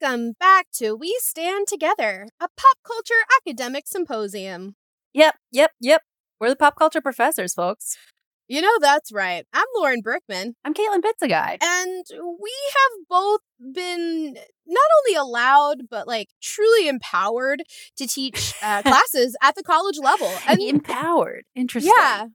Welcome 0.00 0.34
back 0.38 0.66
to 0.74 0.94
We 0.94 1.18
Stand 1.20 1.66
Together, 1.66 2.28
a 2.40 2.48
pop 2.56 2.76
culture 2.86 3.12
academic 3.38 3.86
symposium. 3.86 4.76
Yep, 5.12 5.34
yep, 5.52 5.72
yep. 5.80 6.02
We're 6.38 6.50
the 6.50 6.56
pop 6.56 6.76
culture 6.76 7.00
professors, 7.00 7.54
folks. 7.54 7.98
You 8.50 8.60
know 8.60 8.78
that's 8.80 9.12
right. 9.12 9.46
I'm 9.52 9.64
Lauren 9.76 10.02
Brickman, 10.02 10.54
I'm 10.64 10.74
Caitlin 10.74 11.04
Pizza 11.04 11.28
Guy. 11.28 11.56
and 11.62 12.04
we 12.12 12.52
have 12.72 13.06
both 13.08 13.42
been 13.72 14.34
not 14.66 14.88
only 14.98 15.16
allowed 15.16 15.82
but 15.88 16.08
like 16.08 16.30
truly 16.42 16.88
empowered 16.88 17.62
to 17.96 18.08
teach 18.08 18.54
uh, 18.60 18.82
classes 18.82 19.36
at 19.40 19.54
the 19.54 19.62
college 19.62 20.00
level. 20.02 20.28
And 20.48 20.60
empowered. 20.60 21.44
Interesting. 21.54 21.92
yeah, 21.96 22.26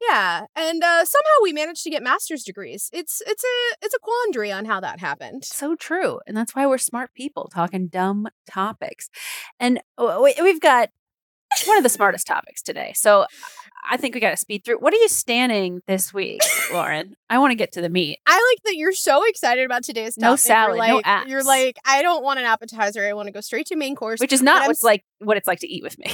yeah, 0.00 0.44
and 0.54 0.84
uh, 0.84 1.04
somehow 1.04 1.42
we 1.42 1.52
managed 1.52 1.82
to 1.82 1.90
get 1.90 2.04
master's 2.04 2.44
degrees. 2.44 2.88
It's 2.92 3.20
it's 3.26 3.42
a 3.42 3.84
it's 3.84 3.94
a 3.96 3.98
quandary 3.98 4.52
on 4.52 4.66
how 4.66 4.78
that 4.78 5.00
happened. 5.00 5.44
So 5.44 5.74
true. 5.74 6.20
And 6.28 6.36
that's 6.36 6.54
why 6.54 6.68
we're 6.68 6.78
smart 6.78 7.12
people 7.14 7.50
talking 7.52 7.88
dumb 7.88 8.28
topics. 8.48 9.10
And 9.58 9.80
uh, 9.98 10.22
we've 10.40 10.60
got 10.60 10.90
one 11.66 11.76
of 11.76 11.82
the 11.82 11.88
smartest 11.88 12.26
topics 12.26 12.62
today. 12.62 12.92
So 12.94 13.26
I 13.88 13.96
think 13.96 14.14
we 14.14 14.20
got 14.20 14.30
to 14.30 14.36
speed 14.36 14.64
through. 14.64 14.78
What 14.78 14.94
are 14.94 14.96
you 14.96 15.08
standing 15.08 15.82
this 15.86 16.12
week, 16.14 16.40
Lauren? 16.72 17.14
I 17.28 17.38
want 17.38 17.50
to 17.52 17.54
get 17.54 17.72
to 17.72 17.80
the 17.82 17.88
meat. 17.90 18.18
I 18.26 18.32
like 18.32 18.62
that 18.64 18.76
you're 18.76 18.92
so 18.92 19.22
excited 19.28 19.64
about 19.66 19.84
today's 19.84 20.14
topic. 20.14 20.22
No 20.22 20.30
You're 20.30 20.36
salad, 20.38 20.76
no 20.78 21.02
like, 21.04 21.28
You're 21.28 21.44
like, 21.44 21.76
I 21.84 22.00
don't 22.02 22.24
want 22.24 22.38
an 22.38 22.46
appetizer. 22.46 23.04
I 23.06 23.12
want 23.12 23.26
to 23.26 23.32
go 23.32 23.40
straight 23.40 23.66
to 23.66 23.76
main 23.76 23.94
course. 23.94 24.20
Which 24.20 24.32
is 24.32 24.42
not 24.42 24.66
what's 24.66 24.82
like 24.82 25.04
what 25.18 25.36
it's 25.36 25.46
like 25.46 25.60
to 25.60 25.68
eat 25.68 25.82
with 25.82 25.98
me. 25.98 26.06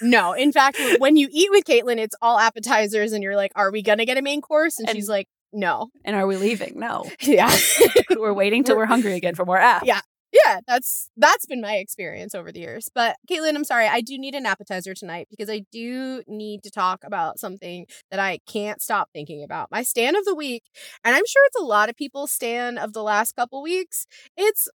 No, 0.00 0.32
in 0.32 0.52
fact, 0.52 0.78
when 0.98 1.16
you 1.16 1.28
eat 1.32 1.50
with 1.50 1.64
Caitlin, 1.64 1.98
it's 1.98 2.14
all 2.22 2.38
appetizers, 2.38 3.12
and 3.12 3.22
you're 3.22 3.36
like, 3.36 3.52
"Are 3.56 3.70
we 3.70 3.82
gonna 3.82 4.04
get 4.06 4.16
a 4.16 4.22
main 4.22 4.40
course?" 4.40 4.78
And, 4.78 4.88
And- 4.88 4.96
she's 4.96 5.08
like, 5.08 5.26
"No." 5.52 5.88
and 6.04 6.14
are 6.16 6.26
we 6.26 6.36
leaving? 6.36 6.78
No. 6.78 7.04
Yeah, 7.20 7.54
we're 8.16 8.32
waiting 8.32 8.64
till 8.64 8.76
We're- 8.76 8.84
we're 8.84 8.88
hungry 8.88 9.14
again 9.14 9.34
for 9.34 9.44
more 9.44 9.58
apps. 9.58 9.82
Yeah. 9.84 10.00
Yeah. 10.32 10.60
That's 10.66 11.10
that's 11.16 11.46
been 11.46 11.60
my 11.60 11.76
experience 11.76 12.34
over 12.34 12.52
the 12.52 12.60
years. 12.60 12.88
But 12.94 13.16
Caitlin, 13.30 13.54
I'm 13.54 13.64
sorry, 13.64 13.86
I 13.86 14.00
do 14.00 14.18
need 14.18 14.34
an 14.34 14.46
appetizer 14.46 14.94
tonight 14.94 15.28
because 15.30 15.48
I 15.50 15.62
do 15.72 16.22
need 16.26 16.62
to 16.64 16.70
talk 16.70 17.02
about 17.04 17.38
something 17.38 17.86
that 18.10 18.20
I 18.20 18.38
can't 18.46 18.82
stop 18.82 19.08
thinking 19.12 19.42
about. 19.42 19.70
My 19.70 19.82
stand 19.82 20.16
of 20.16 20.24
the 20.24 20.34
week, 20.34 20.64
and 21.04 21.14
I'm 21.14 21.24
sure 21.26 21.42
it's 21.46 21.60
a 21.60 21.64
lot 21.64 21.88
of 21.88 21.96
people's 21.96 22.30
stand 22.30 22.78
of 22.78 22.92
the 22.92 23.02
last 23.02 23.36
couple 23.36 23.62
weeks. 23.62 24.06
It's 24.36 24.68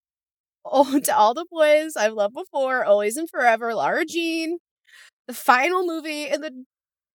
oh 0.65 0.99
to 1.05 1.17
all 1.17 1.33
the 1.33 1.45
boys 1.51 1.95
I've 1.97 2.13
loved 2.13 2.35
before, 2.35 2.85
always 2.85 3.17
and 3.17 3.29
forever. 3.29 3.73
Lara 3.75 4.05
Jean, 4.05 4.59
the 5.27 5.33
final 5.33 5.85
movie 5.85 6.27
in 6.29 6.41
the 6.41 6.65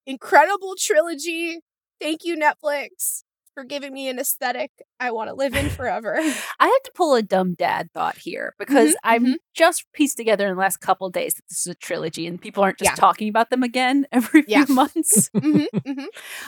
incredible 0.07 0.75
trilogy. 0.79 1.59
Thank 2.01 2.25
you, 2.25 2.37
Netflix, 2.37 3.23
for 3.57 3.63
giving 3.63 3.91
me 3.91 4.07
an 4.07 4.19
aesthetic 4.19 4.69
I 4.99 5.09
want 5.09 5.29
to 5.29 5.33
live 5.33 5.55
in 5.55 5.69
forever. 5.75 6.15
I 6.59 6.65
had 6.67 6.79
to 6.83 6.91
pull 6.93 7.15
a 7.15 7.23
dumb 7.23 7.55
dad 7.55 7.89
thought 7.91 8.17
here 8.19 8.53
because 8.59 8.91
Mhm, 8.91 8.95
I'm 9.03 9.25
mhm. 9.25 9.35
just 9.55 9.85
pieced 9.93 10.15
together 10.17 10.47
in 10.47 10.53
the 10.53 10.59
last 10.59 10.77
couple 10.77 11.09
days 11.09 11.33
that 11.33 11.43
this 11.49 11.61
is 11.61 11.67
a 11.67 11.73
trilogy 11.75 12.27
and 12.27 12.39
people 12.39 12.63
aren't 12.63 12.77
just 12.77 12.91
Yeah. 12.91 12.95
talking 12.95 13.29
about 13.29 13.49
them 13.49 13.63
again 13.63 14.05
every 14.11 14.43
Yeah. 14.47 14.65
few 14.65 14.75
months. 14.75 15.31
hmm 15.41 15.63
hmm 15.87 16.05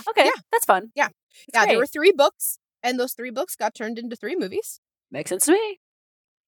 okay, 0.10 0.26
Yeah. 0.26 0.32
that's 0.52 0.66
fun. 0.66 0.92
Yeah. 0.94 1.08
Yeah, 1.54 1.66
there 1.66 1.78
were 1.80 1.88
three 1.88 2.12
books, 2.12 2.60
and 2.84 3.00
those 3.00 3.14
three 3.14 3.32
books 3.32 3.56
got 3.56 3.74
turned 3.74 3.98
into 3.98 4.16
three 4.16 4.36
movies, 4.36 4.80
makes 5.12 5.30
sense 5.30 5.46
to 5.46 5.54
me. 5.54 5.80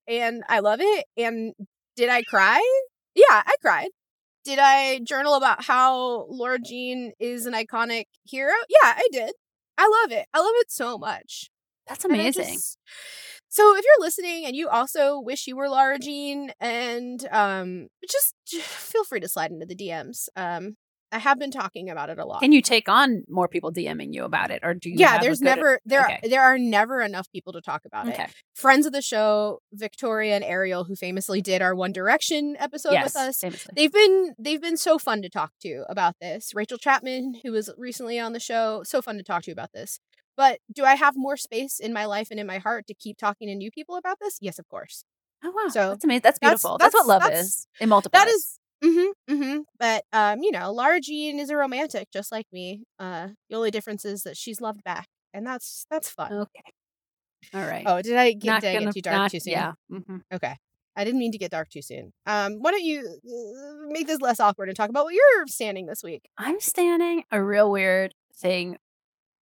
and 0.08 0.44
I 0.48 0.60
love 0.60 0.80
it. 0.82 1.06
And 1.18 1.54
did 1.96 2.10
I 2.10 2.22
cry? 2.24 2.62
Yeah, 3.16 3.24
I 3.30 3.54
cried. 3.62 3.90
Did 4.46 4.60
I 4.60 5.00
journal 5.04 5.36
about 5.36 5.64
how 5.64 6.26
Lara 6.30 6.60
Jean 6.60 7.12
is 7.20 7.46
an 7.46 7.54
iconic 7.54 8.06
hero? 8.26 8.54
Yeah, 8.70 8.94
I 8.98 9.08
did. 9.12 9.32
I 9.82 10.02
love 10.04 10.12
it. 10.12 10.28
I 10.34 10.40
love 10.40 10.54
it 10.58 10.72
so 10.72 10.98
much. 11.00 11.50
That's 11.88 12.06
amazing. 12.06 12.54
just- 12.54 12.78
so 13.50 13.76
if 13.76 13.84
you're 13.84 14.06
listening 14.06 14.46
and 14.46 14.56
you 14.56 14.70
also 14.70 15.20
wish 15.20 15.48
you 15.48 15.58
were 15.58 15.68
Lara 15.68 16.00
Jean, 16.00 16.52
and 16.62 17.28
um, 17.32 17.88
just, 18.10 18.36
just 18.48 18.66
feel 18.94 19.04
free 19.04 19.20
to 19.20 19.28
slide 19.28 19.52
into 19.52 19.66
the 19.66 19.76
DMs. 19.76 20.30
Um, 20.36 20.78
I 21.12 21.20
have 21.20 21.38
been 21.40 21.52
talking 21.52 21.90
about 21.90 22.10
it 22.10 22.20
a 22.20 22.26
lot. 22.26 22.42
Can 22.42 22.52
you 22.52 22.62
take 22.62 22.88
on 22.88 23.24
more 23.28 23.48
people 23.48 23.72
DMing 23.72 24.14
you 24.14 24.24
about 24.24 24.50
it, 24.50 24.62
or 24.64 24.74
do 24.74 24.90
you? 24.90 24.96
yeah, 24.98 25.20
there's 25.20 25.42
never 25.42 25.80
there 25.86 26.04
okay. 26.06 26.20
are, 26.24 26.30
there 26.30 26.42
are 26.42 26.58
never 26.58 27.02
enough 27.02 27.30
people 27.32 27.54
to 27.54 27.62
talk 27.62 27.84
about 27.86 28.08
it. 28.08 28.20
Friends 28.54 28.86
of 28.86 28.94
the 28.94 29.02
show, 29.02 29.60
Victoria 29.74 30.36
and 30.36 30.44
Ariel, 30.44 30.86
who 30.86 30.96
famously 30.96 31.42
did 31.42 31.62
our 31.62 31.76
One 31.76 31.92
Direction 31.92 32.56
episode 32.60 32.94
yes, 32.94 33.06
with 33.06 33.16
us. 33.18 33.40
famously. 33.40 33.74
They've 33.76 33.92
been 33.92 34.36
they've 34.40 34.62
been 34.62 34.78
so 34.78 34.98
fun 34.98 35.22
to 35.22 35.30
talk 35.30 35.52
to 35.62 35.84
about 35.90 36.16
this. 36.22 36.54
Rachel 36.56 36.78
Chapman, 36.78 37.42
who 37.44 37.52
was 37.52 37.70
recently 37.78 38.20
on 38.20 38.34
the 38.34 38.40
show, 38.40 38.84
so 38.84 39.02
fun 39.02 39.18
to 39.18 39.24
talk 39.24 39.44
to 39.44 39.52
about 39.52 39.74
this. 39.74 40.00
But 40.38 40.60
do 40.74 40.86
I 40.86 40.96
have 40.96 41.16
more 41.18 41.36
space 41.36 41.80
in 41.80 41.92
my 41.94 42.06
life 42.06 42.30
and 42.32 42.40
in 42.40 42.48
my 42.48 42.58
heart 42.58 42.88
to 42.88 42.94
keep 42.94 43.18
talking 43.18 43.50
to 43.50 43.56
new 43.56 43.70
people 43.70 43.96
about 43.98 44.18
this? 44.22 44.38
Yes, 44.40 44.60
of 44.60 44.68
course. 44.70 45.04
oh 45.44 45.52
wow, 45.52 45.68
so 45.70 45.90
that's 45.90 46.06
amazing. 46.06 46.22
That's 46.24 46.40
that's- 46.40 46.62
beautiful. 46.62 46.78
That's, 46.78 46.94
what 46.94 47.06
love 47.06 47.22
that's- 47.22 47.46
is. 47.46 47.68
It 47.80 47.88
multiplies. 47.88 48.24
That 48.24 48.32
is 48.32 48.60
mm-hmm, 48.84 49.34
mm-hmm. 49.34 49.60
But 49.80 50.04
um, 50.14 50.42
you 50.44 50.52
know, 50.52 50.72
Lara 50.72 51.00
Jean 51.02 51.40
is 51.40 51.50
a 51.50 51.56
romantic 51.58 52.10
just 52.12 52.32
like 52.32 52.46
me. 52.52 52.84
Uh 53.00 53.30
the 53.50 53.56
only 53.56 53.72
difference 53.72 54.06
is 54.06 54.24
that 54.24 54.38
she's 54.38 54.62
loved 54.62 54.84
back. 54.84 55.08
And 55.34 55.46
that's 55.46 55.86
that's 55.90 56.10
fun. 56.10 56.32
okay. 56.34 56.74
All 57.54 57.66
right. 57.66 57.84
Oh, 57.86 58.02
did 58.02 58.16
I 58.18 58.34
get, 58.34 58.62
did 58.62 58.70
I 58.70 58.78
get 58.78 58.92
too 58.92 59.02
dark 59.02 59.16
not- 59.18 59.32
too 59.32 59.40
soon? 59.40 59.54
Yeah. 59.54 59.74
hmm 59.90 60.18
Okay. 60.34 60.56
I 60.96 61.06
didn't 61.06 61.20
mean 61.20 61.32
to 61.32 61.38
get 61.38 61.52
dark 61.52 61.70
too 61.70 61.82
soon. 61.82 62.12
Um, 62.26 62.56
why 62.60 62.72
don't 62.72 62.84
you 62.84 63.00
uh, 63.08 63.88
make 63.92 64.08
this 64.08 64.20
less 64.20 64.40
awkward 64.42 64.68
and 64.68 64.76
talk 64.76 64.90
about 64.90 65.06
what 65.06 65.14
you're 65.14 65.48
standing 65.48 65.86
this 65.86 66.04
week? 66.04 66.30
I'm 66.38 66.60
standing 66.60 67.24
a 67.32 67.42
real 67.42 67.72
weird 67.72 68.14
thing 68.36 68.78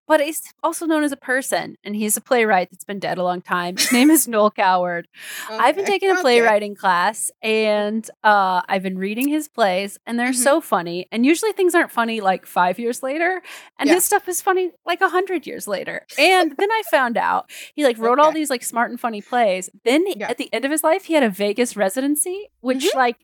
but 0.08 0.20
he's 0.22 0.42
also 0.64 0.86
known 0.86 1.04
as 1.04 1.12
a 1.12 1.18
person, 1.18 1.78
and 1.84 1.96
he's 1.96 2.16
a 2.18 2.22
playwright 2.22 2.70
that's 2.72 2.84
been 2.84 3.00
dead 3.00 3.18
a 3.18 3.24
long 3.24 3.42
time. 3.42 3.78
His 3.78 3.92
name 3.92 4.10
is 4.10 4.28
Noel 4.28 4.52
Coward. 4.52 5.08
I've 5.50 5.76
been 5.76 5.86
taking 5.86 6.10
a 6.10 6.14
okay. 6.14 6.22
playwriting 6.22 6.76
class, 6.76 7.32
and 7.42 8.10
uh, 8.24 8.62
I've 8.68 8.84
been 8.84 8.98
reading 8.98 9.28
his 9.28 9.48
plays, 9.48 9.98
and 10.06 10.20
they're 10.20 10.30
Mhm. 10.32 10.36
so 10.44 10.62
funny. 10.62 11.08
And 11.12 11.26
usually 11.26 11.52
things 11.54 11.74
aren't 11.76 11.92
funny 11.92 12.22
like 12.22 12.46
five 12.46 12.78
years 12.80 13.02
later, 13.04 13.42
and 13.80 13.88
Yeah. 13.88 13.96
his 13.96 14.06
stuff 14.06 14.28
is 14.28 14.42
funny 14.42 14.72
like 14.86 15.02
a 15.02 15.10
hundred 15.10 15.46
years 15.48 15.68
later. 15.68 16.06
And 16.18 16.56
then 16.58 16.72
I 16.72 16.82
found 16.92 17.18
out 17.18 17.50
he 17.74 17.84
like 17.84 17.98
wrote 17.98 18.20
all 18.20 18.32
these 18.32 18.50
like 18.50 18.64
smart 18.64 18.92
and 18.92 19.00
funny 19.00 19.22
plays. 19.22 19.70
Then 19.84 20.06
Yeah. 20.16 20.30
at 20.30 20.38
the 20.38 20.54
end 20.54 20.66
of 20.66 20.72
his 20.72 20.84
life, 20.84 21.06
he 21.06 21.14
had 21.14 21.24
a 21.24 21.30
Vegas 21.30 21.76
residency, 21.76 22.50
which 22.62 22.86
Mhm. 22.86 22.96
like 22.96 23.18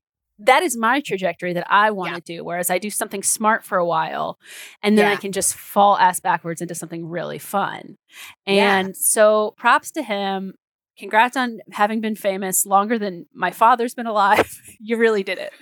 that 0.45 0.63
is 0.63 0.77
my 0.77 0.99
mm. 0.99 1.03
trajectory 1.03 1.53
that 1.53 1.67
I 1.69 1.91
want 1.91 2.15
to 2.15 2.21
do. 2.21 2.43
Whereas 2.43 2.69
I 2.69 2.77
do 2.77 2.89
something 2.89 3.23
smart 3.23 3.63
for 3.63 3.77
a 3.77 3.85
while 3.85 4.37
and 4.81 4.97
then 4.97 5.05
I 5.05 5.15
can 5.15 5.31
just 5.31 5.55
fall 5.55 5.97
ass 5.97 6.19
backwards 6.19 6.61
into 6.61 6.75
something 6.75 7.07
really 7.07 7.39
fun. 7.39 7.97
Yeah. 8.45 8.77
And 8.77 8.95
so 8.95 9.53
props 9.57 9.91
to 9.91 10.03
him. 10.03 10.55
Congrats 10.97 11.37
on 11.37 11.59
having 11.71 12.01
been 12.01 12.15
famous 12.15 12.65
longer 12.65 12.99
than 12.99 13.25
my 13.33 13.51
father's 13.51 13.95
been 13.95 14.07
alive. 14.07 14.61
you 14.79 14.97
really 14.97 15.23
did 15.23 15.37
it. 15.37 15.53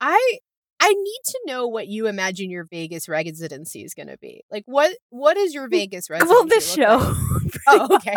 I 0.00 0.38
I 0.78 0.88
need 0.90 1.20
to 1.24 1.40
know 1.46 1.66
what 1.66 1.88
you 1.88 2.06
imagine 2.06 2.50
your 2.50 2.64
Vegas 2.64 3.08
residency 3.08 3.82
is 3.82 3.94
going 3.94 4.08
to 4.08 4.18
be. 4.18 4.44
Like 4.50 4.64
what 4.66 4.96
what 5.10 5.36
is 5.36 5.54
your 5.54 5.68
mm, 5.68 5.72
Vegas 5.72 6.10
residency? 6.10 6.34
Well, 6.34 6.46
this 6.46 6.72
show. 6.72 6.98
like? 6.98 7.16
Oh, 7.68 7.96
okay. 7.96 8.14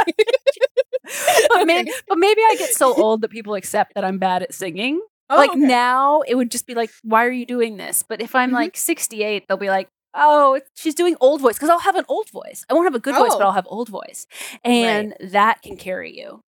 but, 1.49 1.61
Okay. 1.61 1.85
but 2.07 2.17
maybe 2.17 2.41
I 2.41 2.55
get 2.57 2.69
so 2.71 2.93
old 2.93 3.21
that 3.21 3.29
people 3.29 3.55
accept 3.55 3.95
that 3.95 4.03
I'm 4.03 4.19
bad 4.19 4.43
at 4.43 4.53
singing. 4.53 5.01
Oh, 5.29 5.35
like 5.37 5.51
okay. 5.51 5.59
now, 5.59 6.21
it 6.21 6.35
would 6.35 6.49
just 6.51 6.65
be 6.67 6.73
like, 6.75 6.89
why 7.03 7.25
are 7.25 7.31
you 7.31 7.45
doing 7.45 7.77
this? 7.77 8.03
But 8.07 8.21
if 8.21 8.35
I'm 8.35 8.49
Mhm. 8.51 8.53
like 8.53 8.77
68, 8.77 9.47
they'll 9.47 9.57
be 9.57 9.69
like, 9.69 9.89
oh, 10.15 10.59
she's 10.75 10.95
doing 10.95 11.15
old 11.21 11.39
voice 11.41 11.55
because 11.55 11.69
I'll 11.69 11.79
have 11.79 11.95
an 11.95 12.05
old 12.07 12.29
voice. 12.31 12.65
I 12.69 12.73
won't 12.73 12.85
have 12.87 12.95
a 12.95 12.99
good 12.99 13.15
voice, 13.15 13.33
but 13.35 13.41
Oh. 13.43 13.47
I'll 13.47 13.51
have 13.53 13.67
old 13.69 13.89
voice. 13.89 14.25
And 14.63 15.15
that 15.19 15.61
can 15.61 15.77
carry 15.77 16.17
you. 16.17 16.41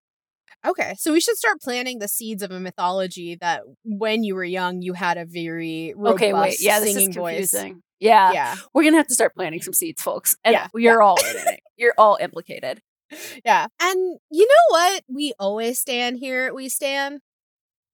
Okay, 0.66 0.94
so 0.98 1.12
we 1.12 1.20
should 1.20 1.38
start 1.38 1.60
planting 1.62 2.00
the 2.00 2.08
seeds 2.08 2.44
of 2.44 2.52
a 2.52 2.60
mythology 2.60 3.36
that 3.42 3.62
when 3.84 4.24
you 4.24 4.36
were 4.36 4.44
young, 4.44 4.82
you 4.84 4.94
had 4.94 5.18
a 5.18 5.26
very 5.26 5.94
robust 5.96 6.24
okay, 6.24 6.34
wait. 6.34 6.62
Yeah, 6.62 6.80
this 6.80 6.94
singing 6.94 7.10
is 7.10 7.16
voice. 7.16 7.52
confusing. 7.52 7.82
Yeah. 8.00 8.32
Yeah, 8.32 8.56
We're 8.74 8.84
going 8.84 8.94
to 8.94 8.98
have 8.98 9.08
to 9.08 9.14
start 9.14 9.34
planting 9.36 9.62
some 9.62 9.74
seeds, 9.74 10.02
folks. 10.02 10.36
And 10.44 10.54
Yeah, 10.54 10.68
you're 10.76 11.02
all 11.02 11.18
in 11.20 11.36
it. 11.48 11.60
You're 11.78 11.94
all 11.98 12.18
implicated. 12.22 12.80
yeah. 13.46 13.68
And 13.80 14.20
you 14.32 14.48
know 14.48 14.66
what? 14.70 15.04
We 15.08 15.34
always 15.40 15.80
stand 15.80 16.18
here. 16.20 16.54
We 16.54 16.68
stand 16.70 17.22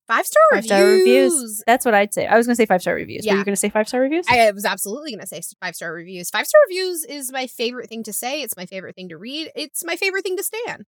five 0.08 0.26
star 0.26 0.42
Five 0.52 0.64
reviews. 0.64 0.68
star 0.70 0.86
reviews. 0.86 1.64
That's 1.68 1.86
what 1.86 1.94
I'd 1.94 2.14
say. 2.14 2.26
I 2.28 2.38
was 2.38 2.46
going 2.48 2.54
to 2.54 2.58
say 2.58 2.66
five 2.66 2.82
star 2.82 2.96
reviews. 2.96 3.26
Were 3.26 3.34
you 3.36 3.44
going 3.44 3.54
to 3.54 3.60
say 3.60 3.70
five 3.70 3.88
star 3.88 4.02
reviews? 4.02 4.26
I 4.30 4.52
was 4.52 4.66
absolutely 4.66 5.12
going 5.12 5.22
to 5.22 5.28
say 5.28 5.42
five 5.62 5.76
star 5.76 5.94
reviews. 5.94 6.30
Five 6.30 6.48
star 6.48 6.62
reviews 6.68 7.04
is 7.06 7.32
my 7.32 7.48
favorite 7.48 7.90
thing 7.90 8.04
to 8.04 8.14
say. 8.14 8.42
It's 8.42 8.56
my 8.58 8.66
favorite 8.66 8.96
thing 8.96 9.10
to 9.10 9.18
read. 9.18 9.52
It's 9.56 9.84
my 9.86 9.96
favorite 9.96 10.24
thing 10.24 10.38
to 10.38 10.44
stand. 10.44 10.86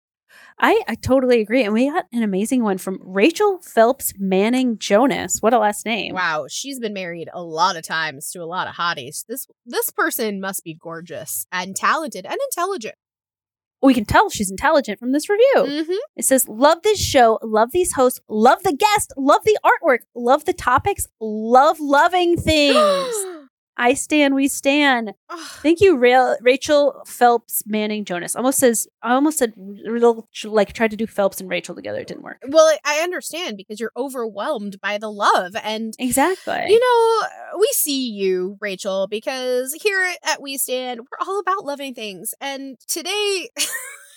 I, 0.59 0.83
I 0.89 0.97
totally 0.97 1.41
agree. 1.41 1.63
And 1.63 1.73
we 1.73 1.89
got 1.89 2.07
an 2.13 2.25
amazing 2.25 2.65
one 2.65 2.79
from 2.79 2.99
Rachel 3.03 3.61
Phelps 3.63 4.15
Manning 4.19 4.79
Jonas. 4.79 5.39
What 5.41 5.55
a 5.55 5.59
last 5.59 5.87
name. 5.87 6.15
Wow, 6.15 6.47
she's 6.49 6.81
been 6.81 6.93
married 6.93 7.29
a 7.33 7.41
lot 7.43 7.77
of 7.77 7.85
times 7.87 8.31
to 8.33 8.43
a 8.43 8.45
lot 8.45 8.67
of 8.67 8.75
hotties. 8.75 9.25
This 9.29 9.47
this 9.65 9.91
person 9.91 10.41
must 10.41 10.65
be 10.65 10.75
gorgeous 10.75 11.47
and 11.53 11.77
talented 11.77 12.27
and 12.27 12.39
intelligent. 12.51 12.97
We 13.85 13.95
can 13.95 14.05
tell 14.05 14.31
she's 14.31 14.51
intelligent 14.51 14.99
from 14.99 15.13
this 15.13 15.29
review. 15.29 15.55
Mm-hmm. 15.57 15.93
It 16.17 16.25
says, 16.25 16.49
Love 16.49 16.83
this 16.83 16.99
show, 16.99 17.39
love 17.43 17.73
these 17.73 17.93
hosts, 17.93 18.21
love 18.29 18.63
the 18.63 18.73
guest, 18.73 19.13
love 19.17 19.43
the 19.45 19.59
artwork, 19.65 20.01
love 20.15 20.47
the 20.47 20.55
topics, 20.55 21.07
love 21.21 21.79
loving 21.81 22.37
things. 22.37 22.77
I 23.77 23.95
stand, 23.95 24.35
we 24.35 24.47
stand. 24.49 25.15
Thank 25.63 25.81
you, 25.81 25.97
Ra- 25.97 26.37
Rachel 26.41 27.03
Phelps 27.07 27.63
Manning 27.67 28.05
Jonas. 28.05 28.37
Almost 28.37 28.59
says, 28.59 28.87
I 29.03 29.15
almost 29.15 29.39
said, 29.39 29.53
real, 29.57 30.29
like, 30.45 30.73
tried 30.73 30.93
to 30.93 30.97
do 30.97 31.07
Phelps 31.07 31.41
and 31.41 31.51
Rachel 31.51 31.75
together. 31.75 31.99
It 31.99 32.07
didn't 32.07 32.23
work. 32.23 32.39
well, 32.49 32.73
I 32.85 33.01
understand 33.01 33.57
because 33.57 33.81
you're 33.81 33.93
overwhelmed 33.97 34.81
by 34.81 34.99
the 34.99 35.11
love 35.11 35.57
and 35.63 35.95
Exactly. 35.99 36.65
you 36.69 36.79
know, 36.79 37.29
we 37.59 37.67
see 37.73 38.11
you, 38.11 38.57
Rachel, 38.61 39.07
because 39.09 39.73
here 39.83 40.07
at 40.25 40.41
We 40.41 40.57
Stand, 40.57 41.01
we're 41.01 41.27
all 41.27 41.41
about 41.41 41.65
loving 41.65 41.95
things. 41.95 42.33
And 42.41 42.77
today 42.87 43.49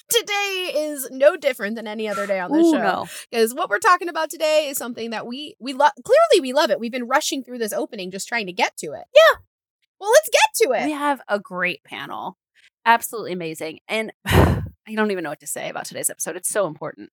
today 0.09 0.71
is 0.75 1.09
no 1.11 1.35
different 1.37 1.75
than 1.75 1.87
any 1.87 2.07
other 2.07 2.27
day 2.27 2.39
on 2.39 2.51
the 2.51 2.61
show. 2.63 2.77
no. 2.77 3.07
Because 3.29 3.53
what 3.53 3.69
we're 3.69 3.79
talking 3.79 4.09
about 4.09 4.29
today 4.29 4.67
is 4.69 4.77
something 4.77 5.11
that 5.11 5.25
we 5.25 5.55
we 5.59 5.73
love 5.73 5.91
clearly 6.03 6.41
we 6.41 6.53
love 6.53 6.69
it. 6.69 6.79
We've 6.79 6.91
been 6.91 7.07
rushing 7.07 7.43
through 7.43 7.59
this 7.59 7.73
opening 7.73 8.11
just 8.11 8.27
trying 8.27 8.45
to 8.47 8.53
get 8.53 8.77
to 8.77 8.87
it. 8.87 9.05
Yeah. 9.15 9.37
Well, 9.99 10.11
let's 10.11 10.29
get 10.29 10.67
to 10.67 10.73
it. 10.73 10.85
We 10.85 10.91
have 10.91 11.21
a 11.27 11.39
great 11.39 11.83
panel. 11.83 12.37
Absolutely 12.85 13.33
amazing. 13.33 13.79
And 13.87 14.13
I 14.25 14.95
don't 14.95 15.11
even 15.11 15.23
know 15.23 15.31
what 15.31 15.41
to 15.41 15.47
say 15.47 15.69
about 15.69 15.85
today's 15.85 16.09
episode. 16.09 16.37
It's 16.37 16.49
so 16.49 16.65
important. 16.67 17.09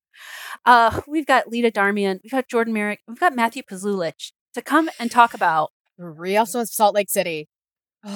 Uh, 0.65 1.01
we've 1.09 1.27
got 1.27 1.49
Lita 1.49 1.71
Darmian, 1.71 2.21
we've 2.23 2.31
got 2.31 2.49
Jordan 2.49 2.73
Merrick, 2.73 3.01
we've 3.09 3.19
got 3.19 3.35
Matthew 3.35 3.63
Pazulich 3.63 4.33
to 4.55 4.63
come 4.63 4.89
and 5.01 5.11
talk 5.11 5.35
about 5.35 5.73
Real 5.99 6.41
also 6.41 6.61
of 6.61 6.69
Salt 6.69 6.95
Lake 6.95 7.11
City. 7.11 7.49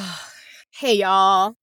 hey 0.71 0.95
y'all. 0.95 1.57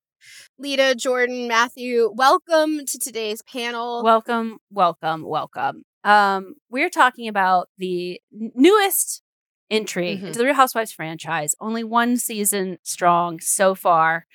Lita, 0.58 0.94
Jordan, 0.96 1.48
Matthew, 1.48 2.10
welcome 2.14 2.84
to 2.86 2.98
today's 2.98 3.42
panel. 3.42 4.02
welcome, 4.02 4.58
welcome, 4.70 5.22
welcome. 5.24 5.82
Um, 6.04 6.54
we're 6.70 6.90
talking 6.90 7.28
about 7.28 7.68
the 7.78 8.20
newest 8.32 9.22
entry 9.70 10.16
Mhm. 10.22 10.26
into 10.28 10.38
the 10.38 10.44
Real 10.44 10.54
Housewives 10.54 10.92
franchise, 10.92 11.54
only 11.60 11.82
one 11.84 12.16
season 12.16 12.78
strong 12.82 13.40
so 13.40 13.74
far. 13.74 14.26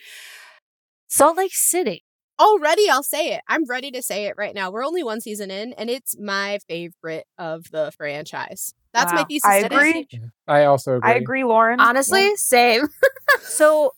Salt 1.07 1.37
Lake 1.37 1.53
City. 1.53 2.03
already 2.39 2.89
I'll 2.89 3.03
say 3.03 3.33
it. 3.33 3.41
I'm 3.47 3.65
ready 3.65 3.91
to 3.91 4.01
say 4.01 4.25
it 4.25 4.33
right 4.35 4.55
now. 4.55 4.71
We're 4.71 4.83
only 4.85 5.03
one 5.03 5.21
season 5.21 5.51
in, 5.51 5.73
and 5.73 5.89
it's 5.91 6.17
my 6.19 6.57
favorite 6.67 7.27
of 7.37 7.69
the 7.71 7.91
franchise. 7.95 8.73
That's 8.93 9.13
my 9.13 9.21
Wow. 9.21 9.25
thesis. 9.27 9.47
I 9.49 9.61
today. 9.61 9.75
agree. 9.75 10.09
I 10.47 10.63
also 10.65 10.95
agree. 10.97 11.11
I 11.11 11.15
agree, 11.15 11.43
Lauren. 11.43 11.79
Honestly, 11.79 12.35
same. 12.37 12.87
so 13.41 13.93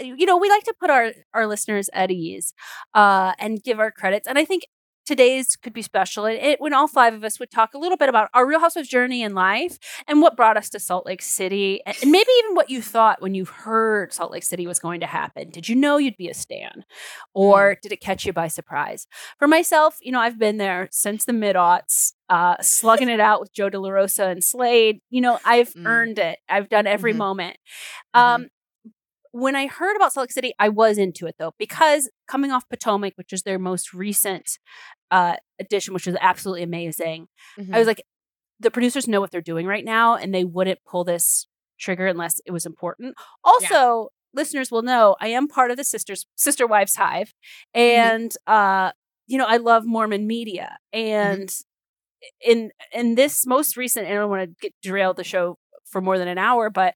you 0.00 0.26
know 0.26 0.36
we 0.36 0.48
like 0.48 0.64
to 0.64 0.74
put 0.80 0.90
our 0.90 1.12
our 1.34 1.46
listeners 1.46 1.88
at 1.92 2.10
ease 2.10 2.52
uh 2.94 3.32
and 3.38 3.62
give 3.62 3.78
our 3.78 3.90
credits 3.90 4.26
and 4.26 4.38
i 4.38 4.44
think 4.44 4.66
today's 5.04 5.56
could 5.56 5.72
be 5.72 5.82
special 5.82 6.24
and 6.26 6.38
it 6.38 6.60
when 6.60 6.72
all 6.72 6.86
five 6.86 7.12
of 7.12 7.24
us 7.24 7.40
would 7.40 7.50
talk 7.50 7.74
a 7.74 7.78
little 7.78 7.96
bit 7.96 8.08
about 8.08 8.28
our 8.34 8.46
real 8.46 8.60
housewives 8.60 8.88
journey 8.88 9.20
in 9.22 9.34
life 9.34 9.76
and 10.06 10.22
what 10.22 10.36
brought 10.36 10.56
us 10.56 10.70
to 10.70 10.78
salt 10.78 11.04
lake 11.04 11.20
city 11.20 11.80
and 11.84 11.96
maybe 12.10 12.30
even 12.44 12.54
what 12.54 12.70
you 12.70 12.80
thought 12.80 13.20
when 13.20 13.34
you 13.34 13.44
heard 13.44 14.12
salt 14.12 14.30
lake 14.30 14.44
city 14.44 14.64
was 14.64 14.78
going 14.78 15.00
to 15.00 15.06
happen 15.06 15.50
did 15.50 15.68
you 15.68 15.74
know 15.74 15.96
you'd 15.96 16.16
be 16.16 16.28
a 16.28 16.34
stan 16.34 16.84
or 17.34 17.76
did 17.82 17.90
it 17.90 18.00
catch 18.00 18.24
you 18.24 18.32
by 18.32 18.46
surprise 18.46 19.06
for 19.40 19.48
myself 19.48 19.96
you 20.00 20.12
know 20.12 20.20
i've 20.20 20.38
been 20.38 20.56
there 20.56 20.88
since 20.92 21.24
the 21.24 21.32
mid-aughts 21.32 22.12
uh, 22.28 22.56
slugging 22.62 23.08
it 23.10 23.20
out 23.20 23.40
with 23.40 23.52
Jo 23.52 23.68
De 23.68 23.78
La 23.78 23.90
Rosa 23.90 24.24
and 24.28 24.42
Slade, 24.42 25.02
you 25.10 25.20
know, 25.20 25.38
I've 25.44 25.74
Mm. 25.74 25.86
earned 25.86 26.18
it. 26.18 26.38
I've 26.48 26.70
done 26.70 26.86
every 26.86 27.12
Mhm. 27.12 27.16
moment. 27.18 27.56
Mhm. 28.16 28.20
Um, 28.20 28.48
when 29.32 29.56
I 29.56 29.66
heard 29.66 29.96
about 29.96 30.12
Salt 30.12 30.24
Lake 30.24 30.32
City, 30.32 30.52
I 30.58 30.68
was 30.68 30.98
into 30.98 31.26
it 31.26 31.36
though, 31.38 31.54
because 31.58 32.08
coming 32.28 32.52
off 32.52 32.68
Potomac, 32.68 33.14
which 33.16 33.32
is 33.32 33.42
their 33.42 33.58
most 33.58 33.92
recent 33.92 34.58
uh, 35.10 35.36
edition, 35.58 35.94
which 35.94 36.06
was 36.06 36.16
absolutely 36.20 36.62
amazing, 36.62 37.28
I 37.74 37.78
was 37.78 37.86
like, 37.88 38.02
the 38.60 38.70
producers 38.70 39.08
know 39.08 39.20
what 39.20 39.30
they're 39.30 39.40
doing 39.40 39.66
right 39.66 39.84
now, 39.84 40.14
and 40.16 40.32
they 40.34 40.44
wouldn't 40.44 40.84
pull 40.84 41.04
this 41.04 41.46
trigger 41.80 42.06
unless 42.06 42.40
it 42.46 42.52
was 42.52 42.64
important. 42.66 43.14
Also, 43.42 44.08
listeners 44.34 44.70
will 44.70 44.82
know 44.82 45.16
I 45.20 45.28
am 45.28 45.48
part 45.48 45.70
of 45.70 45.76
the 45.76 45.84
sisters 45.84 46.26
sister 46.36 46.66
wives 46.66 46.94
hive, 46.96 47.34
and 47.74 48.32
uh, 48.46 48.92
you 49.26 49.38
know 49.38 49.46
I 49.46 49.56
love 49.56 49.84
Mormon 49.86 50.26
media, 50.26 50.76
and 50.92 51.52
in 52.44 52.70
in 52.92 53.14
this 53.14 53.46
most 53.46 53.76
recent, 53.76 54.06
and 54.06 54.14
I 54.14 54.20
don't 54.20 54.30
want 54.30 54.42
to 54.42 54.56
get 54.60 54.74
derail 54.82 55.14
the 55.14 55.24
show 55.24 55.58
for 55.86 56.00
more 56.00 56.18
than 56.18 56.28
an 56.28 56.38
hour, 56.38 56.70
but 56.70 56.94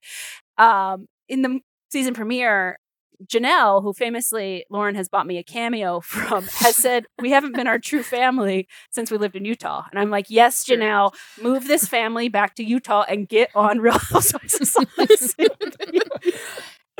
um, 0.57 1.07
in 1.27 1.41
the 1.41 1.59
season 1.89 2.13
premiere, 2.13 2.79
Janelle, 3.25 3.81
who 3.81 3.93
famously 3.93 4.65
Lauren 4.69 4.95
has 4.95 5.09
bought 5.09 5.25
me 5.25 5.37
a 5.37 5.43
cameo 5.43 5.99
from, 6.01 6.45
has 6.45 6.75
said, 6.75 7.05
We 7.21 7.31
haven't 7.31 7.55
been 7.55 7.67
our 7.67 7.79
true 7.79 8.03
family 8.03 8.67
since 8.91 9.11
we 9.11 9.17
lived 9.17 9.35
in 9.35 9.45
Utah. 9.45 9.85
And 9.91 9.99
I'm 9.99 10.09
like, 10.09 10.27
Yes, 10.29 10.65
Janelle, 10.65 11.13
move 11.41 11.67
this 11.67 11.87
family 11.87 12.29
back 12.29 12.55
to 12.55 12.63
Utah 12.63 13.05
and 13.07 13.27
get 13.27 13.49
on 13.55 13.79
Real 13.81 13.97
Housewives 13.97 14.59
of 14.61 14.67
Salt 14.67 14.89
Lake 14.97 15.17
City." 15.17 15.47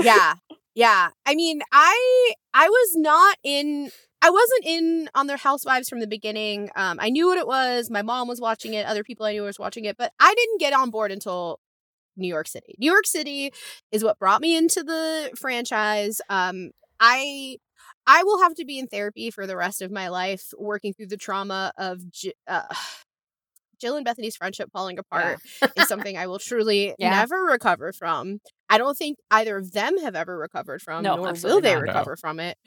yeah. 0.01 0.35
Yeah. 0.75 1.09
I 1.25 1.33
mean 1.35 1.61
i 1.71 2.33
i 2.53 2.69
was 2.69 2.95
not 2.95 3.37
in 3.43 3.89
i 4.21 4.29
wasn't 4.29 4.65
in 4.65 5.09
on 5.15 5.25
their 5.25 5.37
housewives 5.37 5.89
from 5.89 5.99
the 6.01 6.07
beginning. 6.07 6.69
Um 6.75 6.99
i 7.01 7.09
knew 7.09 7.25
what 7.27 7.39
it 7.39 7.47
was. 7.47 7.89
My 7.89 8.03
mom 8.03 8.27
was 8.27 8.39
watching 8.39 8.75
it. 8.75 8.85
Other 8.85 9.03
people 9.03 9.25
i 9.25 9.31
knew 9.31 9.41
was 9.41 9.57
watching 9.57 9.85
it. 9.85 9.97
But 9.97 10.13
i 10.19 10.33
didn't 10.35 10.59
get 10.59 10.73
on 10.73 10.91
board 10.91 11.11
until 11.11 11.59
new 12.17 12.27
york 12.27 12.47
city 12.47 12.75
new 12.79 12.91
york 12.91 13.05
city 13.05 13.51
is 13.91 14.03
what 14.03 14.19
brought 14.19 14.41
me 14.41 14.55
into 14.57 14.83
the 14.83 15.31
franchise 15.37 16.19
um 16.29 16.71
i 16.99 17.57
i 18.05 18.23
will 18.23 18.41
have 18.41 18.55
to 18.55 18.65
be 18.65 18.79
in 18.79 18.87
therapy 18.87 19.29
for 19.31 19.45
the 19.47 19.55
rest 19.57 19.81
of 19.81 19.91
my 19.91 20.07
life 20.09 20.53
working 20.57 20.93
through 20.93 21.07
the 21.07 21.17
trauma 21.17 21.71
of 21.77 22.11
J- 22.11 22.33
uh, 22.47 22.63
Jill 23.79 23.95
and 23.95 24.03
Bethenny's 24.03 24.35
friendship 24.35 24.71
falling 24.73 24.97
apart 24.97 25.37
is 25.75 25.87
something 25.87 26.17
I 26.17 26.25
will 26.25 26.39
truly 26.39 26.95
Yeah. 26.97 27.11
never 27.11 27.43
recover 27.43 27.93
from. 27.93 28.39
I 28.69 28.79
don't 28.79 28.97
think 28.97 29.19
either 29.29 29.55
of 29.57 29.71
them 29.71 29.99
have 29.99 30.15
ever 30.15 30.35
recovered 30.35 30.81
from, 30.81 31.03
No, 31.03 31.15
nor 31.15 31.33
will 31.43 31.61
they 31.61 31.73
not. 31.75 31.81
No. 31.85 31.91
recover 31.93 32.15
from 32.17 32.39
it. 32.39 32.57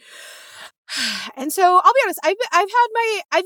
And 1.36 1.52
so 1.52 1.80
I'll 1.82 1.92
be 1.92 2.00
honest, 2.04 2.20
I've 2.24 2.36
I've 2.52 2.68
had 2.68 2.86
my 2.92 3.20
I've 3.32 3.44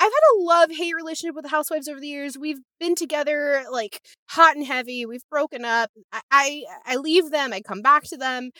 I've 0.00 0.12
had 0.12 0.36
a 0.36 0.42
love 0.42 0.70
hate 0.70 0.94
relationship 0.94 1.34
with 1.34 1.44
the 1.44 1.50
housewives 1.50 1.88
over 1.88 2.00
the 2.00 2.06
years. 2.06 2.38
We've 2.38 2.60
been 2.78 2.94
together 2.94 3.64
like 3.70 4.00
hot 4.30 4.56
and 4.56 4.64
heavy. 4.66 5.06
We've 5.06 5.28
broken 5.30 5.64
up. 5.64 5.90
I 6.12 6.20
I, 6.30 6.64
I 6.86 6.96
leave 6.96 7.30
them. 7.30 7.52
I 7.52 7.60
come 7.60 7.82
back 7.82 8.04
to 8.04 8.16
them, 8.16 8.50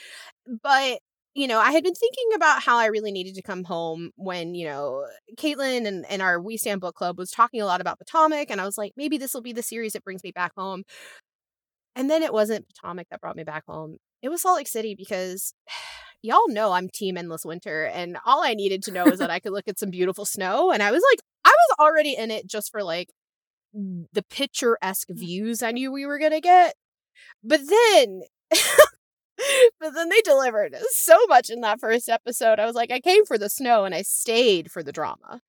but 0.62 0.98
you 1.38 1.46
know, 1.46 1.60
I 1.60 1.70
had 1.70 1.84
been 1.84 1.94
thinking 1.94 2.30
about 2.34 2.62
how 2.62 2.78
I 2.78 2.86
really 2.86 3.12
needed 3.12 3.36
to 3.36 3.42
come 3.42 3.62
home 3.62 4.10
when, 4.16 4.56
you 4.56 4.66
know, 4.66 5.06
Caitlin 5.36 5.86
and, 5.86 6.04
and 6.10 6.20
our 6.20 6.40
We 6.40 6.56
Stand 6.56 6.80
Book 6.80 6.96
Club 6.96 7.16
was 7.16 7.30
talking 7.30 7.60
a 7.60 7.64
lot 7.64 7.80
about 7.80 7.98
Potomac. 8.00 8.50
And 8.50 8.60
I 8.60 8.64
was 8.64 8.76
like, 8.76 8.92
maybe 8.96 9.18
this 9.18 9.34
will 9.34 9.40
be 9.40 9.52
the 9.52 9.62
series 9.62 9.92
that 9.92 10.02
brings 10.02 10.24
me 10.24 10.32
back 10.32 10.50
home. 10.56 10.82
And 11.94 12.10
then 12.10 12.24
it 12.24 12.32
wasn't 12.32 12.66
Potomac 12.68 13.06
that 13.10 13.20
brought 13.20 13.36
me 13.36 13.44
back 13.44 13.62
home. 13.68 13.98
It 14.20 14.30
was 14.30 14.42
Salt 14.42 14.56
Lake 14.56 14.66
City 14.66 14.96
because 14.96 15.54
y'all 16.22 16.48
know 16.48 16.72
I'm 16.72 16.88
team 16.88 17.16
endless 17.16 17.44
winter. 17.44 17.84
And 17.84 18.18
all 18.26 18.42
I 18.42 18.54
needed 18.54 18.82
to 18.84 18.90
know 18.90 19.06
is 19.06 19.20
that 19.20 19.30
I 19.30 19.38
could 19.38 19.52
look 19.52 19.68
at 19.68 19.78
some 19.78 19.90
beautiful 19.90 20.24
snow. 20.24 20.72
And 20.72 20.82
I 20.82 20.90
was 20.90 21.04
like, 21.12 21.20
was 21.68 21.86
already 21.86 22.14
in 22.16 22.30
it 22.30 22.46
just 22.46 22.70
for 22.70 22.82
like 22.82 23.10
the 23.74 24.24
picturesque 24.30 25.08
views 25.10 25.62
I 25.62 25.72
knew 25.72 25.92
we 25.92 26.06
were 26.06 26.18
going 26.18 26.32
to 26.32 26.40
get. 26.40 26.74
But 27.42 27.60
then 27.68 28.22
but 29.80 29.94
then 29.94 30.08
they 30.08 30.20
delivered 30.22 30.76
so 30.90 31.16
much 31.28 31.50
in 31.50 31.60
that 31.60 31.80
first 31.80 32.08
episode. 32.08 32.58
I 32.58 32.66
was 32.66 32.74
like, 32.74 32.90
I 32.90 33.00
came 33.00 33.24
for 33.24 33.38
the 33.38 33.48
snow 33.48 33.84
and 33.84 33.94
I 33.94 34.02
stayed 34.02 34.70
for 34.70 34.82
the 34.82 34.92
drama. 34.92 35.40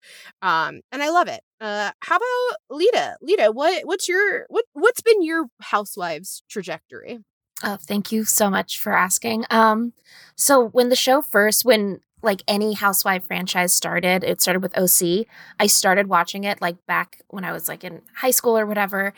Um, 0.42 0.82
and 0.92 1.02
I 1.02 1.10
love 1.10 1.28
it. 1.28 1.42
Uh, 1.60 1.92
how 2.02 2.18
about 2.18 2.58
Lita? 2.70 3.18
Lita, 3.22 3.52
what 3.52 3.86
what's 3.86 4.08
your 4.08 4.46
what 4.50 4.66
what's 4.74 5.02
been 5.02 5.24
your 5.24 5.46
housewives 5.62 6.44
trajectory? 6.50 7.20
Oh, 7.64 7.78
thank 7.82 8.12
you 8.12 8.24
so 8.24 8.50
much 8.50 8.80
for 8.80 8.94
asking. 8.94 9.46
Um, 9.50 9.94
so 10.36 10.70
when 10.70 10.90
the 10.90 10.96
show 10.96 11.22
first, 11.22 11.66
when 11.66 12.00
like 12.22 12.44
any 12.48 12.74
housewife 12.74 13.26
franchise 13.26 13.74
started, 13.74 14.24
it 14.24 14.42
started 14.42 14.62
with 14.62 14.78
OC. 14.78 15.26
I 15.60 15.68
started 15.68 16.08
watching 16.08 16.44
it 16.44 16.62
like 16.62 16.86
back 16.86 17.22
when 17.30 17.44
I 17.46 17.52
was 17.52 17.68
like 17.68 17.84
in 17.84 18.02
high 18.16 18.32
school 18.32 18.58
or 18.58 18.66
whatever. 18.66 19.14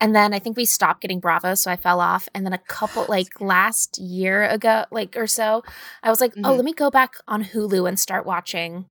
And 0.00 0.14
then 0.14 0.32
I 0.32 0.38
think 0.38 0.56
we 0.56 0.64
stopped 0.64 1.00
getting 1.00 1.18
Bravo, 1.20 1.54
so 1.54 1.70
I 1.70 1.76
fell 1.76 2.00
off. 2.00 2.28
And 2.34 2.46
then 2.46 2.52
a 2.52 2.58
couple 2.58 3.06
like 3.08 3.40
last 3.40 3.98
year 3.98 4.44
ago, 4.44 4.84
like 4.92 5.16
or 5.16 5.26
so, 5.26 5.62
I 6.02 6.10
was 6.10 6.20
like, 6.20 6.32
oh, 6.38 6.40
Mhm. 6.52 6.56
let 6.56 6.64
me 6.64 6.72
go 6.72 6.90
back 6.90 7.14
on 7.26 7.44
Hulu 7.44 7.88
and 7.88 7.98
start 7.98 8.24
watching 8.24 8.86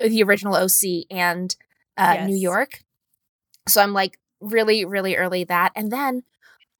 the 0.00 0.22
original 0.22 0.54
OC 0.56 1.04
and 1.10 1.54
uh, 1.98 2.14
New 2.26 2.36
York. 2.36 2.82
So 3.68 3.82
I'm 3.82 3.92
like 3.92 4.18
really, 4.40 4.84
really 4.84 5.16
early 5.16 5.44
that. 5.44 5.72
And 5.76 5.92
then 5.92 6.22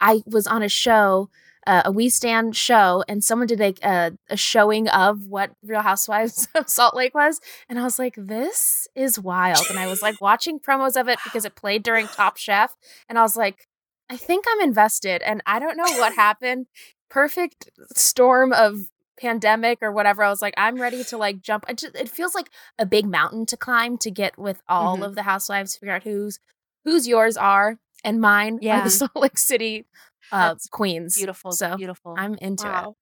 I 0.00 0.22
was 0.26 0.46
on 0.46 0.62
a 0.62 0.68
show, 0.68 1.28
uh, 1.66 1.82
a 1.86 1.92
We 1.92 2.08
Stand 2.08 2.56
show, 2.56 3.04
and 3.08 3.22
someone 3.22 3.46
did 3.46 3.60
like 3.60 3.78
a, 3.84 4.12
a 4.28 4.36
showing 4.36 4.88
of 4.88 5.26
what 5.26 5.52
Real 5.62 5.82
Housewives 5.82 6.48
of 6.54 6.68
Salt 6.68 6.94
Lake 6.96 7.14
was. 7.14 7.40
And 7.68 7.78
I 7.78 7.84
was 7.84 7.98
like, 7.98 8.14
this 8.16 8.88
is 8.94 9.18
wild. 9.18 9.64
And 9.70 9.78
I 9.78 9.86
was 9.86 10.02
like 10.02 10.20
watching 10.20 10.58
promos 10.58 11.00
of 11.00 11.08
it 11.08 11.18
because 11.24 11.44
it 11.44 11.54
played 11.54 11.82
during 11.82 12.06
Top 12.08 12.36
Chef. 12.36 12.74
And 13.08 13.18
I 13.18 13.22
was 13.22 13.36
like, 13.36 13.68
I 14.10 14.16
think 14.16 14.44
I'm 14.50 14.60
invested. 14.60 15.22
And 15.22 15.42
I 15.46 15.58
don't 15.58 15.76
know 15.76 15.84
what 15.98 16.14
happened. 16.14 16.66
Perfect 17.08 17.70
storm 17.94 18.52
of 18.52 18.88
pandemic 19.20 19.78
or 19.82 19.92
whatever. 19.92 20.22
I 20.24 20.30
was 20.30 20.42
like, 20.42 20.54
I'm 20.56 20.80
ready 20.80 21.04
to 21.04 21.16
like 21.16 21.40
jump. 21.42 21.64
It, 21.68 21.78
just, 21.78 21.94
it 21.94 22.08
feels 22.08 22.34
like 22.34 22.50
a 22.78 22.84
big 22.86 23.06
mountain 23.06 23.46
to 23.46 23.56
climb 23.56 23.96
to 23.98 24.10
get 24.10 24.36
with 24.38 24.62
all 24.68 24.98
Mhm. 24.98 25.06
of 25.06 25.14
the 25.14 25.22
housewives, 25.22 25.76
figure 25.76 25.94
out 25.94 26.02
who's 26.02 26.38
whose 26.84 27.06
yours 27.06 27.36
are 27.36 27.78
and 28.02 28.20
mine 28.20 28.54
are 28.56 28.58
Yeah. 28.62 28.82
the 28.84 28.90
Salt 28.98 29.14
Lake 29.14 29.38
City 29.38 29.86
uh, 30.32 30.48
That's 30.48 30.66
queens. 30.68 31.16
Beautiful. 31.16 31.52
So 31.52 31.76
beautiful. 31.76 32.14
I'm 32.18 32.34
into 32.36 32.66
it. 32.66 32.70
Wow. 32.70 32.94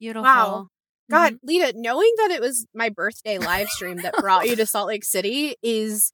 beautiful. 0.00 0.22
Wow. 0.24 0.68
God, 1.10 1.34
Mm-hmm. 1.34 1.46
Lita, 1.46 1.72
knowing 1.76 2.12
that 2.18 2.30
it 2.30 2.40
was 2.40 2.66
my 2.74 2.88
birthday 2.88 3.38
live 3.38 3.68
stream 3.68 3.98
that 3.98 4.14
brought 4.18 4.46
you 4.48 4.56
to 4.56 4.66
Salt 4.66 4.88
Lake 4.88 5.04
City 5.04 5.56
is 5.62 6.12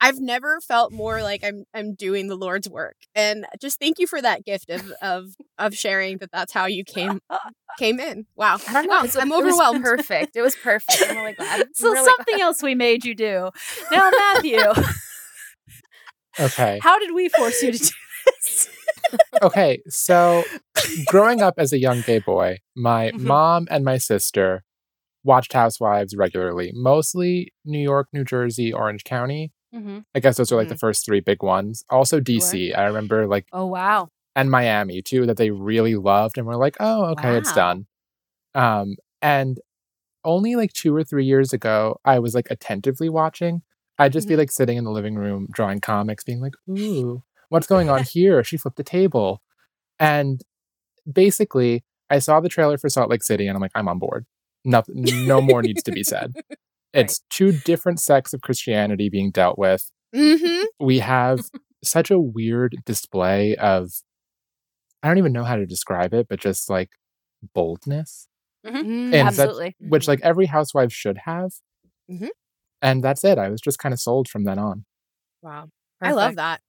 I've 0.00 0.20
never 0.20 0.60
felt 0.60 0.92
more 0.92 1.22
like 1.22 1.42
I'm 1.44 1.64
I'm 1.74 1.94
doing 1.94 2.28
the 2.28 2.36
Lord's 2.36 2.68
work. 2.70 2.94
And 3.16 3.44
just 3.60 3.80
thank 3.80 3.98
you 3.98 4.06
for 4.06 4.22
that 4.22 4.44
gift 4.44 4.70
of 4.70 4.92
of 5.02 5.34
of 5.58 5.74
sharing 5.74 6.18
that 6.18 6.30
that's 6.32 6.52
how 6.52 6.66
you 6.66 6.84
came 6.84 7.20
came 7.78 7.98
in. 7.98 8.24
Wow. 8.36 8.58
I 8.68 8.72
don't 8.74 8.84
know. 8.84 8.90
Wow, 8.90 9.04
it's- 9.04 9.16
I'm 9.16 9.30
it 9.32 9.34
was 9.44 9.54
overwhelmed. 9.54 9.82
perfect. 9.84 10.36
It 10.36 10.42
was 10.42 10.54
perfect. 10.56 11.02
I'm 11.08 11.16
really 11.16 11.32
glad. 11.34 11.60
I'm 11.66 11.66
So 11.74 11.90
really 11.90 12.04
something 12.16 12.40
else 12.40 12.62
we 12.62 12.76
made 12.76 13.04
you 13.04 13.14
do. 13.16 13.50
Now, 13.90 14.10
Matthew, 14.16 14.60
Okay. 16.40 16.78
how 16.82 16.98
did 17.00 17.12
we 17.12 17.28
force 17.28 17.60
you 17.62 17.72
to 17.72 17.78
do 17.78 17.90
this? 18.26 18.68
Okay. 19.42 19.80
So, 19.88 20.42
growing 21.06 21.42
up 21.42 21.54
as 21.58 21.72
a 21.72 21.78
young 21.78 22.00
gay 22.02 22.18
boy, 22.18 22.58
my 22.76 23.10
Mhm. 23.12 23.20
mom 23.20 23.66
and 23.70 23.84
my 23.84 23.98
sister 23.98 24.64
watched 25.24 25.52
Housewives 25.52 26.16
regularly, 26.16 26.72
mostly 26.74 27.52
New 27.64 27.78
York, 27.78 28.08
New 28.12 28.24
Jersey, 28.24 28.72
Orange 28.72 29.04
County. 29.04 29.52
Mm-hmm. 29.74 29.98
I 30.14 30.20
guess 30.20 30.38
those 30.38 30.50
are 30.50 30.56
like 30.56 30.68
the 30.68 30.76
first 30.76 31.04
three 31.04 31.20
big 31.20 31.42
ones. 31.42 31.84
Also, 31.90 32.20
DC. 32.20 32.74
I 32.76 32.84
remember 32.86 33.26
like, 33.26 33.46
Oh 33.52 33.66
wow. 33.66 34.08
and 34.34 34.50
Miami 34.50 35.02
too, 35.02 35.26
that 35.26 35.36
they 35.36 35.50
really 35.50 35.94
loved 35.94 36.38
and 36.38 36.46
were 36.46 36.56
like, 36.56 36.76
oh, 36.80 37.04
okay, 37.12 37.36
it's 37.36 37.52
done. 37.52 37.86
Um, 38.54 38.96
and 39.20 39.58
only 40.24 40.56
like 40.56 40.72
two 40.72 40.94
or 40.94 41.04
three 41.04 41.24
years 41.24 41.52
ago, 41.52 42.00
I 42.04 42.18
was 42.18 42.34
like 42.34 42.48
attentively 42.50 43.08
watching. 43.08 43.62
I'd 43.98 44.12
just 44.12 44.26
be 44.28 44.34
Mm-hmm. 44.34 44.38
like 44.40 44.50
sitting 44.52 44.76
in 44.78 44.84
the 44.84 44.90
living 44.90 45.16
room 45.16 45.48
drawing 45.50 45.80
comics, 45.80 46.24
being 46.24 46.40
like, 46.40 46.54
ooh, 46.70 47.22
what's 47.48 47.66
going 47.66 47.88
on 47.90 48.02
here? 48.10 48.42
She 48.44 48.56
flipped 48.56 48.76
the 48.76 48.84
table. 48.84 49.42
And 49.98 50.40
basically, 51.10 51.84
I 52.10 52.18
saw 52.20 52.40
the 52.40 52.48
trailer 52.48 52.78
for 52.78 52.88
Salt 52.88 53.10
Lake 53.10 53.22
City 53.24 53.46
and 53.46 53.56
I'm 53.56 53.60
like, 53.62 53.72
I'm 53.74 53.88
on 53.88 53.98
board. 53.98 54.26
Nothing, 54.64 55.04
no 55.26 55.40
more 55.40 55.62
needs 55.62 55.82
to 55.84 55.92
be 55.92 56.02
said. 56.04 56.32
It's 56.92 57.20
two 57.30 57.52
different 57.52 58.00
sects 58.00 58.32
of 58.32 58.40
Christianity 58.42 59.08
being 59.08 59.30
dealt 59.30 59.58
with. 59.58 59.90
Mm-hmm. 60.14 60.64
We 60.84 61.00
have 61.00 61.40
such 61.84 62.10
a 62.10 62.18
weird 62.18 62.76
display 62.84 63.56
of, 63.56 63.90
I 65.02 65.08
don't 65.08 65.18
even 65.18 65.32
know 65.32 65.44
how 65.44 65.56
to 65.56 65.66
describe 65.66 66.12
it, 66.14 66.26
but 66.28 66.40
just 66.40 66.68
like 66.70 66.90
boldness, 67.54 68.26
Mm-hmm. 68.66 68.76
And 68.76 69.12
that's- 69.12 69.38
Absolutely. 69.38 69.76
which 69.80 70.08
like 70.08 70.20
every 70.22 70.46
housewife 70.46 70.92
should 70.92 71.18
have. 71.26 71.52
Mhm. 72.10 72.28
And 72.82 73.04
that's 73.04 73.22
it. 73.22 73.38
I 73.38 73.48
was 73.50 73.60
just 73.60 73.78
kind 73.78 73.92
of 73.92 74.00
sold 74.00 74.28
from 74.28 74.42
then 74.44 74.58
on. 74.58 74.84
Wow. 75.42 75.68
I 76.00 76.12
love 76.12 76.36
that. 76.36 76.60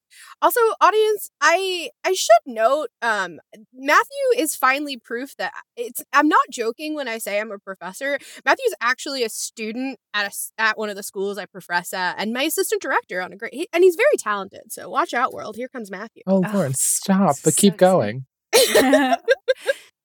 Also, 0.41 0.59
audience, 0.81 1.29
I 1.39 1.91
I 2.03 2.13
should 2.13 2.41
note, 2.47 2.87
um, 3.01 3.39
Matthew 3.73 4.25
is 4.37 4.55
finally 4.55 4.97
proof 4.97 5.35
that 5.37 5.53
it's. 5.77 6.03
I'm 6.11 6.27
not 6.27 6.45
joking 6.51 6.95
when 6.95 7.07
I 7.07 7.19
say 7.19 7.39
I'm 7.39 7.51
a 7.51 7.59
professor. 7.59 8.17
Matthew's 8.43 8.73
actually 8.81 9.23
a 9.23 9.29
student 9.29 9.99
at 10.15 10.23
a 10.23 10.27
s 10.27 10.51
at 10.57 10.77
one 10.79 10.89
of 10.89 10.95
the 10.95 11.03
schools 11.03 11.37
I 11.37 11.45
profess 11.45 11.93
at, 11.93 12.15
and 12.17 12.33
my 12.33 12.43
assistant 12.43 12.81
director 12.81 13.21
on 13.21 13.31
a 13.33 13.35
great. 13.37 13.53
He, 13.53 13.67
and 13.71 13.83
he's 13.83 13.95
very 13.95 14.17
talented. 14.17 14.71
So 14.71 14.89
watch 14.89 15.13
out, 15.13 15.31
world. 15.31 15.55
Here 15.57 15.67
comes 15.69 15.91
Matthew. 15.91 16.23
Oh, 16.25 16.43
Oh, 16.43 16.51
Lauren, 16.53 16.73
stop, 16.73 17.35
but 17.43 17.53
so 17.53 17.61
keep 17.61 17.75
exciting. 17.75 18.25
going. 18.55 19.15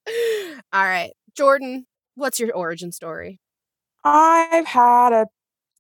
All 0.73 0.85
right, 0.85 1.13
Jordan. 1.37 1.87
What's 2.15 2.39
your 2.39 2.53
origin 2.55 2.93
story? 2.93 3.41
I've 4.05 4.67
had 4.67 5.13
a 5.13 5.27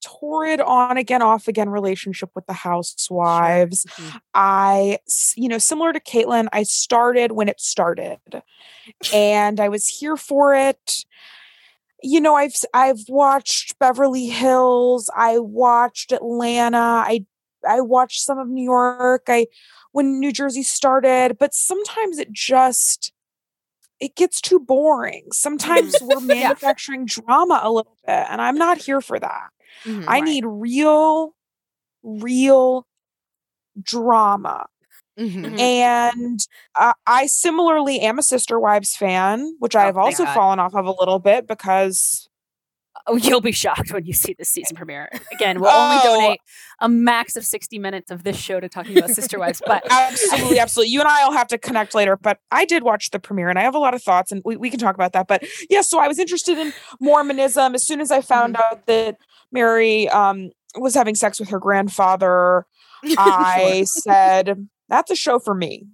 torrid 0.05 0.61
on 0.61 0.97
again, 0.97 1.23
off 1.23 1.49
again 1.49 1.69
relationship 1.71 2.31
with 2.35 2.47
the 2.47 2.53
housewives. 2.53 3.85
Mhm. 3.87 4.21
I, 4.35 4.99
s- 5.09 5.35
you 5.37 5.49
know, 5.49 5.59
similar 5.59 5.93
to 5.93 6.01
Caitlin, 6.01 6.49
I 6.53 6.63
started 6.63 7.33
when 7.33 7.49
it 7.49 7.61
started 7.61 8.19
and 9.13 9.59
I 9.61 9.69
was 9.69 9.89
here 9.89 10.17
for 10.17 10.55
it. 10.55 11.05
You 12.03 12.21
know, 12.21 12.35
I've 12.35 12.55
I've 12.75 13.05
watched 13.09 13.79
Beverly 13.79 14.27
Hills, 14.27 15.09
I 15.17 15.39
watched 15.39 16.13
Atlanta, 16.13 16.77
I 16.79 17.25
I 17.67 17.81
watched 17.81 18.21
some 18.23 18.39
of 18.39 18.47
New 18.49 18.63
York, 18.63 19.25
I 19.29 19.47
when 19.93 20.21
New 20.21 20.33
Jersey 20.33 20.63
started, 20.63 21.39
but 21.39 21.55
sometimes 21.55 22.19
it 22.19 22.31
just 22.33 23.13
it 24.01 24.17
gets 24.17 24.41
too 24.43 24.59
boring. 24.61 25.29
Sometimes 25.33 25.95
we're 26.03 26.21
manufacturing 26.21 27.07
drama 27.07 27.61
a 27.63 27.71
little 27.73 27.97
bit, 28.07 28.27
and 28.29 28.43
I'm 28.43 28.57
not 28.59 28.77
here 28.77 29.01
for 29.01 29.19
that. 29.21 29.49
Mhm. 29.85 30.05
I 30.09 30.21
need 30.21 30.45
real, 30.47 31.35
real 32.03 32.87
drama. 33.83 34.67
Mhm. 35.19 35.59
And 35.61 36.41
uh, 36.79 36.93
I 37.07 37.27
similarly 37.27 38.01
am 38.01 38.19
a 38.19 38.23
Sister 38.23 38.59
Wives 38.59 38.97
fan, 38.97 39.55
which 39.61 39.77
Oh, 39.77 39.81
I've 39.81 39.97
also 39.97 40.25
God. 40.25 40.35
fallen 40.35 40.59
off 40.59 40.75
of 40.75 40.87
a 40.87 40.93
little 40.93 41.19
bit 41.19 41.47
because 41.47 42.29
Oh, 43.07 43.17
you'll 43.17 43.43
be 43.43 43.53
shocked 43.53 43.93
when 43.93 44.07
you 44.07 44.15
see 44.15 44.35
the 44.39 44.47
season 44.47 44.77
premiere. 44.77 45.11
Again, 45.33 45.61
we'll 45.61 45.69
only 45.71 45.99
Oh. 46.01 46.05
donate 46.15 46.41
a 46.81 46.89
max 46.89 47.37
of 47.37 47.45
60 47.45 47.79
minutes 47.79 48.11
of 48.11 48.23
this 48.25 48.37
show 48.37 48.61
to 48.61 48.69
talking 48.69 48.97
about 48.97 49.11
Sister 49.11 49.39
Wives, 49.39 49.61
but 49.67 49.83
absolutely, 49.91 50.59
absolutely. 50.59 50.91
You 50.93 51.01
and 51.01 51.09
I 51.09 51.27
will 51.27 51.35
have 51.35 51.49
to 51.49 51.59
connect 51.59 51.95
later, 51.95 52.17
but 52.17 52.39
I 52.51 52.65
did 52.65 52.83
watch 52.83 53.11
the 53.11 53.19
premiere 53.19 53.51
and 53.51 53.59
I 53.59 53.63
have 53.63 53.75
a 53.75 53.79
lot 53.79 53.93
of 53.95 54.03
thoughts 54.03 54.33
and 54.33 54.41
we, 54.45 54.57
we 54.57 54.71
can 54.71 54.79
talk 54.79 54.95
about 54.95 55.13
that. 55.13 55.27
But 55.29 55.45
yeah, 55.69 55.83
so 55.83 55.99
I 55.99 56.09
was 56.09 56.19
interested 56.19 56.57
in 56.57 56.73
Mormonism 56.99 57.75
as 57.75 57.85
soon 57.85 58.01
as 58.01 58.11
I 58.11 58.23
found 58.23 58.57
out 58.57 58.87
that 58.87 59.19
Mary 59.53 60.09
um, 60.09 60.51
was 60.77 60.95
having 60.95 61.15
sex 61.15 61.39
with 61.41 61.49
her 61.51 61.59
grandfather. 61.59 62.67
I 63.19 63.85
said, 63.87 64.69
that's 64.89 65.11
a 65.11 65.17
show 65.17 65.39
for 65.39 65.55
me. 65.55 65.87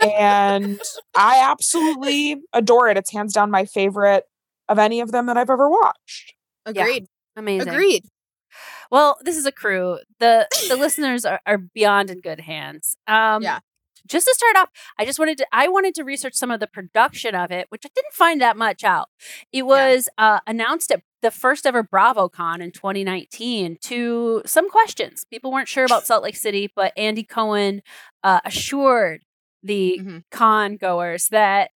and 0.00 0.80
I 1.16 1.40
absolutely 1.50 2.36
adore 2.52 2.88
it. 2.88 2.96
It's 2.96 3.12
hands 3.12 3.32
down 3.32 3.50
my 3.50 3.64
favorite 3.64 4.24
of 4.68 4.78
any 4.78 5.00
of 5.00 5.12
them 5.12 5.26
that 5.26 5.36
I've 5.36 5.50
ever 5.50 5.70
watched. 5.70 6.34
Agreed. 6.66 7.06
Amazing. 7.36 7.68
Agreed. 7.68 8.04
Well, 8.90 9.16
this 9.22 9.36
is 9.36 9.46
a 9.46 9.52
crew. 9.52 9.98
The 10.20 10.48
the 10.68 10.76
listeners 10.76 11.24
are, 11.24 11.40
are 11.46 11.58
beyond 11.58 12.10
in 12.10 12.20
good 12.20 12.40
hands. 12.40 12.96
Um 13.06 13.42
Yeah. 13.42 13.60
Just 14.06 14.26
to 14.26 14.34
start 14.34 14.56
off, 14.56 14.70
I 14.98 15.04
just 15.04 15.18
wanted 15.18 15.38
to 15.38 15.46
I 15.52 15.68
wanted 15.68 15.94
to 15.96 16.04
research 16.04 16.34
some 16.34 16.50
of 16.50 16.60
the 16.60 16.66
production 16.66 17.34
of 17.34 17.50
it, 17.50 17.66
which 17.70 17.82
I 17.84 17.90
didn't 17.94 18.12
find 18.14 18.40
that 18.40 18.56
much 18.56 18.84
out. 18.84 19.08
It 19.52 19.62
was 19.66 20.08
uh, 20.18 20.40
announced 20.46 20.90
at 20.92 21.02
the 21.22 21.30
first 21.30 21.66
ever 21.66 21.82
BravoCon 21.82 22.60
in 22.60 22.70
2019 22.72 23.78
to 23.82 24.42
some 24.46 24.70
questions. 24.70 25.24
People 25.30 25.50
weren't 25.52 25.68
sure 25.68 25.84
about 25.84 26.06
Salt 26.06 26.22
Lake 26.22 26.36
City, 26.36 26.70
but 26.74 26.92
Andy 26.96 27.24
Cohen 27.24 27.82
uh, 28.22 28.40
assured 28.44 29.22
the 29.62 29.98
Mhm. 30.02 30.22
con 30.30 30.76
goers 30.76 31.28
that 31.28 31.70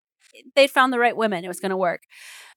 they'd 0.55 0.71
found 0.71 0.93
the 0.93 0.99
right 0.99 1.17
women. 1.17 1.45
It 1.45 1.49
was 1.49 1.59
going 1.61 1.71
to 1.71 1.77
work. 1.77 2.03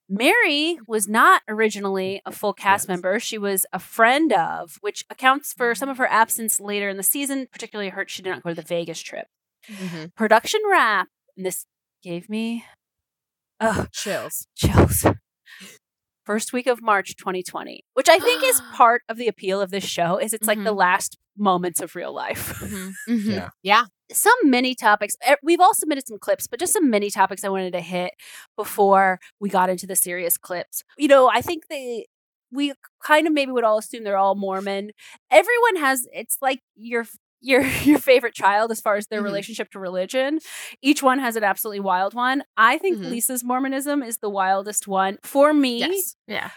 Mary 0.08 0.78
was 0.86 1.08
not 1.08 1.42
originally 1.48 2.20
a 2.26 2.30
full 2.30 2.52
cast 2.52 2.84
Yes. 2.84 2.88
member. 2.88 3.18
She 3.18 3.38
was 3.38 3.64
a 3.72 3.78
friend 3.78 4.32
of, 4.32 4.76
which 4.82 5.04
accounts 5.10 5.52
for 5.54 5.74
some 5.74 5.88
of 5.88 5.96
her 5.98 6.06
absence 6.06 6.60
later 6.60 6.88
in 6.90 6.96
the 6.98 7.02
season, 7.02 7.48
particularly 7.50 7.88
hurt 7.90 8.10
she 8.10 8.22
did 8.22 8.28
not 8.30 8.42
go 8.42 8.50
to 8.50 8.54
the 8.54 8.62
Vegas 8.62 9.00
trip. 9.00 9.26
Mhm. 9.68 10.14
Production 10.14 10.60
wrap, 10.70 11.08
and 11.36 11.44
this 11.46 11.66
gave 12.02 12.28
me 12.28 12.64
oh, 13.60 13.86
Chills. 13.92 14.46
chills. 14.56 15.04
First 16.26 16.52
week 16.54 16.66
of 16.66 16.80
March 16.82 17.16
2020, 17.16 17.84
which 17.94 18.08
I 18.08 18.18
think 18.18 18.42
is 18.44 18.60
part 18.74 19.02
of 19.08 19.16
the 19.18 19.28
appeal 19.28 19.60
of 19.60 19.70
this 19.70 19.84
show, 19.84 20.16
is 20.18 20.32
it's 20.32 20.46
like 20.48 20.62
the 20.64 20.72
Mhm. 20.72 20.76
last 20.78 21.18
moments 21.36 21.80
of 21.80 21.94
real 21.94 22.14
life. 22.14 22.54
Mhm. 22.60 22.92
Mhm. 23.08 23.24
Yeah. 23.34 23.50
Yeah. 23.62 23.84
some 24.12 24.34
mini 24.44 24.74
topics. 24.74 25.16
We've 25.42 25.60
all 25.60 25.72
submitted 25.74 26.06
some 26.06 26.18
clips, 26.18 26.46
but 26.46 26.60
just 26.60 26.74
some 26.74 26.90
mini 26.90 27.10
topics 27.10 27.42
I 27.42 27.48
wanted 27.48 27.72
to 27.72 27.80
hit 27.80 28.12
before 28.54 29.18
we 29.40 29.48
got 29.48 29.70
into 29.70 29.86
the 29.86 29.96
serious 29.96 30.36
clips. 30.36 30.82
You 30.98 31.08
know, 31.08 31.28
I 31.28 31.40
think 31.40 31.64
they 31.68 32.06
we 32.52 32.74
kind 33.02 33.26
of 33.26 33.32
maybe 33.32 33.50
would 33.50 33.64
all 33.64 33.78
assume 33.78 34.04
they're 34.04 34.18
all 34.18 34.34
Mormon. 34.34 34.90
Everyone 35.30 35.76
has 35.76 36.06
it's 36.12 36.36
like 36.42 36.60
your 36.76 37.06
your 37.44 37.62
your 37.84 37.98
favorite 37.98 38.34
child 38.34 38.70
as 38.72 38.80
far 38.80 38.96
as 38.96 39.06
their 39.08 39.20
Mhm. 39.20 39.24
relationship 39.24 39.70
to 39.72 39.78
religion. 39.78 40.40
Each 40.82 41.02
one 41.02 41.18
has 41.20 41.36
an 41.36 41.44
absolutely 41.44 41.80
wild 41.80 42.14
one. 42.14 42.42
I 42.56 42.78
think 42.78 42.98
Mhm. 42.98 43.10
Lisa's 43.10 43.44
Mormonism 43.44 44.02
is 44.02 44.18
the 44.18 44.30
wildest 44.30 44.88
one 44.88 45.18
for 45.22 45.52
me 45.54 45.78
Yes. 45.80 46.16
Yeah. 46.26 46.50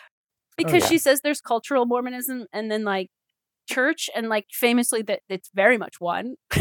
because 0.57 0.83
yeah. 0.83 0.89
she 0.89 0.97
says 0.97 1.21
there's 1.21 1.41
cultural 1.41 1.85
Mormonism 1.85 2.47
and 2.53 2.71
then 2.71 2.83
like 2.83 3.09
church 3.69 4.09
and 4.15 4.29
like 4.29 4.47
famously 4.51 5.01
that 5.03 5.21
it's 5.29 5.49
very 5.53 5.77
much 5.77 5.99
one. 5.99 6.35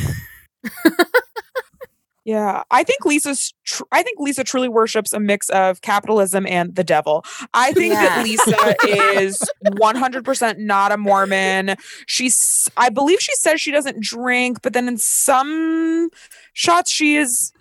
Yeah, 2.27 2.65
I 2.73 2.83
think 2.83 3.05
Lisa's. 3.05 3.55
Tr- 3.65 3.85
I 3.93 4.03
think 4.03 4.19
Lisa 4.19 4.43
truly 4.43 4.69
worships 4.69 5.13
a 5.13 5.21
mix 5.21 5.49
of 5.51 5.81
capitalism 5.81 6.45
and 6.49 6.75
the 6.75 6.83
devil. 6.83 7.25
I 7.55 7.73
think 7.73 7.95
that 7.95 8.25
Lisa 8.25 8.75
is 9.21 9.41
one 9.79 9.95
hundred 9.95 10.25
percent 10.25 10.59
not 10.59 10.91
a 10.91 10.97
Mormon. 10.97 11.77
She's. 12.07 12.69
I 12.77 12.89
believe 12.89 13.21
she 13.21 13.33
says 13.37 13.61
she 13.61 13.71
doesn't 13.71 14.01
drink, 14.03 14.61
but 14.61 14.73
then 14.73 14.89
in 14.89 14.99
some 14.99 16.11
shots 16.53 16.91
she 16.91 17.15
is 17.17 17.53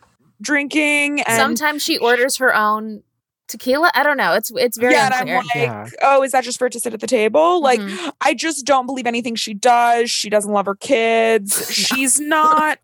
drinking. 0.42 1.22
And 1.22 1.36
Sometimes 1.38 1.84
she 1.84 2.00
orders 2.00 2.38
her 2.38 2.56
own 2.56 3.04
tequila. 3.48 3.92
I 3.94 4.02
don't 4.02 4.18
know. 4.18 4.34
It's 4.34 4.52
it's 4.56 4.78
very 4.80 4.94
yeah, 4.94 5.12
and 5.14 5.30
I'm 5.30 5.36
like, 5.46 5.46
Yeah. 5.56 5.88
oh, 6.02 6.24
is 6.24 6.32
that 6.32 6.44
just 6.44 6.58
for 6.58 6.66
her 6.66 6.70
to 6.70 6.80
sit 6.80 6.92
at 6.92 7.02
the 7.02 7.08
table? 7.08 7.62
Like, 7.62 7.80
Mhm. 7.80 8.12
I 8.22 8.34
just 8.34 8.66
don't 8.66 8.88
believe 8.88 9.06
anything 9.06 9.36
she 9.36 9.54
does. 9.54 10.10
She 10.10 10.32
doesn't 10.32 10.52
love 10.52 10.66
her 10.66 10.74
kids. 10.76 11.72
She's 11.72 12.20
not. 12.20 12.80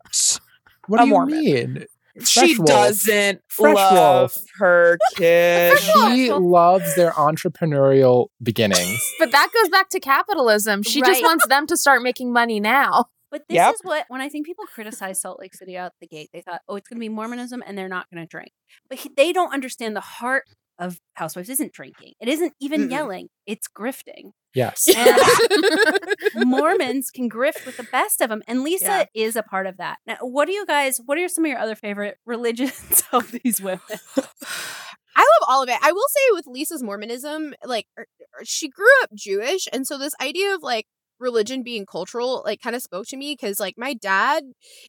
What 0.88 1.00
A 1.00 1.04
do 1.04 1.08
you 1.08 1.12
Mormon. 1.14 1.40
mean? 1.44 1.84
she 2.24 2.56
Wolf. 2.58 2.66
doesn't 2.68 3.40
Fresh 3.48 3.74
love 3.74 3.92
Wolf. 4.34 4.44
her 4.58 4.98
kids. 5.16 5.80
She 5.80 6.30
loves 6.30 6.94
their 6.94 7.12
entrepreneurial 7.12 8.26
beginnings. 8.42 9.00
But 9.18 9.30
that 9.32 9.48
goes 9.54 9.68
back 9.70 9.88
to 9.90 10.00
capitalism. 10.00 10.82
She 10.82 11.00
just 11.00 11.22
wants 11.22 11.46
them 11.46 11.66
to 11.68 11.76
start 11.76 12.02
making 12.02 12.32
money 12.32 12.60
now. 12.60 13.06
But 13.30 13.44
this 13.48 13.56
Yep. 13.56 13.74
is 13.74 13.80
what 13.82 14.04
when 14.08 14.20
I 14.20 14.28
think 14.28 14.44
people 14.46 14.66
criticize 14.66 15.22
Salt 15.22 15.40
Lake 15.40 15.54
City 15.54 15.74
out 15.74 15.92
the 16.02 16.06
gate, 16.06 16.28
they 16.34 16.42
thought, 16.42 16.60
"Oh, 16.68 16.76
it's 16.76 16.86
going 16.86 16.98
to 16.98 17.00
be 17.00 17.08
Mormonism, 17.08 17.62
and 17.66 17.78
they're 17.78 17.88
not 17.88 18.06
going 18.12 18.22
to 18.22 18.28
drink." 18.28 18.50
But 18.90 18.98
he, 18.98 19.10
they 19.16 19.32
don't 19.32 19.54
understand 19.54 19.96
the 19.96 20.00
heart 20.02 20.44
of 20.78 20.98
housewives 21.14 21.48
isn't 21.48 21.72
drinking. 21.72 22.12
It 22.20 22.28
isn't 22.28 22.52
even 22.60 22.82
Mm-mm. 22.82 22.90
yelling. 22.90 23.28
It's 23.46 23.68
grifting. 23.68 24.32
Yes. 24.54 24.88
And 24.94 25.16
Mormons 26.48 27.10
can 27.10 27.28
grift 27.30 27.64
with 27.66 27.76
the 27.76 27.82
best 27.84 28.20
of 28.20 28.28
them, 28.28 28.42
and 28.46 28.62
Lisa 28.62 28.84
Yeah. 29.14 29.26
is 29.26 29.36
a 29.36 29.42
part 29.42 29.66
of 29.66 29.76
that. 29.78 29.98
Now, 30.06 30.16
what 30.20 30.46
do 30.46 30.52
you 30.52 30.66
guys? 30.66 31.00
What 31.04 31.18
are 31.18 31.28
some 31.28 31.44
of 31.44 31.48
your 31.50 31.58
other 31.58 31.74
favorite 31.74 32.18
religions 32.26 33.02
of 33.12 33.30
these 33.32 33.60
women? 33.60 33.80
I 35.14 35.20
love 35.20 35.48
all 35.48 35.62
of 35.62 35.68
it. 35.68 35.76
I 35.82 35.92
will 35.92 36.06
say 36.08 36.20
with 36.34 36.46
Lisa's 36.46 36.82
Mormonism, 36.82 37.54
like 37.64 37.86
er- 37.98 38.06
er, 38.40 38.44
she 38.44 38.68
grew 38.68 38.86
up 39.02 39.10
Jewish, 39.14 39.68
and 39.72 39.86
so 39.86 39.98
this 39.98 40.14
idea 40.20 40.54
of 40.54 40.62
like 40.62 40.86
religion 41.20 41.62
being 41.62 41.86
cultural 41.86 42.42
like 42.44 42.60
kind 42.60 42.74
of 42.74 42.82
spoke 42.82 43.06
to 43.06 43.16
me 43.16 43.36
because 43.40 43.60
like 43.60 43.74
my 43.78 43.94
dad 43.94 44.42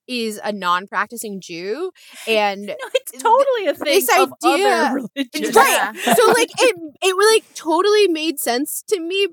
is 0.07 0.39
a 0.43 0.51
non-practicing 0.51 1.39
Jew, 1.41 1.91
and 2.27 2.65
No, 2.65 2.75
it's 2.95 3.21
totally 3.21 3.67
a 3.67 3.73
thing 3.75 3.85
This 3.85 4.09
of 4.17 4.33
idea- 4.43 4.67
other 4.67 4.95
religions. 5.15 5.55
right. 5.55 5.95
so 6.15 6.27
like 6.31 6.49
it 6.59 6.75
it 7.03 7.33
like 7.33 7.53
totally 7.53 8.07
made 8.07 8.39
sense 8.39 8.83
to 8.87 8.99
me 8.99 9.27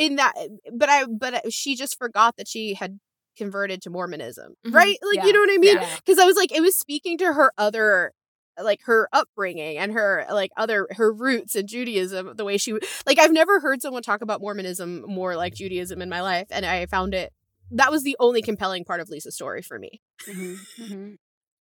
in 0.00 0.16
that, 0.16 0.34
but 0.72 0.88
I 0.88 1.04
but 1.04 1.52
she 1.52 1.76
just 1.76 1.96
forgot 1.98 2.36
that 2.38 2.48
she 2.48 2.74
had 2.74 2.98
converted 3.36 3.82
to 3.82 3.90
Mormonism, 3.90 4.54
Mhm. 4.66 4.74
right? 4.74 4.96
Like 5.02 5.16
Yeah. 5.18 5.26
you 5.26 5.32
know 5.32 5.40
what 5.40 5.50
I 5.52 5.58
mean? 5.58 5.76
Yeah. 5.76 5.96
because 5.96 6.18
I 6.18 6.24
was 6.24 6.36
like, 6.36 6.50
it 6.52 6.60
was 6.60 6.76
speaking 6.76 7.16
to 7.18 7.32
her 7.32 7.52
other, 7.58 8.12
like 8.60 8.80
her 8.84 9.08
upbringing 9.12 9.78
and 9.78 9.92
her 9.92 10.26
like 10.30 10.50
other 10.56 10.88
her 10.92 11.12
roots 11.12 11.54
in 11.54 11.66
Judaism. 11.66 12.34
The 12.36 12.44
way 12.44 12.56
she 12.58 12.72
like, 13.06 13.18
I've 13.18 13.32
never 13.32 13.60
heard 13.60 13.80
someone 13.82 14.02
talk 14.02 14.20
about 14.22 14.40
Mormonism 14.40 15.02
more 15.06 15.36
like 15.36 15.54
Judaism 15.54 16.02
in 16.02 16.08
my 16.08 16.20
life, 16.22 16.48
and 16.50 16.64
I 16.66 16.86
found 16.86 17.14
it. 17.14 17.32
That 17.70 17.90
was 17.92 18.02
the 18.02 18.16
only 18.18 18.42
compelling 18.42 18.84
part 18.84 19.00
of 19.00 19.08
Lisa's 19.10 19.34
story 19.36 19.62
for 19.62 19.78
me. 19.78 20.00
Mhm, 20.26 20.56
mhm. 20.78 21.16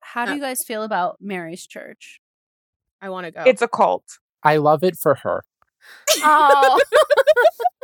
How 0.02 0.26
do 0.26 0.32
Uh, 0.32 0.36
you 0.36 0.42
guys 0.42 0.64
feel 0.66 0.84
about 0.84 1.18
Mary's 1.20 1.68
church? 1.68 2.22
I 3.02 3.10
want 3.10 3.26
to 3.26 3.32
go. 3.32 3.44
It's 3.46 3.62
a 3.62 3.68
cult. 3.68 4.06
I 4.44 4.58
love 4.58 4.84
it 4.84 4.96
for 4.98 5.16
her. 5.16 5.44
Oh. 6.24 6.80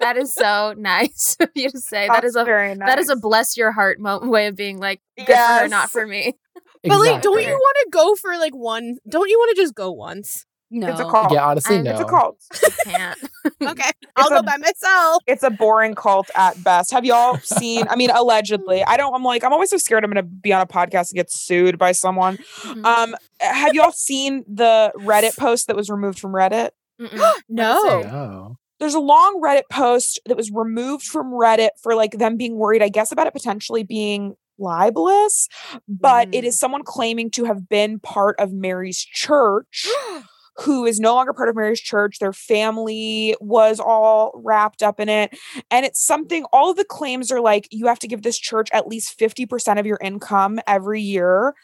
that 0.00 0.16
is 0.16 0.34
so 0.34 0.74
nice 0.76 1.36
of 1.40 1.48
you 1.54 1.70
to 1.70 1.78
say. 1.80 2.06
that 2.08 2.22
That's 2.22 2.36
a 2.36 2.44
very 2.44 2.74
that 2.74 2.98
is 2.98 3.08
a 3.08 3.16
bless 3.16 3.56
your 3.56 3.72
heart 3.72 3.98
mo- 4.00 4.20
way 4.20 4.46
of 4.46 4.56
being 4.56 4.78
like 4.78 5.00
good 5.16 5.26
for 5.26 5.32
her, 5.34 5.68
not 5.68 5.90
for 5.90 6.06
me. 6.06 6.34
but 6.82 6.98
like, 6.98 7.22
don't 7.22 7.42
you 7.42 7.48
want 7.52 7.76
to 7.84 7.88
go 7.90 8.14
for 8.16 8.36
like 8.36 8.54
one? 8.54 8.96
Don't 9.08 9.28
you 9.30 9.38
want 9.38 9.56
to 9.56 9.62
just 9.62 9.74
go 9.74 9.90
once? 9.90 10.46
No, 10.70 10.88
It's 10.88 10.98
a 10.98 11.04
cult. 11.04 11.30
Yeah, 11.32 11.46
honestly, 11.46 11.76
I'm- 11.76 11.84
no. 11.84 11.90
It's 11.92 12.00
a 12.00 12.04
cult. 12.04 12.38
Can't. 12.84 13.18
Okay, 13.62 13.90
I'll 14.16 14.26
a- 14.26 14.30
go 14.30 14.42
by 14.42 14.56
myself. 14.56 15.22
It's 15.26 15.42
a 15.42 15.48
boring 15.50 15.94
cult 15.94 16.28
at 16.34 16.62
best. 16.64 16.90
Have 16.92 17.04
y'all 17.04 17.38
seen? 17.38 17.86
I 17.88 17.96
mean, 17.96 18.10
allegedly. 18.10 18.82
I 18.84 18.96
don't. 18.96 19.14
I'm 19.14 19.22
like. 19.22 19.44
I'm 19.44 19.52
always 19.52 19.70
so 19.70 19.76
scared. 19.78 20.04
I'm 20.04 20.10
going 20.10 20.22
to 20.22 20.28
be 20.28 20.52
on 20.52 20.60
a 20.60 20.66
podcast 20.66 21.10
and 21.10 21.16
get 21.16 21.30
sued 21.30 21.78
by 21.78 21.92
someone. 21.92 22.38
Mhm. 22.62 22.84
Um, 22.84 23.14
have 23.40 23.74
y'all 23.74 23.92
seen 23.92 24.44
the 24.48 24.92
Reddit 24.96 25.36
post 25.38 25.68
that 25.68 25.76
was 25.76 25.88
removed 25.88 26.18
from 26.18 26.32
Reddit? 26.32 26.70
No. 27.48 28.00
No. 28.02 28.56
There's 28.80 28.94
a 28.94 29.00
long 29.00 29.40
Reddit 29.42 29.62
post 29.70 30.20
that 30.26 30.36
was 30.36 30.50
removed 30.50 31.04
from 31.04 31.32
Reddit 31.32 31.70
for 31.82 31.94
like 31.94 32.12
them 32.18 32.36
being 32.36 32.56
worried, 32.56 32.82
I 32.82 32.88
guess, 32.88 33.12
about 33.12 33.26
it 33.26 33.32
potentially 33.32 33.84
being 33.84 34.34
libelous, 34.58 35.48
but 35.88 36.28
it 36.32 36.44
Mm. 36.44 36.48
is 36.48 36.58
someone 36.58 36.82
claiming 36.84 37.30
to 37.32 37.44
have 37.44 37.68
been 37.68 37.98
part 38.00 38.38
of 38.38 38.52
Mary's 38.52 38.98
church. 38.98 39.86
Who 40.58 40.84
is 40.84 41.00
no 41.00 41.14
longer 41.16 41.32
part 41.32 41.48
of 41.48 41.56
Mary's 41.56 41.80
church? 41.80 42.20
Their 42.20 42.32
family 42.32 43.34
was 43.40 43.80
all 43.80 44.30
wrapped 44.36 44.84
up 44.84 45.00
in 45.00 45.08
it. 45.08 45.36
And 45.68 45.84
it's 45.84 46.00
something, 46.04 46.44
all 46.52 46.70
of 46.70 46.76
the 46.76 46.84
claims 46.84 47.32
are 47.32 47.40
like, 47.40 47.66
you 47.72 47.86
have 47.88 47.98
to 48.00 48.06
give 48.08 48.22
this 48.22 48.38
church 48.38 48.68
at 48.72 48.86
least 48.86 49.18
50% 49.18 49.80
of 49.80 49.86
your 49.86 49.98
income 50.00 50.60
every 50.68 51.00
year 51.02 51.54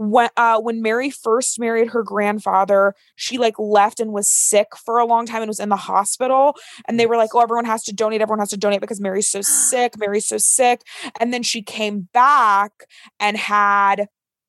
when 0.00 0.30
uh 0.38 0.58
when 0.58 0.80
Mary 0.80 1.10
first 1.10 1.60
married 1.60 1.88
her 1.88 2.02
grandfather, 2.02 2.94
she 3.16 3.36
like 3.36 3.58
left 3.58 4.00
and 4.00 4.12
was 4.12 4.30
sick 4.30 4.68
for 4.74 4.98
a 4.98 5.04
long 5.04 5.26
time 5.26 5.42
and 5.42 5.48
was 5.48 5.60
in 5.60 5.68
the 5.68 5.76
hospital. 5.76 6.56
And 6.88 6.98
they 6.98 7.04
were 7.04 7.18
like, 7.18 7.34
"Oh, 7.34 7.40
everyone 7.40 7.66
has 7.66 7.82
to 7.84 7.92
donate. 7.92 8.22
Everyone 8.22 8.38
has 8.38 8.48
to 8.50 8.56
donate 8.56 8.80
because 8.80 9.00
Mary's 9.00 9.28
so 9.28 9.42
sick. 9.42 9.98
Mary's 9.98 10.26
so 10.26 10.38
sick." 10.38 10.82
And 11.20 11.34
then 11.34 11.42
she 11.42 11.60
came 11.60 12.08
back 12.14 12.72
and 13.20 13.36
had 13.36 14.06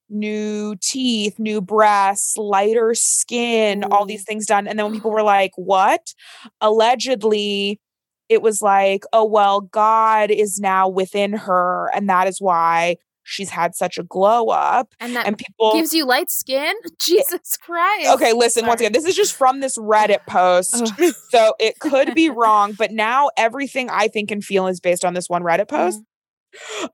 new 0.09 0.75
teeth, 0.81 1.37
new 1.37 1.59
breasts, 1.59 2.37
lighter 2.37 2.93
skin, 2.93 3.83
all 3.83 4.05
these 4.05 4.23
things 4.23 4.45
done. 4.45 4.67
And 4.67 4.79
then 4.79 4.85
when 4.85 4.93
people 4.95 5.11
were 5.11 5.23
like, 5.37 5.51
"What?" 5.57 6.13
Allegedly, 6.61 7.81
it 8.29 8.41
was 8.41 8.61
like, 8.61 9.03
"Oh 9.11 9.25
well, 9.25 9.59
God 9.59 10.31
is 10.31 10.61
now 10.61 10.87
within 10.87 11.33
her, 11.33 11.91
and 11.93 12.07
that 12.09 12.27
is 12.29 12.39
why." 12.39 12.95
She's 13.23 13.49
had 13.51 13.75
such 13.75 13.97
a 13.97 14.03
glow 14.03 14.47
up, 14.47 14.93
And 14.99 15.15
that 15.15 15.27
and 15.27 15.37
people 15.37 15.73
gives 15.73 15.93
you 15.93 16.05
light 16.05 16.29
skin? 16.31 16.73
Jesus 16.99 17.55
Christ. 17.57 18.09
Okay, 18.11 18.33
listen, 18.33 18.65
once 18.65 18.81
again, 18.81 18.93
this 18.93 19.05
is 19.05 19.15
just 19.15 19.33
from 19.35 19.59
this 19.59 19.77
Reddit 19.77 20.19
post. 20.27 20.91
so 21.29 21.53
it 21.59 21.79
could 21.79 22.13
be 22.15 22.29
wrong, 22.29 22.73
but 22.77 22.91
now 22.91 23.29
everything 23.37 23.89
I 23.89 24.07
think 24.07 24.31
and 24.31 24.43
feel 24.43 24.67
is 24.67 24.79
based 24.79 25.05
on 25.05 25.13
this 25.13 25.29
one 25.29 25.43
Reddit 25.43 25.67
post. 25.67 26.01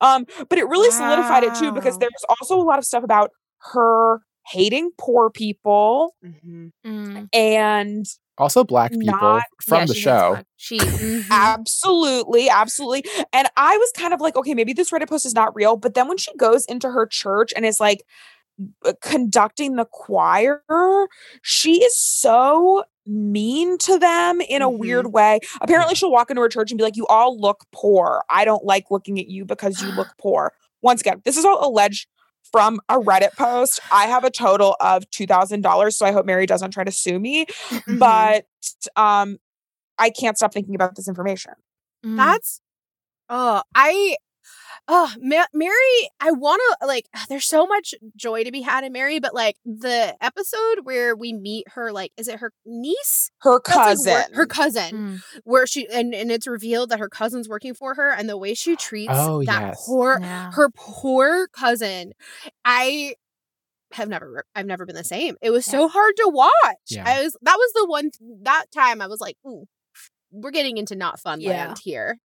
Um, 0.02 0.26
but 0.50 0.60
it 0.60 0.68
really 0.68 0.92
solidified 0.92 1.44
it 1.44 1.56
too 1.56 1.72
because 1.72 1.98
there's 1.98 2.12
also 2.30 2.60
a 2.60 2.62
lot 2.63 2.78
of 2.78 2.86
stuff 2.86 3.04
about 3.04 3.32
her 3.74 4.22
hating 4.48 4.92
poor 5.00 5.30
people 5.32 6.13
Mhm. 6.24 6.72
Mm. 6.86 7.28
and 7.34 8.06
Also, 8.38 8.63
black 8.63 8.91
people 8.91 9.06
Not- 9.19 9.43
from 9.62 9.80
Yeah, 9.80 9.86
the 9.86 9.93
she 9.95 10.02
show. 10.02 10.30
black- 10.32 10.45
She 10.58 10.78
mhm. 10.80 11.26
absolutely, 11.32 12.50
absolutely. 12.50 13.06
And 13.34 13.47
I 13.58 13.78
was 13.78 13.91
kind 13.97 14.13
of 14.13 14.21
like, 14.21 14.36
okay, 14.36 14.54
maybe 14.54 14.73
this 14.73 14.91
Reddit 14.91 15.10
post 15.10 15.26
is 15.26 15.34
not 15.34 15.56
real. 15.56 15.76
But 15.76 15.93
then 15.95 16.08
when 16.08 16.17
she 16.17 16.36
goes 16.38 16.65
into 16.65 16.89
her 16.89 17.06
church 17.06 17.52
and 17.56 17.65
is 17.65 17.80
like 17.80 18.04
uh, 18.86 18.93
conducting 19.02 19.76
the 19.76 19.86
choir, 19.86 20.63
she 21.43 21.84
is 21.84 21.95
so 21.95 22.84
mean 23.06 23.78
to 23.78 24.00
them 24.00 24.41
in 24.41 24.62
a 24.63 24.69
Mhm. 24.69 24.80
weird 24.80 25.13
way. 25.13 25.39
Apparently, 25.62 25.93
she'll 25.95 26.12
walk 26.12 26.30
into 26.32 26.41
her 26.41 26.50
church 26.50 26.71
and 26.71 26.78
be 26.78 26.84
like, 26.84 26.97
You 26.97 27.06
all 27.08 27.39
look 27.39 27.65
poor. 27.71 28.23
I 28.32 28.45
don't 28.45 28.65
like 28.65 28.86
looking 28.89 29.19
at 29.19 29.28
you 29.28 29.45
because 29.45 29.82
you 29.82 29.89
look 29.91 30.08
poor. 30.19 30.54
Once 30.82 31.02
again, 31.02 31.21
this 31.23 31.38
is 31.38 31.45
all 31.45 31.67
alleged 31.67 32.08
from 32.52 32.80
a 32.90 32.96
Reddit 32.96 33.34
post. 33.38 33.80
I 33.92 34.06
have 34.08 34.24
a 34.24 34.30
total 34.32 34.76
of 34.80 35.10
$2,000. 35.10 35.94
So 35.94 36.06
I 36.06 36.12
hope 36.12 36.26
Mary 36.26 36.46
doesn't 36.46 36.72
try 36.72 36.84
to 36.84 36.92
sue 36.92 37.20
me. 37.20 37.46
Mhm. 37.70 38.00
But 38.00 38.46
um, 38.96 39.38
I 39.98 40.10
can't 40.10 40.38
stop 40.38 40.54
thinking 40.54 40.76
about 40.76 40.96
this 40.96 41.08
information. 41.08 41.54
That's 42.04 42.62
oh 43.30 43.62
I 43.76 44.16
oh 44.88 45.12
Ma- 45.20 45.46
Mary 45.54 46.10
I 46.20 46.32
want 46.32 46.62
to 46.82 46.88
like 46.88 47.08
there's 47.30 47.48
so 47.48 47.66
much 47.66 47.94
joy 48.16 48.44
to 48.44 48.52
be 48.52 48.62
had 48.62 48.84
in 48.84 48.92
Mary 48.94 49.20
but 49.20 49.34
like 49.34 49.56
the 49.66 50.16
episode 50.22 50.80
where 50.84 51.16
we 51.16 51.34
meet 51.34 51.66
her 51.70 51.92
like 51.92 52.12
is 52.18 52.28
it 52.28 52.40
her 52.40 52.52
niece 52.66 53.32
Her 53.42 53.60
That's, 53.66 54.06
like, 54.06 54.16
cousin. 54.18 54.34
her 54.36 54.46
cousin 54.46 54.88
Mm. 54.94 55.22
where 55.44 55.68
she 55.68 55.88
and 55.90 56.14
and 56.14 56.32
it's 56.32 56.48
revealed 56.48 56.90
that 56.90 57.00
her 57.00 57.10
cousin's 57.10 57.50
working 57.50 57.74
for 57.74 57.96
her 57.96 58.12
and 58.12 58.30
the 58.30 58.38
way 58.38 58.54
she 58.54 58.76
treats 58.76 59.12
Oh, 59.14 59.44
that 59.46 59.62
yes. 59.62 59.84
poor 59.86 60.20
Yeah. 60.22 60.52
her 60.54 60.70
poor 60.76 61.48
cousin 61.48 62.14
I 62.64 63.16
have 63.94 64.10
never 64.10 64.44
I've 64.56 64.66
never 64.66 64.86
been 64.86 64.96
the 64.98 65.04
same. 65.04 65.36
It 65.42 65.50
was 65.50 65.66
so 65.66 65.88
hard 65.88 66.14
to 66.18 66.30
watch. 66.34 66.52
Yeah. 66.90 67.04
I 67.08 67.24
was 67.24 67.38
that 67.42 67.56
was 67.58 67.72
the 67.74 67.86
one 67.86 68.12
that 68.44 68.66
time 68.74 69.02
I 69.02 69.08
was 69.08 69.22
like, 69.22 69.38
ooh, 69.48 69.66
we're 70.32 70.52
getting 70.52 70.76
into 70.78 70.94
not 70.96 71.22
fun 71.22 71.40
Yeah. 71.40 71.52
land 71.52 71.80
here. 71.82 72.18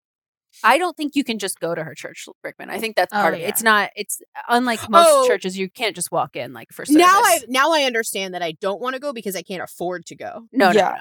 I 0.64 0.78
don't 0.78 0.96
think 0.98 1.16
you 1.16 1.24
can 1.24 1.40
just 1.40 1.60
go 1.60 1.74
to 1.76 1.84
her 1.84 1.96
church, 1.96 2.26
Brickman. 2.46 2.70
I 2.70 2.80
think 2.80 2.96
that's 2.96 3.14
Oh, 3.14 3.18
part 3.22 3.34
of 3.34 3.40
it. 3.40 3.44
It's 3.44 3.64
not. 3.64 3.90
It's 3.96 4.22
unlike 4.50 4.88
most 4.90 5.08
Oh. 5.10 5.28
churches. 5.28 5.58
You 5.58 5.70
can't 5.70 5.96
just 5.96 6.12
walk 6.12 6.36
in 6.36 6.54
like 6.54 6.70
for 6.72 6.86
service. 6.86 7.00
Now 7.00 7.20
I 7.24 7.40
now 7.48 7.72
I 7.72 7.84
understand 7.84 8.34
that 8.34 8.42
I 8.44 8.54
don't 8.54 8.82
want 8.82 8.94
to 8.96 9.00
go 9.00 9.14
because 9.14 9.36
I 9.36 9.42
can't 9.42 9.64
afford 9.64 10.06
to 10.08 10.16
go. 10.16 10.48
no, 10.52 10.72
no, 10.72 10.80
no. 10.80 10.96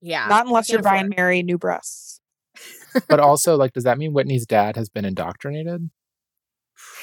Yeah. 0.00 0.26
Not 0.28 0.46
unless 0.46 0.70
you're 0.70 0.82
buying 0.82 1.06
afford. 1.06 1.16
Mary 1.16 1.42
new 1.42 1.58
breasts. 1.58 2.20
But 3.08 3.18
also, 3.20 3.56
like, 3.56 3.72
does 3.72 3.82
that 3.84 3.98
mean 3.98 4.12
Whitney's 4.12 4.46
dad 4.46 4.76
has 4.76 4.88
been 4.88 5.04
indoctrinated? 5.04 5.90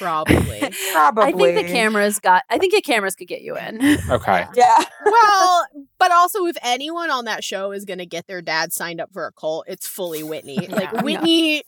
Probably. 0.02 0.60
Probably. 0.92 1.24
I 1.24 1.32
think 1.32 1.66
the 1.66 1.72
cameras 1.72 2.18
got. 2.18 2.42
I 2.50 2.58
think 2.58 2.74
the 2.74 2.82
cameras 2.82 3.14
could 3.14 3.28
get 3.28 3.42
you 3.42 3.56
in. 3.56 3.80
Okay. 4.10 4.46
Yeah. 4.54 4.84
well, 5.04 5.66
but 5.98 6.10
also 6.10 6.46
if 6.46 6.56
anyone 6.62 7.10
on 7.10 7.24
that 7.26 7.44
show 7.44 7.72
is 7.72 7.84
gonna 7.84 8.04
get 8.06 8.26
their 8.26 8.42
dad 8.42 8.72
signed 8.72 9.00
up 9.00 9.10
for 9.12 9.26
a 9.26 9.32
cult, 9.32 9.64
it's 9.68 9.86
fully 9.86 10.22
Whitney. 10.22 10.66
Like 10.68 10.90
Yeah. 10.92 11.02
Whitney, 11.02 11.62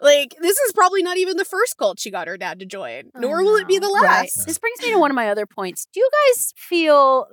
like 0.00 0.34
this 0.40 0.56
is 0.58 0.72
probably 0.72 1.02
not 1.02 1.18
even 1.18 1.36
the 1.36 1.44
first 1.44 1.76
cult 1.76 2.00
she 2.00 2.10
got 2.10 2.26
her 2.28 2.36
dad 2.36 2.58
to 2.60 2.66
join, 2.66 3.10
Oh, 3.14 3.20
nor 3.20 3.42
will 3.44 3.56
it 3.56 3.68
be 3.68 3.78
the 3.78 3.88
last. 3.88 4.04
Right. 4.04 4.30
This 4.46 4.58
brings 4.58 4.80
me 4.82 4.90
to 4.92 4.98
one 4.98 5.10
of 5.10 5.14
my 5.14 5.28
other 5.28 5.46
points. 5.46 5.86
Do 5.92 6.00
you 6.00 6.08
guys 6.34 6.52
feel 6.56 7.26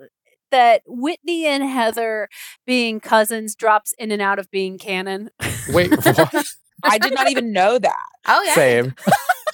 that 0.52 0.82
Whitney 0.86 1.46
and 1.46 1.64
Heather 1.64 2.28
being 2.68 3.00
cousins 3.00 3.56
drops 3.56 3.94
in 3.98 4.12
and 4.12 4.22
out 4.22 4.38
of 4.40 4.52
being 4.52 4.78
canon? 4.78 5.30
Wait, 5.70 5.90
what? 5.90 6.46
I 6.84 6.98
did 6.98 7.14
not 7.16 7.30
even 7.32 7.52
know 7.54 7.80
that. 7.80 8.06
Oh 8.28 8.44
yeah, 8.44 8.54
Same. 8.56 8.96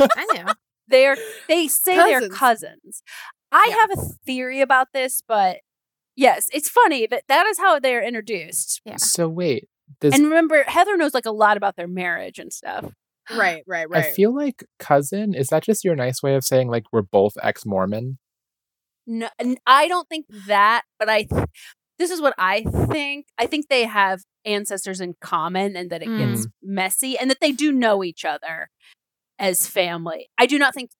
I 0.02 0.25
knew. 0.34 0.45
They're 0.89 1.17
they 1.47 1.67
say 1.67 1.95
they're 1.95 2.30
Cousins. 2.30 2.38
cousins. 2.38 3.04
I 3.52 3.67
Yeah. 3.69 3.75
have 3.75 3.91
a 3.91 4.02
theory 4.25 4.62
about 4.62 4.89
this, 4.93 5.21
but 5.28 5.58
yes, 6.15 6.47
it's 6.54 6.69
funny 6.69 7.08
that 7.08 7.23
that 7.28 7.45
is 7.47 7.58
how 7.58 7.80
they're 7.80 8.04
introduced. 8.04 8.82
Yeah. 8.86 8.97
So 8.97 9.28
wait, 9.28 9.67
does 10.02 10.13
And 10.13 10.25
remember, 10.25 10.63
Heather 10.63 10.97
knows 10.97 11.13
like 11.13 11.25
a 11.25 11.32
lot 11.32 11.58
about 11.58 11.75
their 11.75 11.88
marriage 11.88 12.39
and 12.39 12.54
stuff. 12.54 12.91
Right, 13.32 13.63
right, 13.67 13.88
right. 13.89 14.06
I 14.06 14.12
feel 14.12 14.36
like 14.36 14.65
cousin 14.80 15.36
is 15.36 15.47
that 15.47 15.63
just 15.63 15.84
your 15.84 15.95
nice 15.95 16.23
way 16.23 16.36
of 16.36 16.43
saying 16.43 16.69
like 16.69 16.86
we're 16.91 17.04
both 17.04 17.34
ex-Mormon? 17.41 18.17
No, 19.06 19.30
I 19.65 19.88
don't 19.88 20.08
think 20.10 20.25
that, 20.47 20.84
but 20.97 21.10
I. 21.10 21.23
Th- 21.23 21.45
this 21.97 22.12
is 22.12 22.21
what 22.21 22.34
I 22.38 22.63
think. 22.63 23.25
I 23.38 23.45
think 23.45 23.67
they 23.67 23.84
have 23.84 24.21
ancestors 24.45 25.02
in 25.02 25.15
common, 25.19 25.75
and 25.75 25.89
that 25.89 26.02
it 26.02 26.06
gets 26.06 26.41
mm. 26.41 26.45
Mm. 26.45 26.52
messy, 26.63 27.17
and 27.17 27.30
that 27.30 27.39
they 27.41 27.52
do 27.52 27.73
know 27.73 28.04
each 28.06 28.23
other 28.23 28.69
as 29.39 29.65
family. 29.67 30.30
I 30.38 30.45
do 30.45 30.60
not 30.60 30.73
think 30.73 30.91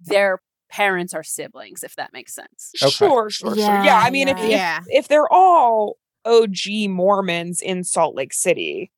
their 0.00 0.40
parents 0.70 1.14
are 1.14 1.22
siblings, 1.22 1.82
if 1.84 1.94
that 1.96 2.12
makes 2.12 2.34
sense. 2.34 2.72
Okay. 2.82 2.90
Sure, 2.90 3.30
sure, 3.30 3.50
sure. 3.54 3.56
Yeah. 3.56 3.84
Yeah, 3.84 3.98
I 3.98 4.10
mean, 4.10 4.28
if, 4.28 4.36
yeah. 4.38 4.44
if 4.44 4.50
yeah. 4.50 4.80
if 4.88 5.08
they're 5.08 5.32
all 5.32 5.96
OG 6.24 6.88
Mormons 6.88 7.60
in 7.60 7.84
Salt 7.84 8.14
Lake 8.16 8.32
City, 8.32 8.90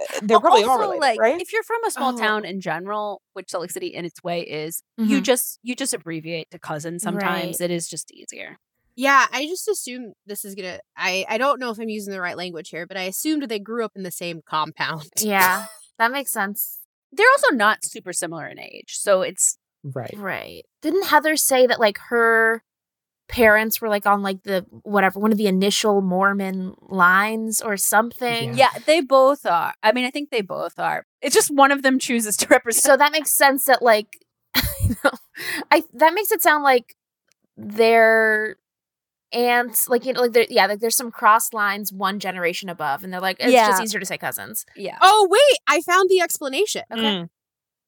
uh, 0.00 0.20
they're 0.22 0.36
Al- 0.36 0.40
probably 0.40 0.62
all 0.64 0.70
also, 0.70 0.82
related, 0.82 1.00
like 1.00 1.20
right? 1.20 1.40
if 1.40 1.52
you're 1.52 1.62
from 1.64 1.82
a 1.84 1.90
small 1.90 2.14
Oh. 2.14 2.18
town 2.18 2.44
in 2.44 2.60
general, 2.60 3.22
which 3.32 3.50
Salt 3.50 3.62
Lake 3.62 3.70
City 3.70 3.88
in 3.88 4.04
its 4.04 4.22
way 4.22 4.40
is, 4.42 4.82
you 4.98 5.18
Mhm. 5.20 5.22
just 5.24 5.58
you 5.62 5.74
just 5.74 5.92
abbreviate 5.92 6.50
to 6.52 6.58
cousin. 6.58 6.98
Sometimes 6.98 7.60
it 7.60 7.70
is 7.70 7.88
just 7.88 8.10
easier. 8.12 8.58
Yeah, 8.96 9.26
I 9.32 9.46
just 9.46 9.66
assume 9.68 10.12
this 10.26 10.44
is 10.44 10.54
gonna. 10.54 10.80
I 10.96 11.24
I 11.28 11.38
don't 11.38 11.58
know 11.60 11.70
if 11.70 11.78
I'm 11.78 11.88
using 11.88 12.12
the 12.12 12.20
right 12.20 12.36
language 12.36 12.68
here, 12.70 12.86
but 12.86 12.96
I 12.96 13.02
assumed 13.04 13.42
they 13.48 13.58
grew 13.58 13.84
up 13.84 13.92
in 13.96 14.02
the 14.02 14.10
same 14.10 14.42
compound. 14.44 15.08
Yeah, 15.18 15.66
that 15.98 16.12
makes 16.12 16.30
sense. 16.30 16.79
They're 17.12 17.26
also 17.36 17.54
not 17.54 17.84
super 17.84 18.12
similar 18.12 18.46
in 18.46 18.58
age, 18.58 18.96
so 18.98 19.22
it's 19.22 19.58
Right. 19.82 20.14
Right. 20.16 20.62
Didn't 20.82 21.06
Heather 21.06 21.36
say 21.36 21.66
that 21.66 21.80
like 21.80 21.98
her 22.08 22.62
parents 23.28 23.80
were 23.80 23.88
like 23.88 24.06
on 24.06 24.22
like 24.22 24.42
the 24.42 24.66
whatever 24.82 25.20
one 25.20 25.32
of 25.32 25.38
the 25.38 25.46
initial 25.46 26.02
Mormon 26.02 26.74
lines 26.80 27.62
or 27.62 27.76
something? 27.76 28.56
Yeah. 28.56 28.70
yeah, 28.74 28.82
they 28.86 29.00
both 29.00 29.46
are. 29.46 29.72
I 29.82 29.92
mean, 29.92 30.04
I 30.04 30.10
think 30.10 30.30
they 30.30 30.42
both 30.42 30.78
are. 30.78 31.06
It's 31.22 31.34
just 31.34 31.50
one 31.50 31.72
of 31.72 31.82
them 31.82 31.98
chooses 31.98 32.36
to 32.38 32.46
represent. 32.48 32.84
So 32.90 32.96
that 32.96 33.12
makes 33.12 33.30
sense 33.30 33.64
that 33.64 33.82
like 33.82 34.18
you 34.82 34.96
know, 35.04 35.10
I 35.70 35.84
that 35.94 36.12
makes 36.14 36.32
it 36.32 36.42
sound 36.42 36.62
like 36.64 36.96
they're 37.56 38.56
aunts 39.32 39.88
like 39.88 40.04
you 40.04 40.12
know 40.12 40.22
like 40.22 40.32
there 40.32 40.46
yeah 40.50 40.66
like 40.66 40.80
there's 40.80 40.96
some 40.96 41.10
cross 41.10 41.52
lines 41.52 41.92
one 41.92 42.18
generation 42.18 42.68
above 42.68 43.04
and 43.04 43.12
they're 43.12 43.20
like 43.20 43.36
it's 43.40 43.52
just 43.52 43.82
easier 43.82 44.00
to 44.00 44.06
say 44.06 44.18
cousins. 44.18 44.66
yeah. 44.76 44.98
Oh 45.00 45.28
wait, 45.30 45.58
I 45.66 45.80
found 45.82 46.10
the 46.10 46.20
explanation. 46.20 46.82
Mm. 46.92 47.28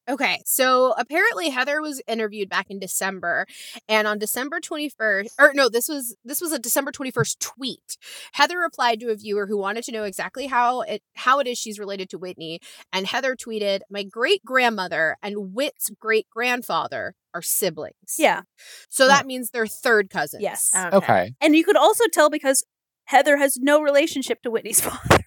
Okay, 0.09 0.41
so 0.45 0.93
apparently 0.97 1.49
Heather 1.49 1.81
was 1.81 2.01
interviewed 2.07 2.49
back 2.49 2.67
in 2.69 2.79
December, 2.79 3.45
and 3.87 4.07
on 4.07 4.19
December 4.19 4.59
twenty 4.59 4.89
first, 4.89 5.33
or 5.39 5.53
no, 5.53 5.69
this 5.69 5.87
was 5.87 6.15
this 6.25 6.41
was 6.41 6.51
a 6.51 6.59
December 6.59 6.91
twenty 6.91 7.11
first 7.11 7.39
tweet. 7.39 7.97
Heather 8.33 8.59
replied 8.59 8.99
to 8.99 9.11
a 9.11 9.15
viewer 9.15 9.47
who 9.47 9.57
wanted 9.57 9.83
to 9.85 9.91
know 9.91 10.03
exactly 10.03 10.47
how 10.47 10.81
it 10.81 11.01
how 11.15 11.39
it 11.39 11.47
is 11.47 11.57
she's 11.57 11.79
related 11.79 12.09
to 12.09 12.17
Whitney, 12.17 12.59
and 12.91 13.07
Heather 13.07 13.35
tweeted, 13.35 13.79
"My 13.89 14.03
great 14.03 14.43
grandmother 14.43 15.17
and 15.23 15.53
Whit's 15.53 15.89
great 15.99 16.29
grandfather 16.29 17.15
are 17.33 17.41
siblings. 17.41 18.15
Yeah. 18.17 18.41
so 18.89 19.05
oh. 19.05 19.07
that 19.07 19.25
means 19.25 19.49
they're 19.49 19.67
third 19.67 20.09
cousins. 20.09 20.43
Yes. 20.43 20.71
Okay. 20.75 21.33
And 21.41 21.55
you 21.55 21.63
could 21.63 21.77
also 21.77 22.03
tell 22.11 22.29
because 22.29 22.63
Heather 23.05 23.37
has 23.37 23.57
no 23.57 23.81
relationship 23.81 24.41
to 24.43 24.51
Whitney's 24.51 24.81
father. 24.81 25.23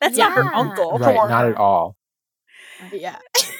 That's 0.00 0.16
not 0.16 0.32
her 0.32 0.54
uncle. 0.54 0.98
Right. 0.98 1.14
Not 1.14 1.46
at 1.46 1.56
all. 1.56 1.96
yeah. 2.92 3.18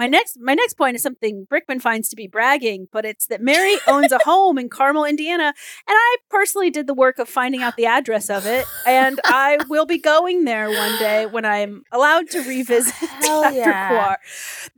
My 0.00 0.06
next 0.06 0.38
my 0.40 0.54
next 0.54 0.78
point 0.78 0.96
is 0.96 1.02
something 1.02 1.46
Brickman 1.52 1.82
finds 1.82 2.08
to 2.08 2.16
be 2.16 2.26
bragging, 2.26 2.88
but 2.90 3.04
it's 3.04 3.26
that 3.26 3.42
Mary 3.42 3.76
owns 3.86 4.12
a 4.12 4.18
home 4.24 4.56
in 4.56 4.70
Carmel, 4.70 5.04
Indiana, 5.04 5.44
and 5.44 5.54
I 5.88 6.16
personally 6.30 6.70
did 6.70 6.86
the 6.86 6.94
work 6.94 7.18
of 7.18 7.28
finding 7.28 7.60
out 7.60 7.76
the 7.76 7.84
address 7.84 8.30
of 8.30 8.46
it, 8.46 8.64
and 8.86 9.20
I 9.26 9.58
will 9.68 9.84
be 9.84 9.98
going 9.98 10.44
there 10.44 10.70
one 10.70 10.98
day 10.98 11.26
when 11.26 11.44
I'm 11.44 11.82
allowed 11.92 12.30
to 12.30 12.40
revisit 12.40 12.94
Hell 12.94 13.52
yeah. 13.52 13.88
Quar. 13.88 14.16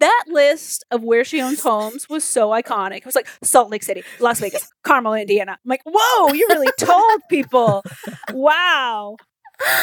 That 0.01 0.25
list 0.27 0.85
of 0.91 1.05
where 1.05 1.23
she 1.23 1.41
owns 1.41 1.63
homes 1.63 2.09
was 2.09 2.25
so 2.25 2.49
iconic. 2.49 2.97
It 2.97 3.07
was 3.07 3.15
like 3.15 3.29
Salt 3.45 3.71
Lake 3.71 3.85
City, 3.85 4.03
Las 4.19 4.41
Vegas, 4.41 4.73
Carmel, 4.83 5.15
Indiana. 5.15 5.53
I'm 5.53 5.69
like, 5.69 5.83
whoa, 5.87 6.33
you 6.33 6.49
really 6.51 6.73
told 6.81 7.21
people. 7.31 7.85
Wow. 8.33 9.19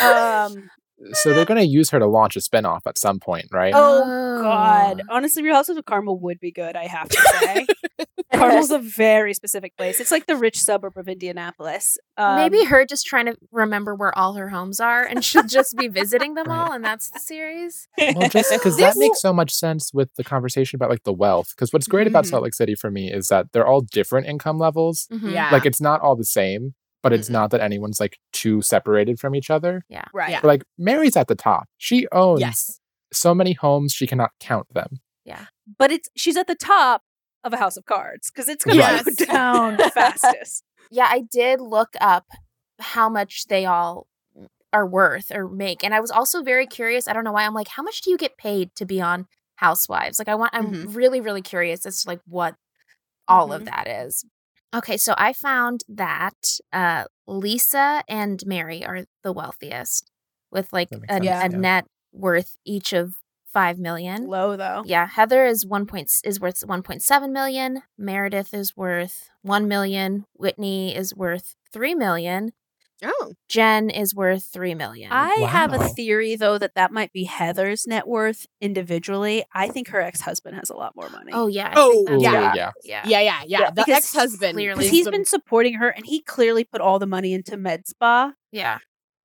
Um, 0.04 0.70
So 1.14 1.34
they're 1.34 1.46
going 1.46 1.60
to 1.60 1.66
use 1.66 1.90
her 1.92 2.00
to 2.00 2.08
launch 2.08 2.36
a 2.36 2.40
spinoff 2.40 2.82
at 2.86 2.98
some 2.98 3.20
point, 3.20 3.48
right? 3.52 3.74
Oh 3.76 4.40
God! 4.42 5.02
Honestly, 5.10 5.44
Real 5.44 5.56
Houses 5.56 5.78
of 5.78 5.86
Carmel 5.86 6.20
would 6.20 6.40
be 6.40 6.52
good. 6.52 6.76
I 6.76 6.88
have 6.88 7.10
to 7.10 7.22
say, 7.40 7.68
Carmel's 8.34 8.70
a 8.72 8.80
very 8.80 9.34
specific 9.34 9.76
place. 9.78 10.00
It's 10.00 10.12
like 10.12 10.28
the 10.28 10.36
rich 10.36 10.60
suburb 10.60 10.98
of 10.98 11.08
Indianapolis. 11.08 11.98
Um, 12.18 12.36
Maybe 12.36 12.64
her 12.66 12.86
just 12.86 13.06
trying 13.06 13.26
to 13.26 13.36
remember 13.52 13.96
where 13.96 14.18
all 14.18 14.34
her 14.34 14.50
homes 14.50 14.80
are 14.80 15.04
and 15.04 15.24
she'll 15.26 15.44
just 15.48 15.76
be 15.78 15.88
visiting 15.88 16.36
them 16.36 16.50
all 16.50 16.72
and 16.72 16.84
that's 16.84 17.10
the 17.12 17.20
series. 17.20 17.88
Well, 17.98 18.30
just 18.30 18.52
because 18.52 18.78
that 18.78 18.98
makes 18.98 19.22
so 19.22 19.34
much 19.34 19.52
sense 19.54 19.94
with 19.94 20.14
the 20.16 20.24
conversation 20.24 20.76
about 20.78 20.90
like 20.90 21.04
the 21.04 21.14
wealth. 21.14 21.50
Because 21.56 21.74
what's 21.74 21.88
great 21.88 22.08
about 22.08 22.26
Mhm. 22.26 22.30
Salt 22.30 22.44
Lake 22.44 22.54
City 22.54 22.76
for 22.76 22.92
me 22.92 23.12
is 23.12 23.28
that 23.28 23.48
they're 23.54 23.66
all 23.68 23.82
different 23.82 24.28
income 24.28 24.58
levels. 24.58 25.08
Mhm. 25.12 25.34
Yeah. 25.34 25.50
Like 25.52 25.66
it's 25.66 25.82
not 25.82 26.02
all 26.02 26.16
the 26.16 26.24
same, 26.26 26.76
but 27.04 27.14
it's 27.14 27.28
Mm-mm. 27.30 27.34
not 27.34 27.52
that 27.52 27.62
anyone's 27.62 28.00
like 28.00 28.18
too 28.34 28.62
separated 28.62 29.20
from 29.20 29.36
each 29.36 29.50
other. 29.50 29.84
right. 30.14 30.30
Yeah. 30.32 30.42
But, 30.42 30.48
like 30.48 30.64
Mary's 30.78 31.16
at 31.18 31.28
the 31.28 31.36
top. 31.36 31.68
She 31.78 32.08
owns 32.12 32.42
yes. 32.42 32.80
so 33.14 33.34
many 33.34 33.54
homes 33.54 33.94
she 33.94 34.08
cannot 34.08 34.32
count 34.40 34.68
them. 34.74 35.00
Yeah. 35.26 35.46
But 35.78 35.92
it's 35.92 36.10
she's 36.16 36.38
at 36.38 36.48
the 36.48 36.56
top 36.56 37.04
of 37.44 37.54
a 37.54 37.58
house 37.58 37.78
of 37.78 37.86
cards 37.86 38.30
because 38.32 38.50
it's 38.50 38.66
going 38.66 38.78
to 38.78 38.84
Yes. 38.84 39.04
go 39.04 39.26
down 39.26 39.78
the 39.78 39.90
fastest. 39.92 40.64
Yeah, 40.92 41.08
I 41.08 41.22
did 41.22 41.62
look 41.62 41.90
up 42.02 42.26
how 42.80 43.10
much 43.10 43.46
they 43.48 43.66
all 43.66 44.08
are 44.74 44.88
worth 44.88 45.32
or 45.32 45.48
make. 45.48 45.84
And 45.84 45.94
I 45.94 46.00
was 46.00 46.10
also 46.10 46.42
very 46.42 46.66
curious. 46.66 47.08
I 47.08 47.14
don't 47.14 47.24
know 47.24 47.32
why. 47.32 47.46
I'm 47.46 47.54
like, 47.54 47.68
how 47.68 47.84
much 47.84 48.02
do 48.02 48.10
you 48.10 48.18
get 48.18 48.38
paid 48.40 48.74
to 48.76 48.86
be 48.86 49.00
on 49.00 49.28
Housewives? 49.58 50.18
Like 50.18 50.30
I 50.30 50.34
want 50.36 50.50
I'm 50.56 50.72
Mhm. 50.74 50.96
really, 50.96 51.22
really 51.22 51.44
curious 51.44 51.86
as 51.86 52.02
to 52.02 52.08
like 52.08 52.22
what 52.26 52.56
all 53.28 53.54
of 53.54 53.62
Mhm. 53.62 53.66
that 53.66 53.88
is. 53.88 54.26
Okay, 54.76 54.98
so 54.98 55.14
I 55.18 55.34
found 55.34 55.84
that 55.88 56.60
uh 56.72 57.06
Lisa 57.28 58.04
and 58.08 58.42
Mary 58.46 58.86
are 58.86 59.06
the 59.24 59.34
wealthiest 59.34 60.12
with 60.52 60.72
like 60.74 60.90
a, 60.92 60.96
sense, 60.96 61.22
a 61.22 61.24
yeah. 61.24 61.48
net 61.48 61.86
worth 62.12 62.56
each 62.66 62.94
of 62.94 63.16
five 63.52 63.80
million. 63.80 64.28
Low 64.28 64.56
though. 64.56 64.84
Yeah, 64.86 65.08
Heather 65.08 65.46
is 65.46 65.66
one 65.66 65.86
point 65.86 66.12
is 66.24 66.40
worth 66.40 66.62
one 66.66 66.84
point 66.84 67.02
seven 67.02 67.34
million. 67.34 67.82
Meredith 67.98 68.54
is 68.54 68.78
worth 68.78 69.30
one 69.42 69.68
million. 69.68 70.26
Whitney 70.34 70.96
is 70.96 71.16
worth 71.16 71.56
three 71.72 71.96
million. 71.96 72.52
Oh, 73.04 73.34
Jen 73.48 73.90
is 73.90 74.14
worth 74.14 74.44
three 74.44 74.76
million. 74.76 75.12
I 75.12 75.36
have 75.36 75.74
a 75.74 75.88
theory 75.90 76.36
though 76.36 76.58
that 76.58 76.76
that 76.76 76.92
might 76.92 77.14
be 77.14 77.24
Heather's 77.24 77.88
net 77.88 78.08
worth 78.08 78.46
individually. 78.62 79.44
I 79.54 79.68
think 79.70 79.90
her 79.90 80.02
ex 80.02 80.22
husband 80.22 80.56
has 80.58 80.70
a 80.70 80.76
lot 80.76 80.96
more 80.96 81.10
money. 81.10 81.32
oh 81.34 81.48
yeah. 81.48 81.70
I 81.70 81.74
Oh, 81.78 81.92
think 81.92 82.08
that's 82.10 82.20
Ooh, 82.20 82.24
yeah. 82.24 82.54
yeah. 82.54 82.72
yeah. 82.84 83.02
yeah, 83.06 83.20
yeah, 83.20 83.22
yeah. 83.22 83.60
Yeah, 83.62 83.66
the 83.72 83.84
because 83.86 83.98
ex 83.98 84.14
husband 84.14 84.54
clearly- 84.56 84.80
because 84.80 84.92
he's 84.92 85.08
been 85.10 85.26
supporting 85.26 85.76
her, 85.76 85.90
and 85.90 86.06
he 86.06 86.22
clearly 86.22 86.64
put 86.64 86.82
all 86.82 87.00
the 87.00 87.08
money 87.08 87.34
into 87.34 87.58
Med 87.58 87.88
Spa, 87.88 88.34
Yeah. 88.52 88.80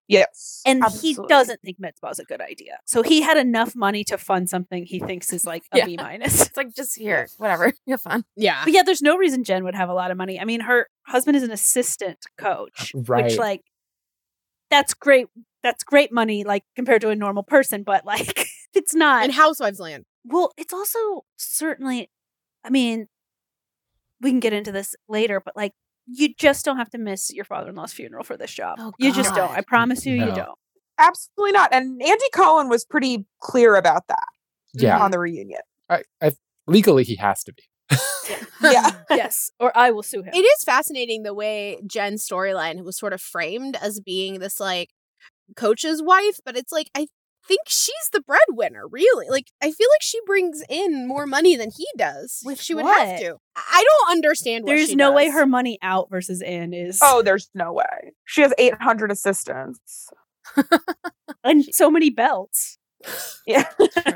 Yes. 0.06 0.60
and 0.66 0.84
he 1.00 1.16
doesn't 1.28 1.60
think 1.62 1.80
Med 1.80 1.96
Spa 1.96 2.10
is 2.10 2.18
a 2.18 2.24
good 2.24 2.40
idea. 2.40 2.78
So 2.84 3.02
he 3.02 3.22
had 3.22 3.36
enough 3.38 3.74
money 3.74 4.04
to 4.04 4.18
fund 4.18 4.50
something 4.50 4.84
he 4.84 4.98
thinks 5.00 5.32
is 5.32 5.44
like 5.46 5.62
a 5.72 5.78
Yeah. 5.78 5.86
B 5.86 5.96
minus. 6.00 6.46
It's 6.48 6.56
like 6.56 6.74
just 6.74 6.96
here, 6.96 7.28
whatever. 7.38 7.72
You 7.86 7.92
have 7.94 8.02
fun. 8.02 8.24
Yeah, 8.36 8.60
But 8.64 8.72
yeah, 8.74 8.82
there's 8.82 9.02
no 9.02 9.16
reason 9.16 9.44
Jen 9.44 9.64
would 9.64 9.74
have 9.74 9.88
a 9.88 9.94
lot 9.94 10.10
of 10.10 10.16
money. 10.16 10.38
I 10.38 10.44
mean, 10.44 10.60
her 10.60 10.88
husband 11.06 11.36
is 11.36 11.42
an 11.42 11.50
assistant 11.50 12.18
coach, 12.38 12.92
Right. 12.94 13.24
which 13.24 13.38
like 13.38 13.62
that's 14.70 14.94
great. 14.94 15.26
That's 15.62 15.82
great 15.84 16.12
money, 16.12 16.44
like 16.44 16.64
compared 16.76 17.00
to 17.02 17.08
a 17.10 17.16
normal 17.16 17.42
person. 17.42 17.82
But 17.82 18.04
like, 18.04 18.46
it's 18.74 18.94
not. 18.94 19.24
and 19.24 19.32
Housewives 19.32 19.80
Land. 19.80 20.04
well, 20.24 20.52
it's 20.58 20.72
also 20.74 21.24
certainly. 21.36 22.10
I 22.64 22.70
mean, 22.70 23.08
we 24.20 24.30
can 24.30 24.40
get 24.40 24.52
into 24.54 24.72
this 24.72 24.94
later, 25.08 25.40
but 25.44 25.54
like, 25.56 25.72
you 26.06 26.34
just 26.38 26.64
don't 26.64 26.76
have 26.76 26.90
to 26.90 26.98
miss 26.98 27.32
your 27.32 27.44
father-in-law's 27.44 27.92
funeral 27.92 28.24
for 28.24 28.36
this 28.36 28.52
job. 28.52 28.76
Oh, 28.78 28.92
you 28.98 29.12
just 29.12 29.34
don't. 29.34 29.50
I 29.50 29.62
promise 29.62 30.04
you, 30.06 30.14
you 30.14 30.26
don't. 30.34 30.58
Absolutely 30.98 31.52
not. 31.52 31.72
And 31.72 32.00
Andy 32.02 32.24
Cohen 32.32 32.68
was 32.68 32.84
pretty 32.84 33.24
clear 33.40 33.74
about 33.74 34.06
that 34.08 34.26
Yeah. 34.74 34.98
on 34.98 35.10
the 35.10 35.18
reunion. 35.18 35.60
I, 35.88 36.02
I, 36.22 36.32
legally, 36.66 37.04
he 37.04 37.16
has 37.16 37.42
to 37.44 37.52
be. 37.52 37.62
Yeah. 38.62 38.90
yes, 39.10 39.50
or 39.58 39.76
I 39.76 39.90
will 39.90 40.02
sue 40.02 40.22
him. 40.22 40.32
It 40.32 40.38
is 40.38 40.64
fascinating 40.64 41.22
the 41.22 41.34
way 41.34 41.80
Jen's 41.86 42.26
storyline 42.26 42.84
was 42.84 42.96
sort 42.96 43.12
of 43.12 43.20
framed 43.20 43.76
as 43.80 44.00
being 44.00 44.38
this 44.38 44.60
like 44.60 44.90
coach's 45.56 46.02
wife, 46.02 46.38
but 46.44 46.56
it's 46.56 46.72
like 46.72 46.90
I 46.94 47.08
think 47.46 47.62
she's 47.68 48.10
the 48.12 48.20
breadwinner, 48.20 48.86
really. 48.88 49.28
Like 49.28 49.50
I 49.62 49.70
feel 49.70 49.88
like 49.92 50.02
she 50.02 50.18
brings 50.26 50.62
in 50.68 51.06
more 51.06 51.26
money 51.26 51.56
than 51.56 51.70
he 51.76 51.86
does. 51.96 52.40
With 52.44 52.60
she 52.60 52.74
would 52.74 52.84
have 52.84 53.18
to. 53.20 53.36
I 53.56 53.84
don't 53.86 54.12
understand 54.12 54.64
what 54.64 54.70
There's 54.70 54.88
she 54.88 54.96
no 54.96 55.12
way 55.12 55.30
her 55.30 55.46
money 55.46 55.78
out 55.82 56.08
versus 56.10 56.42
in 56.42 56.72
is. 56.72 56.98
Oh, 57.02 57.22
there's 57.22 57.50
no 57.54 57.72
way. 57.72 58.12
She 58.24 58.42
has 58.42 58.52
800 58.58 59.10
assistants. 59.10 60.08
and 61.44 61.64
so 61.74 61.90
many 61.90 62.10
belts. 62.10 62.78
Yeah. 63.46 63.68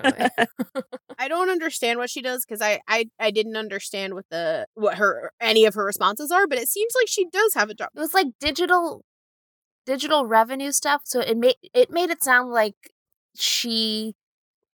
I 1.18 1.28
don't 1.28 1.50
understand 1.50 1.98
what 1.98 2.08
she 2.08 2.22
does 2.22 2.46
because 2.46 2.62
I, 2.62 2.80
I 2.88 3.10
I 3.20 3.30
didn't 3.30 3.58
understand 3.58 4.14
what 4.14 4.24
the 4.30 4.66
what 4.72 4.96
her 4.96 5.32
any 5.38 5.66
of 5.66 5.74
her 5.74 5.84
responses 5.84 6.30
are, 6.30 6.46
but 6.46 6.56
it 6.56 6.68
seems 6.68 6.94
like 6.98 7.06
she 7.06 7.26
does 7.30 7.52
have 7.52 7.68
a 7.68 7.74
job. 7.74 7.90
It 7.94 8.00
was 8.00 8.14
like 8.14 8.28
digital 8.40 9.04
digital 9.84 10.24
revenue 10.24 10.72
stuff. 10.72 11.02
So 11.04 11.20
it 11.20 11.36
made 11.36 11.56
it 11.74 11.90
made 11.90 12.08
it 12.08 12.24
sound 12.24 12.50
like 12.50 12.76
she 13.38 14.14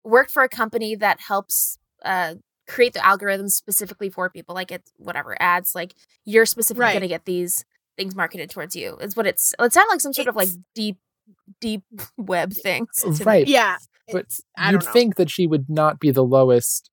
worked 0.03 0.31
for 0.31 0.43
a 0.43 0.49
company 0.49 0.95
that 0.95 1.19
helps 1.21 1.77
uh 2.03 2.35
create 2.67 2.93
the 2.93 2.99
algorithms 2.99 3.51
specifically 3.51 4.09
for 4.09 4.29
people. 4.29 4.55
Like 4.55 4.71
it's 4.71 4.91
whatever 4.97 5.35
ads, 5.41 5.75
like 5.75 5.93
you're 6.25 6.45
specifically 6.45 6.81
Right. 6.85 6.93
gonna 6.93 7.07
get 7.07 7.25
these 7.25 7.65
things 7.97 8.15
marketed 8.15 8.49
towards 8.49 8.75
you. 8.75 8.97
Is 8.97 9.15
what 9.15 9.27
it's 9.27 9.53
it 9.59 9.73
sounds 9.73 9.87
like 9.89 10.01
some 10.01 10.13
sort 10.13 10.27
of 10.27 10.35
like 10.35 10.49
deep 10.75 10.97
deep 11.61 11.83
web 12.17 12.53
thing. 12.53 12.87
to 12.99 13.09
me. 13.11 13.17
Right. 13.23 13.47
Yeah, 13.47 13.77
But 14.07 14.25
it's- 14.25 14.41
You'd 14.71 14.83
think 14.83 15.15
that 15.15 15.29
she 15.29 15.47
would 15.47 15.69
not 15.69 15.99
be 15.99 16.11
the 16.11 16.23
lowest 16.23 16.89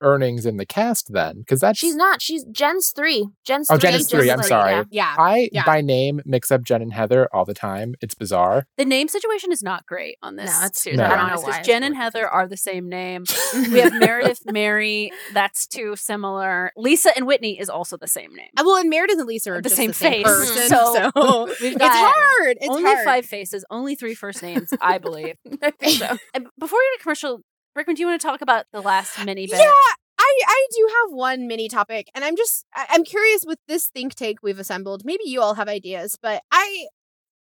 earnings 0.00 0.46
in 0.46 0.56
the 0.56 0.66
cast 0.66 1.12
then, 1.12 1.38
because 1.40 1.60
that's 1.60 1.78
She's 1.78 1.94
not. 1.96 2.20
She's 2.22 2.44
Jen's 2.44 2.90
three. 2.90 3.28
Jen's 3.44 3.68
Oh, 3.70 3.74
three. 3.74 3.80
Jen 3.82 3.94
is 3.94 4.00
just 4.02 4.10
three, 4.10 4.30
I'm 4.30 4.38
like- 4.38 4.46
sorry. 4.46 4.72
yeah. 4.72 4.84
yeah. 4.90 5.14
I 5.18 5.48
Yeah. 5.52 5.64
by 5.64 5.80
name 5.80 6.20
mix 6.24 6.50
up 6.50 6.62
Jen 6.62 6.82
and 6.82 6.92
Heather 6.92 7.28
all 7.32 7.44
the 7.44 7.54
time. 7.54 7.94
It's 8.00 8.14
bizarre. 8.14 8.66
The 8.76 8.84
name 8.84 9.08
situation 9.08 9.52
is 9.52 9.62
not 9.62 9.86
great 9.86 10.16
on 10.22 10.36
this. 10.36 10.50
No, 10.50 10.56
it's- 10.66 10.80
series, 10.80 10.98
No. 10.98 11.04
I 11.04 11.06
I 11.06 11.10
don't 11.10 11.18
don't 11.18 11.28
know 11.28 11.42
know 11.42 11.48
why 11.48 11.62
Jen 11.62 11.82
and 11.82 11.96
Heather 11.96 12.26
are 12.28 12.46
the 12.48 12.56
same 12.56 12.88
name. 12.88 13.24
we 13.54 13.80
have 13.80 13.92
Meredith, 13.98 14.40
Mary. 14.46 15.10
That's 15.34 15.66
too 15.66 15.96
similar. 15.96 16.72
Lisa 16.76 17.10
and 17.16 17.26
Whitney 17.26 17.58
is 17.60 17.68
also 17.68 17.96
the 17.96 18.08
same 18.08 18.34
name. 18.34 18.48
Uh, 18.58 18.62
Well, 18.64 18.76
and 18.76 18.88
Meredith 18.90 19.18
and 19.18 19.26
Lisa 19.26 19.52
are 19.52 19.56
The 19.56 19.62
just 19.68 19.76
same 19.76 19.88
the 19.88 19.94
same 19.94 20.24
face. 20.24 20.24
person, 20.24 20.68
So, 20.68 21.10
so, 21.14 21.46
we've 21.60 21.72
it's 21.72 21.78
got 21.78 21.92
hard. 21.92 22.56
It's 22.60 22.68
only 22.68 22.82
hard. 22.84 23.04
five 23.04 23.26
faces, 23.26 23.64
only 23.70 23.94
three 23.94 24.14
first 24.14 24.42
names, 24.42 24.72
I 24.80 24.98
believe. 24.98 25.34
I 25.62 25.70
think 25.72 25.98
so. 25.98 26.16
And 26.34 26.46
before 26.58 26.78
we 26.78 26.84
go 26.84 26.96
to 26.98 27.02
commercial, 27.02 27.40
Rickman, 27.76 27.96
do 27.96 28.02
you 28.02 28.08
want 28.08 28.20
to 28.20 28.26
talk 28.26 28.40
about 28.40 28.66
the 28.72 28.80
last 28.80 29.24
mini 29.24 29.46
bit? 29.46 29.58
Yeah, 29.58 29.72
I 30.18 30.38
I 30.46 30.66
do 30.72 30.88
have 30.88 31.16
one 31.16 31.46
mini 31.46 31.68
topic, 31.68 32.08
and 32.14 32.24
I'm 32.24 32.36
just 32.36 32.66
I'm 32.74 33.04
curious 33.04 33.44
with 33.46 33.58
this 33.68 33.88
think 33.88 34.14
tank 34.14 34.38
we've 34.42 34.58
assembled. 34.58 35.02
Maybe 35.04 35.24
you 35.26 35.40
all 35.40 35.54
have 35.54 35.68
ideas, 35.68 36.16
but 36.20 36.42
I 36.50 36.86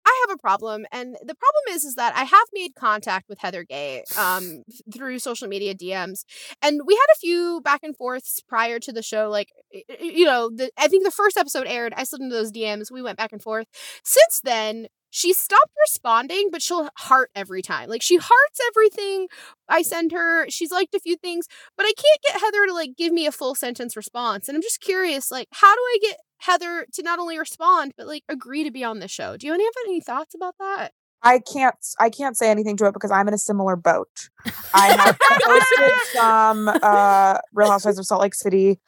I 0.05 0.25
have 0.27 0.35
a 0.35 0.39
problem, 0.39 0.85
and 0.91 1.15
the 1.21 1.35
problem 1.35 1.63
is 1.69 1.83
is 1.83 1.95
that 1.95 2.15
I 2.15 2.23
have 2.23 2.47
made 2.53 2.75
contact 2.75 3.27
with 3.27 3.39
Heather 3.39 3.63
Gay 3.63 4.03
um 4.17 4.63
through 4.93 5.19
social 5.19 5.47
media 5.47 5.73
DMs, 5.73 6.23
and 6.61 6.81
we 6.85 6.93
had 6.93 7.15
a 7.15 7.19
few 7.19 7.61
back 7.63 7.81
and 7.83 7.95
forths 7.95 8.39
prior 8.47 8.79
to 8.79 8.91
the 8.91 9.03
show. 9.03 9.29
Like 9.29 9.49
you 9.99 10.25
know, 10.25 10.49
the, 10.53 10.71
I 10.77 10.87
think 10.87 11.05
the 11.05 11.11
first 11.11 11.37
episode 11.37 11.67
aired. 11.67 11.93
I 11.97 12.03
slid 12.03 12.21
into 12.21 12.35
those 12.35 12.51
DMs. 12.51 12.91
We 12.91 13.01
went 13.01 13.17
back 13.17 13.33
and 13.33 13.41
forth. 13.41 13.67
Since 14.03 14.41
then. 14.43 14.87
She 15.11 15.33
stopped 15.33 15.71
responding, 15.81 16.49
but 16.51 16.61
she'll 16.61 16.89
heart 16.97 17.31
every 17.35 17.61
time. 17.61 17.89
Like 17.89 18.01
she 18.01 18.17
hearts 18.17 18.59
everything 18.69 19.27
I 19.67 19.81
send 19.81 20.11
her. 20.11 20.49
She's 20.49 20.71
liked 20.71 20.93
a 20.95 20.99
few 20.99 21.15
things, 21.17 21.47
but 21.77 21.85
I 21.85 21.93
can't 21.95 22.21
get 22.27 22.41
Heather 22.41 22.65
to 22.67 22.73
like 22.73 22.91
give 22.97 23.11
me 23.13 23.25
a 23.25 23.31
full 23.31 23.55
sentence 23.55 23.95
response. 23.95 24.47
And 24.47 24.55
I'm 24.55 24.61
just 24.61 24.81
curious, 24.81 25.31
like, 25.31 25.47
how 25.51 25.73
do 25.73 25.79
I 25.81 25.97
get 26.01 26.17
Heather 26.39 26.85
to 26.93 27.03
not 27.03 27.19
only 27.19 27.37
respond 27.37 27.93
but 27.97 28.07
like 28.07 28.23
agree 28.29 28.63
to 28.63 28.71
be 28.71 28.83
on 28.83 28.99
the 28.99 29.07
show? 29.07 29.35
Do 29.37 29.47
you 29.47 29.53
any 29.53 29.63
have 29.65 29.73
any 29.85 29.99
thoughts 30.01 30.33
about 30.35 30.55
that? 30.59 30.91
I 31.21 31.39
can't 31.39 31.75
I 31.99 32.09
can't 32.09 32.37
say 32.37 32.49
anything 32.49 32.77
to 32.77 32.85
it 32.85 32.93
because 32.93 33.11
I'm 33.11 33.27
in 33.27 33.33
a 33.33 33.37
similar 33.37 33.75
boat. 33.75 34.29
I 34.73 34.87
have 34.87 35.17
posted 35.43 35.91
some 36.13 36.69
uh 36.69 37.39
Real 37.53 37.69
Housewives 37.71 37.99
of 37.99 38.05
Salt 38.05 38.21
Lake 38.21 38.35
City 38.35 38.79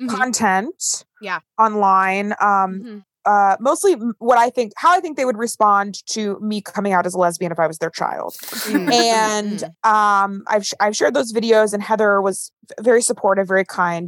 Mhm. 0.00 0.08
content 0.08 1.04
Yeah. 1.20 1.40
online. 1.58 2.32
Um 2.40 2.80
Mhm. 2.84 3.04
Uh 3.30 3.56
mostly 3.68 3.92
what 4.28 4.38
I 4.46 4.48
think 4.56 4.72
how 4.82 4.90
I 4.96 5.00
think 5.00 5.16
they 5.16 5.24
would 5.30 5.38
respond 5.38 5.90
to 6.14 6.22
me 6.40 6.56
coming 6.60 6.92
out 6.96 7.04
as 7.06 7.14
a 7.14 7.18
lesbian 7.18 7.52
if 7.52 7.58
I 7.64 7.66
was 7.66 7.78
their 7.78 7.90
child. 8.02 8.32
Mm. 8.66 8.92
and 8.92 9.58
Mhm. 9.84 9.90
um 9.96 10.30
I've 10.52 10.64
sh- 10.68 10.78
I've 10.80 10.96
shared 10.98 11.14
those 11.14 11.32
videos 11.32 11.72
and 11.74 11.82
Heather 11.82 12.20
was 12.28 12.50
very 12.80 13.02
supportive, 13.10 13.46
very 13.54 13.64
kind. 13.64 14.06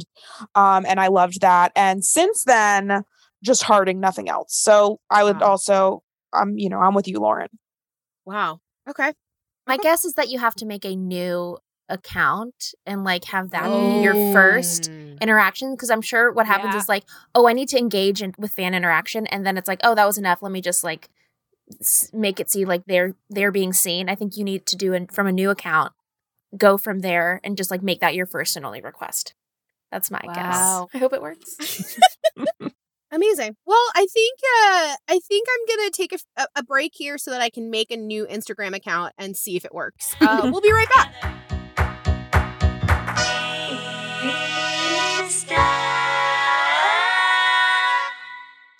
Um 0.55 0.81
and 0.89 0.97
I 0.99 1.07
loved 1.07 1.41
that. 1.41 1.71
And 1.75 2.03
since 2.17 2.43
then 2.43 3.03
just 3.49 3.63
Harding, 3.63 3.99
nothing 3.99 4.27
else. 4.29 4.51
So 4.67 4.99
I 5.09 5.23
would 5.23 5.39
Wow. 5.41 5.49
also 5.51 6.03
um 6.39 6.49
you 6.63 6.69
know, 6.69 6.79
I'm 6.85 6.95
with 6.95 7.07
you 7.07 7.19
Lauren. 7.19 7.49
wow. 8.25 8.59
Okay. 8.89 9.11
My 9.67 9.77
guess 9.77 10.03
is 10.05 10.13
that 10.15 10.29
you 10.29 10.39
have 10.39 10.55
to 10.55 10.65
make 10.65 10.85
a 10.85 10.95
new 10.95 11.57
account 11.89 12.59
and 12.85 13.03
like 13.03 13.25
have 13.25 13.51
that 13.51 13.63
be 13.69 14.01
your 14.03 14.15
first 14.33 14.89
Mm. 15.15 15.21
interaction 15.21 15.73
because 15.75 15.89
I'm 15.89 16.01
sure 16.01 16.31
what 16.31 16.45
happens 16.45 16.73
Yeah. 16.73 16.79
is 16.79 16.89
like, 16.89 17.03
oh, 17.35 17.47
I 17.47 17.53
need 17.53 17.69
to 17.69 17.77
engage 17.77 18.21
in, 18.21 18.33
with 18.37 18.51
fan 18.53 18.73
interaction, 18.73 19.27
and 19.27 19.45
then 19.45 19.57
it's 19.57 19.67
like, 19.67 19.79
oh, 19.83 19.95
that 19.95 20.05
was 20.05 20.17
enough. 20.17 20.41
Let 20.41 20.51
me 20.51 20.61
just 20.61 20.83
like 20.83 21.09
s- 21.79 22.09
make 22.13 22.39
it 22.39 22.49
see 22.49 22.65
like 22.65 22.83
they're 22.85 23.15
they're 23.29 23.51
being 23.51 23.73
seen. 23.73 24.09
I 24.09 24.15
think 24.15 24.37
you 24.37 24.43
need 24.43 24.65
to 24.67 24.75
do 24.75 24.93
it 24.93 25.11
from 25.11 25.27
a 25.27 25.31
new 25.31 25.49
account, 25.49 25.93
go 26.57 26.77
from 26.77 26.99
there, 26.99 27.39
and 27.43 27.55
just 27.57 27.71
like 27.71 27.81
make 27.83 27.99
that 28.01 28.15
your 28.15 28.25
first 28.25 28.55
and 28.55 28.65
only 28.65 28.81
request. 28.81 29.33
That's 29.91 30.09
my 30.11 30.21
Wow. 30.23 30.33
guess. 30.33 30.95
I 30.95 30.97
hope 30.97 31.13
it 31.13 31.21
works. 31.21 31.97
Amazing. 33.11 33.55
Well, 33.67 33.85
I 33.95 34.07
think 34.11 34.39
uh 34.43 34.95
I 35.07 35.19
think 35.19 35.47
I'm 35.47 35.77
gonna 35.77 35.91
take 35.91 36.15
a 36.55 36.63
break 36.63 36.93
here 36.95 37.19
so 37.19 37.29
that 37.29 37.41
I 37.41 37.51
can 37.51 37.69
make 37.69 37.91
a 37.91 37.97
new 37.97 38.25
Instagram 38.25 38.75
account 38.75 39.13
and 39.19 39.37
see 39.37 39.55
if 39.55 39.65
it 39.65 39.73
works. 39.73 40.15
Uh, 40.19 40.49
we'll 40.51 40.61
be 40.61 40.71
right 40.71 40.89
back. 40.89 41.52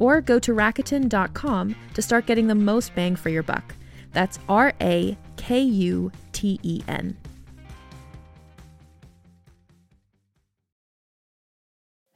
Or 0.00 0.20
go 0.20 0.40
to 0.40 0.52
Rakuten.com 0.52 1.76
to 1.94 2.02
start 2.02 2.26
getting 2.26 2.48
the 2.48 2.56
most 2.56 2.92
bang 2.96 3.14
for 3.14 3.28
your 3.28 3.44
buck. 3.44 3.76
That's 4.12 4.40
R 4.48 4.72
A 4.80 5.16
K 5.36 5.60
U 5.60 6.10
T 6.32 6.58
E 6.64 6.82
N. 6.88 7.16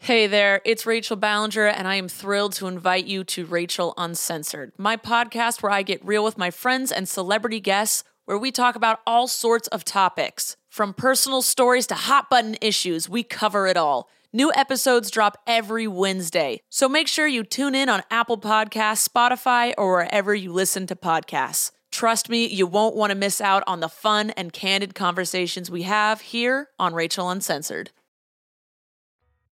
Hey 0.04 0.26
there, 0.26 0.60
it's 0.66 0.84
Rachel 0.84 1.16
Ballinger, 1.16 1.66
and 1.66 1.88
I 1.88 1.94
am 1.94 2.08
thrilled 2.08 2.52
to 2.56 2.66
invite 2.66 3.06
you 3.06 3.24
to 3.24 3.46
Rachel 3.46 3.94
Uncensored, 3.96 4.72
my 4.76 4.98
podcast 4.98 5.62
where 5.62 5.72
I 5.72 5.80
get 5.80 6.04
real 6.04 6.22
with 6.22 6.36
my 6.36 6.50
friends 6.50 6.92
and 6.92 7.08
celebrity 7.08 7.58
guests, 7.58 8.04
where 8.26 8.36
we 8.36 8.52
talk 8.52 8.76
about 8.76 9.00
all 9.06 9.26
sorts 9.26 9.66
of 9.68 9.82
topics. 9.82 10.58
From 10.68 10.92
personal 10.92 11.40
stories 11.40 11.86
to 11.86 11.94
hot 11.94 12.28
button 12.28 12.56
issues, 12.60 13.08
we 13.08 13.22
cover 13.22 13.66
it 13.66 13.78
all. 13.78 14.10
New 14.36 14.50
episodes 14.56 15.12
drop 15.12 15.38
every 15.46 15.86
Wednesday, 15.86 16.58
so 16.68 16.88
make 16.88 17.06
sure 17.06 17.24
you 17.24 17.44
tune 17.44 17.72
in 17.72 17.88
on 17.88 18.02
Apple 18.10 18.36
Podcasts, 18.36 19.08
Spotify, 19.08 19.72
or 19.78 19.92
wherever 19.92 20.34
you 20.34 20.52
listen 20.52 20.88
to 20.88 20.96
podcasts. 20.96 21.70
Trust 21.92 22.28
me, 22.28 22.44
you 22.44 22.66
won't 22.66 22.96
want 22.96 23.10
to 23.12 23.14
miss 23.14 23.40
out 23.40 23.62
on 23.68 23.78
the 23.78 23.88
fun 23.88 24.30
and 24.30 24.52
candid 24.52 24.92
conversations 24.92 25.70
we 25.70 25.82
have 25.82 26.20
here 26.20 26.70
on 26.80 26.94
Rachel 26.94 27.30
Uncensored. 27.30 27.92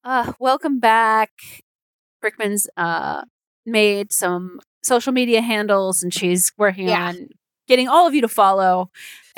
Uh, 0.03 0.33
welcome 0.39 0.79
back. 0.79 1.29
Brickman's 2.25 2.67
uh, 2.75 3.21
made 3.67 4.11
some 4.11 4.59
social 4.81 5.13
media 5.13 5.41
handles 5.41 6.01
and 6.01 6.11
she's 6.11 6.51
working 6.57 6.87
Yeah. 6.87 7.09
on 7.09 7.27
getting 7.67 7.87
all 7.87 8.07
of 8.07 8.13
you 8.13 8.21
to 8.21 8.27
follow. 8.27 8.89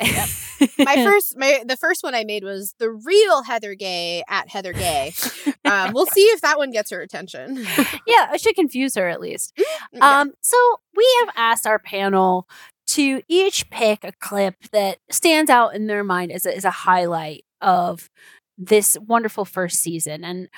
my 0.78 0.96
first 0.96 1.36
my 1.38 1.62
the 1.66 1.76
first 1.76 2.02
one 2.02 2.14
I 2.14 2.24
made 2.24 2.44
was 2.44 2.74
the 2.78 2.90
real 2.90 3.42
Heather 3.42 3.74
Gay 3.74 4.22
at 4.28 4.48
Heather 4.48 4.72
Gay. 4.72 5.12
um, 5.64 5.92
we'll 5.92 6.06
see 6.06 6.22
if 6.26 6.40
that 6.40 6.58
one 6.58 6.70
gets 6.70 6.90
her 6.90 7.00
attention. 7.00 7.56
yeah, 8.06 8.28
I 8.30 8.36
should 8.36 8.54
confuse 8.54 8.94
her 8.96 9.08
at 9.08 9.20
least. 9.20 9.52
Yeah. 9.92 10.20
Um, 10.20 10.32
so 10.40 10.56
we 10.96 11.06
have 11.20 11.34
asked 11.36 11.66
our 11.66 11.78
panel 11.78 12.48
to 12.88 13.22
each 13.28 13.70
pick 13.70 14.04
a 14.04 14.12
clip 14.20 14.56
that 14.72 14.98
stands 15.10 15.50
out 15.50 15.74
in 15.74 15.86
their 15.86 16.04
mind 16.04 16.32
as 16.32 16.44
a, 16.44 16.54
as 16.54 16.64
a 16.64 16.70
highlight 16.70 17.44
of 17.60 18.10
this 18.58 18.96
wonderful 19.00 19.44
first 19.44 19.80
season. 19.80 20.24
And 20.24 20.48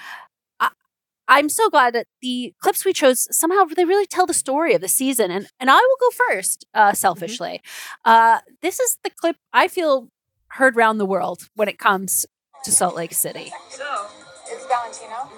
I'm 1.29 1.49
so 1.49 1.69
glad 1.69 1.95
that 1.95 2.07
the 2.23 2.55
clips 2.61 2.85
we 2.85 2.93
chose 2.93 3.27
somehow 3.37 3.65
they 3.65 3.85
really 3.85 4.07
tell 4.07 4.27
the 4.27 4.35
story 4.35 4.75
of 4.75 4.81
the 4.81 4.89
season. 4.89 5.31
And 5.31 5.49
and 5.59 5.71
I 5.71 5.77
will 5.77 5.97
go 6.01 6.11
first, 6.29 6.67
uh, 6.75 6.93
selfishly. 6.93 7.63
Uh, 8.05 8.39
this 8.63 8.79
is 8.81 8.99
the 9.03 9.11
clip 9.11 9.37
I 9.53 9.69
feel 9.69 10.09
heard 10.57 10.77
round 10.77 11.01
the 11.01 11.07
world 11.07 11.49
when 11.55 11.69
it 11.69 11.79
comes 11.79 12.27
to 12.65 12.71
Salt 12.71 12.95
Lake 12.97 13.13
City. 13.13 13.53
So, 13.69 14.07
it's 14.51 14.67
Valentino? 14.67 15.29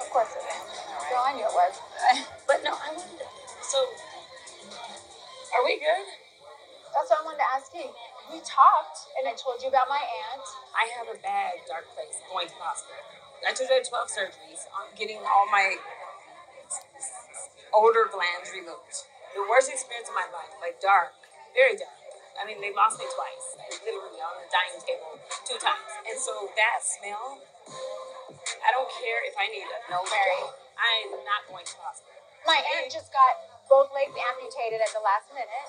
Of 0.00 0.08
course 0.10 0.28
it 0.36 0.44
is. 0.44 0.62
Girl, 1.10 1.24
I 1.24 1.34
knew 1.34 1.44
it 1.44 1.52
was. 1.54 1.74
But 2.46 2.62
no, 2.64 2.72
I 2.72 2.92
wanted 2.92 3.16
to. 3.18 3.26
So, 3.64 3.78
are 3.80 5.64
we 5.64 5.80
good? 5.80 6.04
That's 6.92 7.08
what 7.08 7.20
I 7.20 7.24
wanted 7.24 7.40
to 7.40 7.48
ask 7.56 7.72
you. 7.72 7.88
We 8.30 8.38
talked, 8.44 9.08
and 9.16 9.24
I 9.28 9.32
told 9.32 9.62
you 9.62 9.68
about 9.68 9.88
my 9.88 10.00
aunt. 10.00 10.44
I 10.76 10.84
have 11.00 11.08
a 11.08 11.18
bad, 11.20 11.64
dark 11.68 11.88
place 11.96 12.20
going 12.28 12.48
to 12.48 12.54
the 12.54 12.64
hospital. 12.64 13.21
I 13.42 13.50
told 13.50 13.66
you 13.66 13.74
I 13.74 13.82
had 13.82 13.88
12 13.90 14.08
surgeries 14.08 14.62
on 14.70 14.94
getting 14.94 15.18
all 15.18 15.50
my 15.50 15.74
odor 17.74 18.06
glands 18.06 18.54
removed. 18.54 19.10
The 19.34 19.42
worst 19.48 19.72
experience 19.72 20.06
of 20.06 20.14
my 20.14 20.28
life, 20.30 20.52
like 20.60 20.78
dark, 20.78 21.16
very 21.56 21.74
dark. 21.74 21.98
I 22.38 22.48
mean, 22.48 22.62
they 22.64 22.72
lost 22.72 22.96
me 22.96 23.04
twice, 23.12 23.46
literally 23.84 24.20
on 24.22 24.34
the 24.40 24.48
dining 24.48 24.80
table 24.84 25.20
two 25.44 25.58
times. 25.60 25.90
And 26.08 26.16
so 26.16 26.48
that 26.56 26.80
smell, 26.80 27.40
I 28.64 28.70
don't 28.72 28.88
care 28.88 29.20
if 29.26 29.36
I 29.36 29.50
need 29.52 29.68
a 29.68 29.78
no 29.92 30.00
Mary. 30.06 30.42
I'm 30.78 31.10
not 31.26 31.44
going 31.50 31.66
to 31.66 31.76
hospital. 31.82 32.18
My 32.48 32.58
aunt 32.78 32.88
just 32.88 33.12
got 33.12 33.32
both 33.68 33.92
legs 33.92 34.16
amputated 34.16 34.80
at 34.80 34.90
the 34.96 35.02
last 35.04 35.28
minute. 35.30 35.68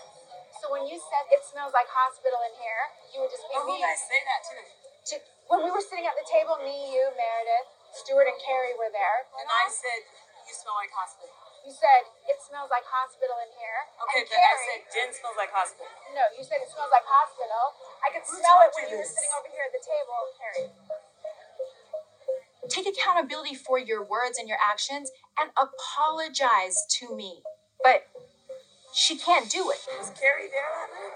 So 0.63 0.71
when 0.71 0.87
you 0.87 0.95
said 0.95 1.27
it 1.29 1.43
smells 1.43 1.75
like 1.75 1.89
hospital 1.91 2.39
in 2.47 2.53
here, 2.57 2.83
you 3.11 3.17
were 3.19 3.31
just 3.31 3.43
being 3.51 3.59
Well, 3.59 3.75
who 3.75 3.77
mean. 3.77 3.83
I 3.83 3.95
say 3.99 4.19
that 4.23 4.41
to? 4.47 4.55
To, 5.11 5.15
when 5.51 5.63
we 5.65 5.69
were 5.71 5.83
sitting 5.83 6.05
at 6.07 6.15
the 6.15 6.25
table, 6.27 6.57
me, 6.61 6.93
you, 6.95 7.03
Meredith, 7.15 7.67
Stuart, 7.95 8.27
and 8.29 8.39
Carrie 8.41 8.75
were 8.79 8.91
there. 8.91 9.17
And 9.39 9.47
I 9.47 9.67
said, 9.69 10.01
you 10.47 10.53
smell 10.55 10.75
like 10.79 10.91
hospital. 10.93 11.31
You 11.63 11.71
said 11.71 12.03
it 12.27 12.37
smells 12.43 12.67
like 12.67 12.83
hospital 12.83 13.39
in 13.39 13.51
here. 13.55 13.79
Okay, 14.03 14.23
and 14.23 14.27
then 14.27 14.39
I 14.39 14.51
Carrie, 14.51 14.67
said, 14.67 14.79
Jen 14.91 15.09
smells 15.15 15.37
like 15.39 15.51
hospital. 15.55 15.87
no, 16.11 16.23
you 16.35 16.43
said 16.43 16.59
it 16.59 16.67
smells 16.67 16.91
like 16.91 17.07
hospital. 17.07 17.63
I 18.03 18.11
could 18.11 18.25
Who 18.27 18.35
smell 18.35 18.59
it 18.67 18.71
when 18.75 18.85
you 18.91 18.99
you 18.99 19.03
were 19.03 19.07
sitting 19.07 19.31
over 19.39 19.47
here 19.47 19.63
at 19.63 19.73
the 19.73 19.83
table, 19.83 20.19
Carrie. 20.35 20.69
Take 22.67 22.87
accountability 22.87 23.55
for 23.55 23.79
your 23.79 24.03
words 24.03 24.39
and 24.39 24.47
your 24.47 24.59
actions 24.59 25.11
and 25.39 25.51
apologize 25.55 26.83
to 26.99 27.15
me. 27.15 27.43
But 27.83 28.07
she 28.95 29.15
can't 29.15 29.47
do 29.51 29.71
it. 29.71 29.79
Was 29.99 30.11
Carrie 30.19 30.47
there 30.51 30.67
that 30.67 30.89
night? 30.91 31.15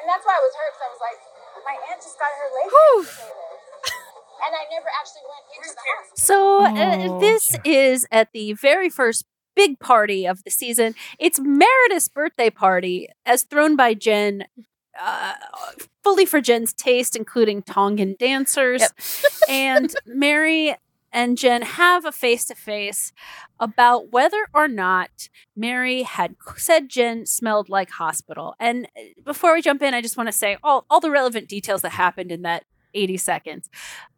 And 0.00 0.04
that's 0.08 0.24
why 0.28 0.36
I 0.36 0.42
was 0.44 0.52
hurt 0.56 0.72
because 0.76 0.84
I 0.84 0.90
was 0.92 1.02
like, 1.04 1.20
my 1.64 1.76
aunt 1.90 2.00
just 2.02 2.18
got 2.18 2.28
her 2.28 2.48
legs 2.54 2.72
Whew. 2.72 3.00
amputated. 3.00 3.32
and 4.44 4.52
I 4.54 4.64
never 4.70 4.88
actually 5.00 5.24
went 5.28 5.44
into 5.56 5.74
the 5.74 5.84
hospital. 5.86 6.16
So 6.16 6.64
uh, 6.64 7.14
Oh, 7.14 7.20
this 7.20 7.56
is 7.64 8.06
at 8.10 8.28
the 8.32 8.52
very 8.54 8.88
first 8.90 9.24
big 9.56 9.78
party 9.78 10.26
of 10.26 10.42
the 10.44 10.50
season. 10.50 10.94
It's 11.18 11.38
Meredith's 11.40 12.08
birthday 12.08 12.50
party, 12.50 13.08
as 13.24 13.42
thrown 13.44 13.76
by 13.76 13.94
Jen. 13.94 14.44
Uh, 15.00 15.34
fully 16.04 16.24
for 16.24 16.40
Jen's 16.40 16.72
taste, 16.72 17.16
including 17.16 17.62
Tongan 17.62 18.14
dancers. 18.18 18.82
and 19.48 19.92
Mary 20.06 20.76
and 21.14 21.38
Jen 21.38 21.62
have 21.62 22.04
a 22.04 22.12
face 22.12 22.44
to 22.46 22.54
face 22.54 23.12
about 23.60 24.10
whether 24.12 24.48
or 24.52 24.68
not 24.68 25.30
Mary 25.56 26.02
had 26.02 26.34
said 26.56 26.88
Jen 26.90 27.24
smelled 27.24 27.68
like 27.70 27.90
hospital. 27.90 28.54
And 28.58 28.86
uh, 28.98 29.02
before 29.24 29.54
we 29.54 29.62
jump 29.62 29.80
in, 29.82 29.94
I 29.94 30.02
just 30.02 30.16
want 30.16 30.26
to 30.26 30.32
say 30.32 30.58
all, 30.62 30.84
all 30.90 31.00
the 31.00 31.10
relevant 31.10 31.48
details 31.48 31.82
that 31.82 31.90
happened 31.92 32.32
in 32.32 32.42
that 32.42 32.64
80 32.92 33.16
seconds. 33.16 33.70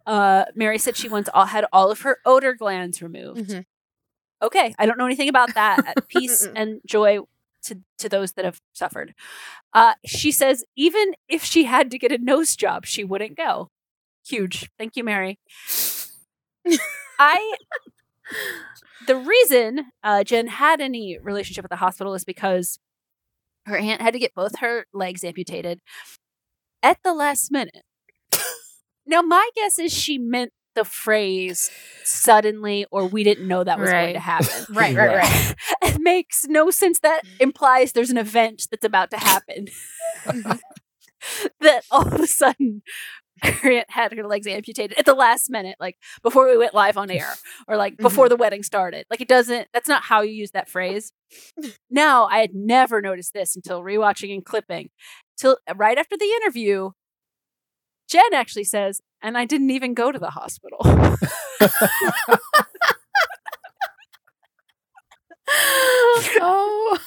Uh, 0.07 0.47
Mary 0.55 0.79
said 0.79 0.97
she 0.97 1.09
once 1.09 1.29
all, 1.35 1.47
had 1.47 1.67
all 1.73 1.91
of 1.91 2.01
her 2.01 2.19
odor 2.25 2.55
glands 2.55 3.03
removed. 3.03 3.51
Mhm. 3.51 3.65
Okay, 4.43 4.75
I 4.79 4.87
don't 4.87 4.99
know 4.99 5.07
anything 5.07 5.29
about 5.29 5.55
that. 5.55 6.09
Peace 6.09 6.47
and 6.57 6.81
joy 6.87 7.21
to, 7.65 7.81
to 7.99 8.09
those 8.09 8.33
that 8.33 8.45
have 8.45 8.61
suffered. 8.73 9.15
Uh, 9.73 9.95
she 10.05 10.31
says 10.33 10.65
even 10.77 11.15
if 11.29 11.45
she 11.45 11.65
had 11.65 11.91
to 11.91 11.99
get 11.99 12.13
a 12.13 12.19
nose 12.19 12.57
job, 12.57 12.87
she 12.87 13.05
wouldn't 13.05 13.37
go. 13.37 13.71
Huge. 14.27 14.71
Thank 14.79 14.97
you, 14.97 15.05
Mary. 15.05 15.39
I 17.19 17.55
the 19.07 19.17
reason 19.17 19.87
uh, 20.03 20.25
Jen 20.25 20.49
had 20.49 20.81
any 20.81 21.19
relationship 21.19 21.63
with 21.65 21.71
the 21.71 21.77
hospital 21.77 22.15
is 22.15 22.25
because 22.25 22.79
her 23.67 23.77
aunt 23.77 24.01
had 24.01 24.13
to 24.13 24.19
get 24.19 24.35
both 24.35 24.59
her 24.61 24.87
legs 24.93 25.25
amputated 25.25 25.81
at 26.83 26.99
the 27.03 27.13
last 27.13 27.51
minute. 27.51 27.85
now, 29.07 29.23
my 29.23 29.49
guess 29.55 29.79
is 29.79 29.93
she 29.93 30.19
meant 30.19 30.53
the 30.75 30.85
phrase 30.85 31.71
suddenly, 32.05 32.87
or 32.93 33.07
we 33.07 33.25
didn't 33.25 33.49
know 33.49 33.65
that 33.65 33.81
was 33.81 33.91
going 33.91 34.15
to 34.15 34.21
happen. 34.21 34.67
Right, 34.75 34.95
right, 34.95 35.17
right. 35.17 35.55
it 35.83 36.01
makes 36.01 36.45
no 36.47 36.71
sense. 36.71 37.01
That 37.01 37.23
implies 37.41 37.93
there's 37.93 38.11
an 38.11 38.19
event 38.19 38.69
that's 38.71 38.85
about 38.85 39.11
to 39.11 39.17
happen. 39.17 39.67
that 41.61 41.83
all 41.91 42.07
of 42.07 42.21
a 42.21 42.27
sudden 42.27 42.83
Had 43.89 44.13
her 44.13 44.27
legs 44.27 44.47
amputated 44.47 44.99
at 44.99 45.05
the 45.05 45.15
last 45.15 45.51
minute, 45.51 45.77
like 45.79 45.99
before 46.23 46.49
we 46.49 46.57
went 46.57 46.75
live 46.75 46.97
on 46.97 47.11
air 47.11 47.35
or 47.69 47.77
like 47.77 47.95
mm-hmm. 47.95 48.03
before 48.03 48.29
the 48.29 48.37
wedding 48.37 48.63
started. 48.63 49.07
Like 49.11 49.21
it 49.21 49.29
doesn't, 49.29 49.69
that's 49.73 49.89
not 49.89 50.05
how 50.05 50.23
you 50.23 50.33
use 50.33 50.53
that 50.53 50.69
phrase. 50.69 51.13
Now, 51.91 52.27
I 52.27 52.39
had 52.39 52.55
never 52.55 53.01
noticed 53.01 53.35
this 53.35 53.55
until 53.57 53.83
rewatching 53.83 54.33
and 54.33 54.45
clipping. 54.45 54.91
Till 55.37 55.59
uh, 55.69 55.75
right 55.75 55.99
after 55.99 56.17
the 56.17 56.25
interview, 56.25 56.91
Jen 58.09 58.33
actually 58.33 58.65
says, 58.65 59.01
and 59.23 59.37
I 59.37 59.45
didn't 59.45 59.71
even 59.71 59.93
go 59.95 60.13
to 60.13 60.19
the 60.19 60.31
hospital. 60.31 60.79
oh, 66.41 66.99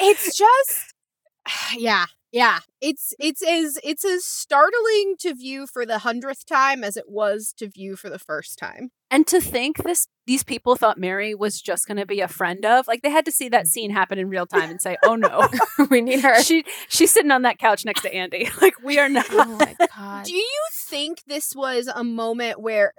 it's 0.00 0.36
just, 0.36 0.94
yeah, 1.76 2.06
yeah 2.32 2.58
it's 2.80 3.14
it's 3.18 3.42
as 3.42 3.78
it's 3.82 4.04
as 4.04 4.24
startling 4.24 5.14
to 5.18 5.34
view 5.34 5.66
for 5.66 5.84
the 5.86 5.98
hundredth 6.00 6.46
time 6.46 6.84
as 6.84 6.96
it 6.96 7.08
was 7.08 7.52
to 7.56 7.68
view 7.68 7.96
for 7.96 8.10
the 8.10 8.18
first 8.18 8.58
time 8.58 8.90
And 9.10 9.26
to 9.28 9.40
think 9.40 9.78
this 9.78 10.08
these 10.26 10.44
people 10.44 10.76
thought 10.76 10.98
Mary 10.98 11.34
was 11.34 11.60
just 11.62 11.86
going 11.88 11.96
to 11.96 12.04
be 12.04 12.20
a 12.20 12.28
friend 12.28 12.62
of, 12.66 12.86
like 12.86 13.00
they 13.00 13.10
had 13.10 13.24
to 13.24 13.32
see 13.32 13.48
that 13.48 13.64
mm. 13.64 13.68
scene 13.68 13.90
happen 13.90 14.18
in 14.18 14.28
real 14.28 14.46
time 14.54 14.68
and 14.70 14.80
say, 14.80 14.98
"Oh 15.02 15.16
no, 15.16 15.48
we 15.90 16.02
need 16.02 16.20
her." 16.20 16.42
She 16.42 16.64
she's 16.88 17.10
sitting 17.10 17.30
on 17.30 17.42
that 17.42 17.58
couch 17.58 17.84
next 17.86 18.02
to 18.02 18.14
Andy. 18.14 18.48
Like 18.60 18.74
we 18.82 18.98
are 18.98 19.08
not. 19.08 19.24
Oh 19.30 19.44
my 19.46 19.76
god. 19.96 20.24
do 20.24 20.34
you 20.34 20.60
think 20.74 21.22
this 21.26 21.54
was 21.54 21.88
a 21.94 22.04
moment 22.04 22.60
where 22.60 22.92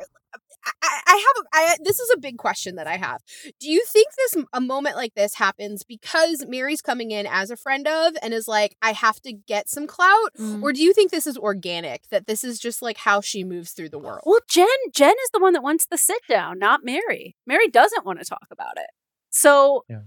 I, 0.70 0.72
I 0.84 1.00
I 1.08 1.16
have 1.16 1.46
a, 1.46 1.48
I, 1.54 1.78
this 1.84 2.00
is 2.00 2.10
a 2.16 2.20
big 2.20 2.38
question 2.38 2.76
that 2.76 2.88
I 2.88 2.98
have. 2.98 3.22
Do 3.60 3.70
you 3.70 3.84
think 3.86 4.08
this 4.16 4.44
a 4.54 4.62
moment 4.62 4.96
like 4.96 5.16
this 5.16 5.36
happens 5.36 5.84
because 5.84 6.46
Mary's 6.48 6.82
coming 6.82 7.12
in 7.12 7.26
as 7.28 7.52
a 7.52 7.58
friend 7.58 7.88
of 7.88 8.14
and 8.22 8.34
is 8.34 8.48
like 8.48 8.76
I 8.82 8.92
have 8.94 9.20
to 9.22 9.34
get 9.34 9.70
some 9.70 9.88
clout, 9.88 10.10
Mm. 10.40 10.62
or 10.64 10.72
do 10.74 10.82
you 10.82 10.94
think 10.94 11.12
this 11.12 11.28
is 11.28 11.38
organic? 11.38 12.08
That 12.10 12.28
this 12.28 12.44
is 12.44 12.60
just 12.60 12.82
like 12.82 12.98
how 12.98 13.22
she 13.22 13.44
moves 13.44 13.72
through 13.72 13.90
the 13.90 14.00
world? 14.00 14.22
Well, 14.26 14.40
Jen 14.50 14.68
Jen 14.94 15.10
is 15.24 15.30
the 15.34 15.40
one 15.40 15.54
that 15.54 15.64
wants 15.64 15.86
the 15.86 15.98
sit 15.98 16.22
down, 16.30 16.60
not 16.60 16.82
Mary. 16.84 17.36
Mary 17.48 17.68
doesn't 17.68 18.06
want 18.06 18.20
to 18.20 18.26
talk 18.26 18.48
about 18.52 18.78
it. 18.78 18.90
So 19.30 19.84
Yeah. 19.90 20.02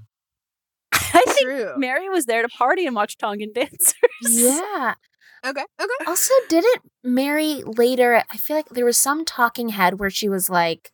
I 0.93 1.23
think 1.27 1.41
True. 1.41 1.73
Mary 1.77 2.09
was 2.09 2.27
there 2.27 2.43
to 2.43 2.49
party 2.49 2.87
and 2.87 2.95
watch 2.97 3.17
Tongan 3.19 3.53
dancers. 3.55 3.95
Yeah. 4.29 4.95
Okay. 5.45 5.65
Okay. 5.81 6.05
Also, 6.07 6.33
didn't 6.49 6.83
Mary 7.03 7.63
later? 7.67 8.23
I 8.31 8.37
feel 8.37 8.57
like 8.57 8.69
there 8.71 8.85
was 8.85 8.97
some 8.97 9.25
talking 9.25 9.71
head 9.71 9.99
where 9.99 10.11
she 10.11 10.29
was 10.29 10.49
like, 10.49 10.93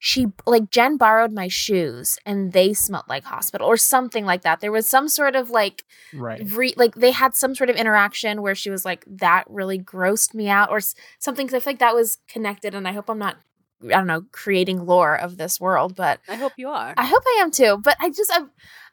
she 0.00 0.26
like 0.46 0.70
Jen 0.70 0.96
borrowed 0.96 1.32
my 1.32 1.48
shoes 1.48 2.18
and 2.24 2.52
they 2.52 2.72
smelled 2.72 3.08
like 3.08 3.24
hospital 3.24 3.66
or 3.66 3.76
something 3.76 4.24
like 4.24 4.42
that. 4.42 4.60
There 4.60 4.70
was 4.72 4.86
some 4.86 5.08
sort 5.08 5.34
of 5.34 5.50
like 5.50 5.84
Right. 6.14 6.40
re- 6.52 6.74
like 6.76 6.94
they 6.94 7.10
had 7.10 7.34
some 7.34 7.54
sort 7.56 7.68
of 7.68 7.74
interaction 7.76 8.40
where 8.42 8.54
she 8.54 8.70
was 8.70 8.84
like 8.84 9.04
that 9.08 9.44
really 9.48 9.78
grossed 9.78 10.34
me 10.34 10.48
out 10.48 10.70
or 10.70 10.78
something 11.18 11.46
because 11.46 11.56
I 11.56 11.60
feel 11.64 11.72
like 11.72 11.80
that 11.80 11.94
was 11.96 12.18
connected 12.28 12.74
and 12.76 12.86
I 12.86 12.92
hope 12.92 13.10
I'm 13.10 13.18
not 13.18 13.38
I 13.84 13.88
don't 13.88 14.06
know 14.06 14.24
creating 14.30 14.86
lore 14.86 15.16
of 15.16 15.36
this 15.36 15.60
world 15.60 15.96
but 15.96 16.20
I 16.28 16.34
hope 16.36 16.52
you 16.56 16.68
are. 16.68 16.94
I 16.96 17.04
hope 17.04 17.22
I 17.26 17.38
am 17.42 17.50
too 17.50 17.78
but 17.82 17.96
I 18.00 18.10
just 18.10 18.30
I 18.32 18.42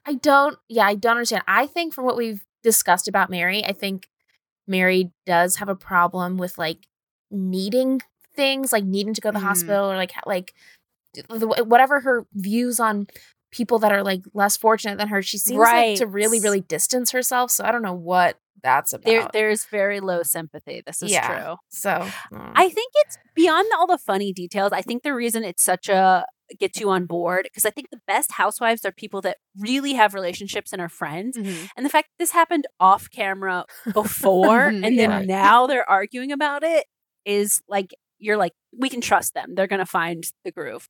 I 0.07 0.13
don't 0.15 0.57
yeah 0.69 0.87
I 0.87 0.95
don't 0.95 1.17
understand 1.17 1.43
I 1.47 1.67
think 1.67 1.93
from 1.93 2.05
what 2.05 2.17
we've 2.17 2.43
discussed 2.63 3.07
about 3.07 3.29
Mary 3.29 3.63
I 3.63 3.73
think 3.73 4.09
Mary 4.67 5.11
does 5.25 5.57
have 5.57 5.69
a 5.69 5.75
problem 5.75 6.37
with 6.37 6.57
like 6.57 6.87
needing 7.31 8.01
things 8.35 8.71
like 8.73 8.83
needing 8.83 9.13
to 9.13 9.21
go 9.21 9.29
to 9.29 9.33
the 9.33 9.39
Mhm. 9.39 9.47
hospital 9.47 9.91
or 9.91 9.95
like 9.95 10.13
like 10.25 10.53
the- 11.13 11.63
whatever 11.65 12.01
her 12.01 12.25
views 12.33 12.79
on 12.79 13.07
people 13.51 13.79
that 13.79 13.91
are 13.91 14.03
like 14.03 14.21
less 14.33 14.57
fortunate 14.57 14.97
than 14.97 15.07
her 15.07 15.21
she 15.21 15.37
seems 15.37 15.59
like 15.59 15.95
to 15.97 16.05
really 16.05 16.39
really 16.41 16.59
distance 16.59 17.11
herself 17.11 17.49
so 17.49 17.63
i 17.63 17.71
don't 17.71 17.81
know 17.81 17.93
what 17.93 18.37
that's 18.61 18.91
about 18.93 19.05
There 19.05 19.29
there's 19.31 19.65
very 19.65 19.99
low 19.99 20.23
sympathy. 20.23 20.81
This 20.85 21.03
is 21.03 21.11
Yeah. 21.11 21.27
true. 21.43 21.55
so 21.69 21.91
mm. 22.33 22.51
I 22.55 22.67
think 22.69 22.91
it's 23.05 23.17
beyond 23.35 23.67
all 23.77 23.85
the 23.85 23.97
funny 23.99 24.33
details. 24.33 24.71
I 24.73 24.81
think 24.81 25.03
the 25.03 25.13
reason 25.13 25.43
it's 25.43 25.61
such 25.61 25.87
a 25.87 26.25
gets 26.59 26.79
you 26.79 26.89
on 26.89 27.05
board 27.05 27.43
because 27.43 27.65
I 27.65 27.69
think 27.69 27.89
the 27.89 28.01
best 28.07 28.33
housewives 28.33 28.85
are 28.85 28.91
people 28.91 29.21
that 29.21 29.37
really 29.57 29.93
have 29.93 30.13
relationships 30.13 30.71
and 30.73 30.81
are 30.81 30.89
friends. 30.89 31.37
Mm-hmm. 31.37 31.65
And 31.75 31.85
the 31.85 31.89
fact 31.89 32.09
this 32.19 32.31
happened 32.31 32.65
off 32.79 33.09
camera 33.09 33.65
before 33.93 34.65
and 34.67 34.83
then 34.83 34.97
Yeah. 35.11 35.21
now 35.21 35.67
they're 35.67 35.89
arguing 35.89 36.31
about 36.31 36.63
it 36.63 36.85
is 37.25 37.61
like 37.67 37.93
you're 38.19 38.37
like 38.37 38.53
we 38.77 38.89
can 38.89 39.01
trust 39.01 39.33
them. 39.33 39.55
They're 39.55 39.67
going 39.67 39.79
to 39.79 39.85
find 39.85 40.23
the 40.43 40.51
groove. 40.51 40.87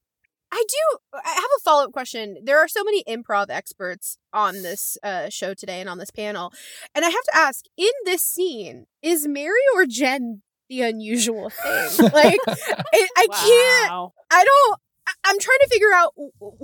I 0.52 0.64
do. 0.70 0.98
I 1.14 1.30
have 1.34 1.44
a 1.58 1.62
follow 1.64 1.86
up 1.86 1.92
question. 1.92 2.38
There 2.44 2.60
are 2.60 2.68
so 2.68 2.84
many 2.84 3.04
improv 3.06 3.48
experts 3.50 4.18
on 4.32 4.62
this 4.62 4.98
uh, 5.04 5.30
show 5.30 5.54
today 5.54 5.82
and 5.82 5.90
on 5.90 5.98
this 5.98 6.12
panel, 6.12 6.54
and 6.94 7.04
I 7.04 7.10
have 7.10 7.24
to 7.24 7.36
ask: 7.36 7.66
in 7.78 7.90
this 8.06 8.22
scene, 8.24 8.86
is 9.02 9.28
Mary 9.28 9.60
or 9.76 9.86
Jen 9.86 10.44
the 10.70 10.84
unusual 10.84 11.50
thing? 11.50 12.10
Like, 12.14 12.40
I, 12.48 13.08
I 13.18 13.28
can't. 13.32 14.12
I 14.32 14.44
don't. 14.46 14.80
I'm 15.24 15.40
trying 15.40 15.60
to 15.60 15.70
figure 15.72 15.94
out 15.94 16.14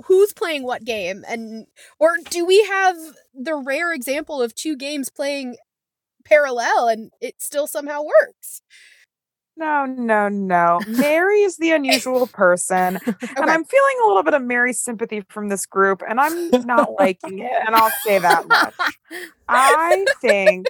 who's 0.04 0.32
playing 0.32 0.64
what 0.64 0.84
game, 0.84 1.24
and 1.28 1.66
or 1.98 2.16
do 2.30 2.44
we 2.44 2.64
have 2.64 2.96
the 3.34 3.54
rare 3.54 3.92
example 3.92 4.42
of 4.42 4.54
two 4.54 4.76
games 4.76 5.10
playing 5.10 5.56
parallel 6.24 6.88
and 6.88 7.10
it 7.20 7.42
still 7.42 7.66
somehow 7.66 8.02
works? 8.02 8.62
No, 9.56 9.84
no, 9.84 10.28
no. 10.28 10.80
Mary 10.88 11.42
is 11.42 11.58
the 11.58 11.70
unusual 11.72 12.26
person. 12.26 12.98
And 13.36 13.50
I'm 13.50 13.64
feeling 13.64 13.96
a 14.02 14.06
little 14.06 14.22
bit 14.22 14.34
of 14.34 14.42
Mary's 14.42 14.80
sympathy 14.80 15.22
from 15.28 15.48
this 15.48 15.66
group, 15.66 16.02
and 16.08 16.20
I'm 16.20 16.50
not 16.64 16.92
liking 16.98 17.38
it. 17.40 17.52
And 17.66 17.74
I'll 17.74 17.92
say 18.04 18.18
that 18.18 18.46
much. 18.48 18.74
I 19.48 20.04
think 20.20 20.66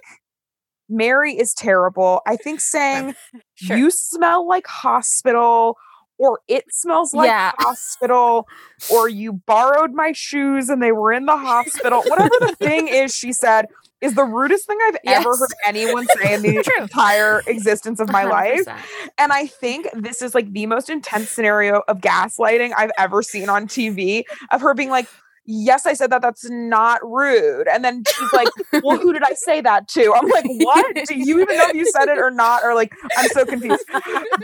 Mary 0.88 1.38
is 1.38 1.54
terrible. 1.54 2.20
I 2.26 2.36
think 2.36 2.60
saying 2.60 3.14
Sure. 3.54 3.76
you 3.76 3.90
smell 3.90 4.46
like 4.48 4.66
hospital 4.66 5.76
or 6.22 6.38
it 6.46 6.64
smells 6.70 7.12
like 7.12 7.26
Yeah. 7.26 7.50
hospital 7.58 8.46
or 8.92 9.08
you 9.08 9.32
borrowed 9.32 9.92
my 9.92 10.12
shoes 10.12 10.68
and 10.68 10.80
they 10.80 10.92
were 10.92 11.12
in 11.12 11.26
the 11.26 11.36
hospital. 11.36 12.02
Whatever 12.06 12.30
the 12.40 12.54
thing 12.60 12.86
is, 12.86 13.12
she 13.12 13.32
said, 13.32 13.66
is 14.00 14.14
the 14.14 14.24
rudest 14.24 14.66
thing 14.66 14.78
I've 14.86 14.96
ever 15.06 15.36
heard 15.36 15.48
anyone 15.66 16.06
say 16.20 16.34
in 16.34 16.42
the 16.42 16.64
entire 16.80 17.42
existence 17.46 17.98
of 18.00 18.08
my 18.10 18.24
life. 18.24 18.64
100%. 18.66 18.78
And 19.18 19.32
I 19.32 19.46
think 19.46 19.88
this 19.94 20.22
is 20.22 20.34
like 20.34 20.52
the 20.52 20.66
most 20.66 20.90
intense 20.90 21.28
scenario 21.30 21.82
of 21.88 21.98
gaslighting 21.98 22.72
I've 22.76 22.90
ever 22.98 23.22
seen 23.22 23.48
on 23.48 23.66
TV 23.66 24.22
of 24.52 24.60
her 24.60 24.74
being 24.74 24.90
like, 24.90 25.08
Yes, 25.44 25.86
I 25.86 25.94
said 25.94 26.10
that. 26.10 26.22
That's 26.22 26.48
not 26.48 27.00
rude. 27.02 27.66
And 27.68 27.84
then 27.84 28.04
she's 28.06 28.32
like, 28.32 28.48
Well, 28.84 28.98
who 28.98 29.12
did 29.12 29.22
I 29.24 29.34
say 29.34 29.60
that 29.60 29.88
to? 29.88 30.14
I'm 30.14 30.28
like, 30.28 30.44
What? 30.46 30.96
Do 31.06 31.18
you 31.18 31.40
even 31.40 31.56
know 31.56 31.68
if 31.68 31.74
you 31.74 31.86
said 31.86 32.08
it 32.08 32.18
or 32.18 32.30
not? 32.30 32.62
Or 32.62 32.74
like, 32.74 32.92
I'm 33.16 33.28
so 33.30 33.44
confused. 33.44 33.84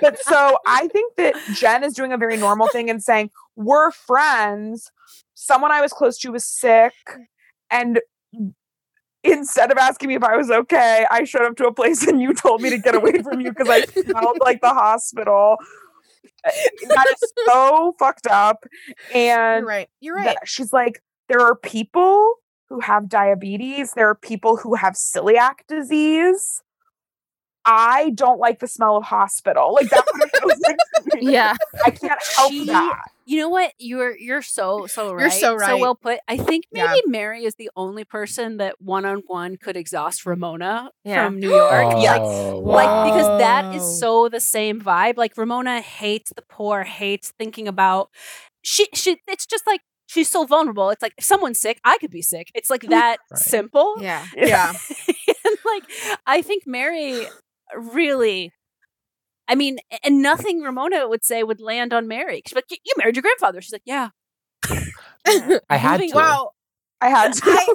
But 0.00 0.18
so 0.20 0.58
I 0.66 0.88
think 0.88 1.14
that 1.16 1.34
Jen 1.54 1.84
is 1.84 1.94
doing 1.94 2.12
a 2.12 2.16
very 2.18 2.36
normal 2.36 2.68
thing 2.68 2.90
and 2.90 3.02
saying, 3.02 3.30
We're 3.54 3.90
friends. 3.92 4.90
Someone 5.34 5.70
I 5.70 5.80
was 5.80 5.92
close 5.92 6.18
to 6.18 6.32
was 6.32 6.44
sick. 6.44 6.94
And 7.70 8.00
instead 9.22 9.70
of 9.70 9.78
asking 9.78 10.08
me 10.08 10.14
if 10.16 10.24
I 10.24 10.36
was 10.36 10.50
okay, 10.50 11.06
I 11.10 11.24
showed 11.24 11.42
up 11.42 11.56
to 11.58 11.66
a 11.66 11.72
place 11.72 12.06
and 12.06 12.20
you 12.20 12.34
told 12.34 12.60
me 12.60 12.70
to 12.70 12.78
get 12.78 12.94
away 12.94 13.22
from 13.22 13.40
you 13.40 13.50
because 13.50 13.68
I 13.68 13.82
smelled 13.82 14.38
like 14.40 14.60
the 14.60 14.70
hospital. 14.70 15.56
That 16.88 17.06
is 17.10 17.32
so 17.46 17.94
fucked 17.98 18.26
up. 18.26 18.64
And 19.14 19.60
You're 19.60 19.66
right. 19.66 19.88
You're 20.00 20.16
right. 20.16 20.36
she's 20.44 20.72
like, 20.72 21.02
there 21.28 21.40
are 21.40 21.54
people 21.54 22.34
who 22.68 22.80
have 22.80 23.08
diabetes, 23.08 23.92
there 23.92 24.08
are 24.08 24.14
people 24.14 24.56
who 24.56 24.74
have 24.74 24.94
celiac 24.94 25.60
disease. 25.68 26.62
I 27.70 28.10
don't 28.14 28.38
like 28.40 28.60
the 28.60 28.66
smell 28.66 28.96
of 28.96 29.04
hospital. 29.04 29.74
Like 29.74 29.90
that's 29.90 30.10
what 30.12 30.22
it 30.22 30.40
feels 30.40 30.60
like 30.60 30.76
yeah 31.20 31.54
I 31.84 31.90
can't 31.90 32.20
help 32.36 32.50
She- 32.50 32.64
that. 32.66 33.00
You 33.26 33.38
know 33.40 33.50
what? 33.50 33.74
You're 33.78 34.16
you're 34.16 34.40
so 34.40 34.86
so 34.86 35.12
right. 35.12 35.20
You're 35.20 35.30
so 35.30 35.54
right. 35.54 35.78
well 35.78 35.94
put. 35.94 36.18
I 36.26 36.38
think 36.38 36.64
maybe 36.72 36.86
Yeah. 36.88 37.00
Mary 37.04 37.44
is 37.44 37.56
the 37.56 37.68
only 37.76 38.04
person 38.04 38.56
that 38.56 38.80
one 38.80 39.04
on 39.04 39.18
one 39.26 39.58
could 39.58 39.76
exhaust 39.76 40.24
Ramona 40.24 40.90
Yeah. 41.04 41.26
from 41.26 41.38
New 41.38 41.50
York. 41.50 41.92
Oh, 41.94 42.58
Like, 42.64 42.88
like 42.88 43.12
because 43.12 43.38
that 43.38 43.74
is 43.74 44.00
so 44.00 44.30
the 44.30 44.40
same 44.40 44.80
vibe. 44.80 45.18
Like 45.18 45.36
Ramona 45.36 45.82
hates 45.82 46.32
the 46.34 46.40
poor, 46.48 46.84
hates 46.84 47.32
thinking 47.38 47.68
about 47.68 48.08
she 48.62 48.86
she. 48.94 49.20
It's 49.28 49.44
just 49.44 49.66
like 49.66 49.82
she's 50.06 50.30
so 50.30 50.46
vulnerable. 50.46 50.88
It's 50.88 51.02
like 51.02 51.12
if 51.18 51.24
someone's 51.24 51.60
sick, 51.60 51.80
I 51.84 51.98
could 51.98 52.10
be 52.10 52.22
sick. 52.22 52.50
It's 52.54 52.70
like 52.70 52.80
that 52.88 53.18
Right. 53.30 53.38
simple. 53.38 53.96
yeah 54.00 54.24
Yeah. 54.36 54.72
and 55.44 55.56
like 55.66 55.82
I 56.26 56.40
think 56.40 56.62
Mary 56.66 57.26
really 57.76 58.52
I 59.48 59.54
mean, 59.54 59.78
and 60.04 60.20
nothing 60.20 60.60
Ramona 60.60 61.08
would 61.08 61.24
say 61.24 61.42
would 61.42 61.60
land 61.60 61.94
on 61.94 62.06
Mary. 62.06 62.42
She's 62.46 62.54
like, 62.54 62.66
"You 62.70 62.76
you 62.84 62.92
married 62.98 63.16
your 63.16 63.22
grandfather." 63.22 63.62
She's 63.62 63.72
like, 63.72 63.82
"Yeah." 63.86 64.10
I 65.68 65.76
had 65.76 66.00
Moving 66.00 66.10
to. 66.10 66.16
Wow. 66.16 66.50
I 67.00 67.08
had 67.08 67.32
to. 67.34 67.42
I 67.46 67.66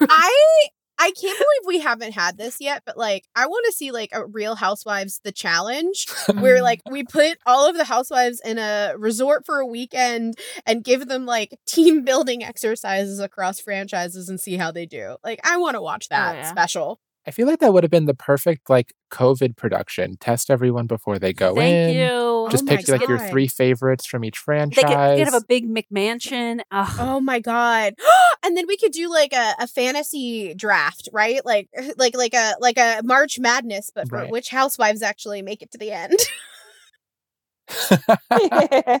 I 0.00 0.66
I 1.00 1.12
can't 1.12 1.38
believe 1.38 1.66
we 1.66 1.78
haven't 1.78 2.12
had 2.12 2.36
this 2.36 2.56
yet, 2.60 2.82
but 2.84 2.98
like 2.98 3.28
I 3.36 3.46
want 3.46 3.64
to 3.66 3.72
see 3.72 3.92
like 3.92 4.10
a 4.12 4.26
Real 4.26 4.56
Housewives 4.56 5.20
the 5.22 5.30
challenge 5.30 6.08
where 6.40 6.60
like 6.60 6.80
we 6.90 7.04
put 7.04 7.38
all 7.46 7.68
of 7.70 7.76
the 7.76 7.84
housewives 7.84 8.40
in 8.44 8.58
a 8.58 8.94
resort 8.96 9.46
for 9.46 9.60
a 9.60 9.66
weekend 9.66 10.36
and 10.66 10.82
give 10.82 11.06
them 11.06 11.24
like 11.24 11.56
team 11.68 12.02
building 12.04 12.42
exercises 12.42 13.20
across 13.20 13.60
franchises 13.60 14.28
and 14.28 14.40
see 14.40 14.56
how 14.56 14.72
they 14.72 14.86
do. 14.86 15.16
Like 15.22 15.38
I 15.48 15.58
want 15.58 15.76
to 15.76 15.80
watch 15.80 16.08
oh, 16.10 16.16
that 16.16 16.34
yeah. 16.34 16.50
special. 16.50 16.98
I 17.28 17.30
feel 17.30 17.46
like 17.46 17.58
that 17.60 17.74
would 17.74 17.84
have 17.84 17.90
been 17.90 18.06
the 18.06 18.14
perfect 18.14 18.70
like 18.70 18.94
COVID 19.12 19.56
production. 19.56 20.16
Test 20.16 20.48
everyone 20.50 20.86
before 20.86 21.18
they 21.18 21.32
go 21.34 21.50
in. 21.50 21.56
Thank 21.56 21.90
in. 21.90 21.96
you. 21.96 22.48
Just 22.50 22.64
Oh 22.64 22.66
pick 22.74 22.88
like 22.88 23.06
your 23.06 23.18
three 23.18 23.46
favorites 23.46 24.06
from 24.06 24.24
each 24.24 24.38
They 24.38 24.44
franchise. 24.44 24.82
could, 24.82 24.88
they 24.88 25.18
could 25.24 25.32
have 25.32 25.42
a 25.42 25.46
big 25.46 25.68
McMansion. 25.68 26.60
Ugh. 26.70 26.96
Oh 26.98 27.20
my 27.20 27.38
god. 27.38 27.92
and 28.44 28.56
then 28.56 28.66
we 28.66 28.78
could 28.78 28.92
do 28.92 29.10
like 29.10 29.34
a, 29.34 29.54
a 29.60 29.66
fantasy 29.66 30.54
draft, 30.54 31.10
right? 31.12 31.44
Like 31.44 31.68
like 31.98 32.16
like 32.16 32.32
a 32.34 32.54
like 32.60 32.78
a 32.78 33.02
March 33.04 33.38
Madness, 33.38 33.90
but 33.94 34.10
Right. 34.10 34.30
which 34.30 34.48
housewives 34.48 35.02
actually 35.02 35.42
make 35.42 35.60
it 35.62 35.70
to 35.72 35.78
the 35.78 35.92
end. 35.92 36.16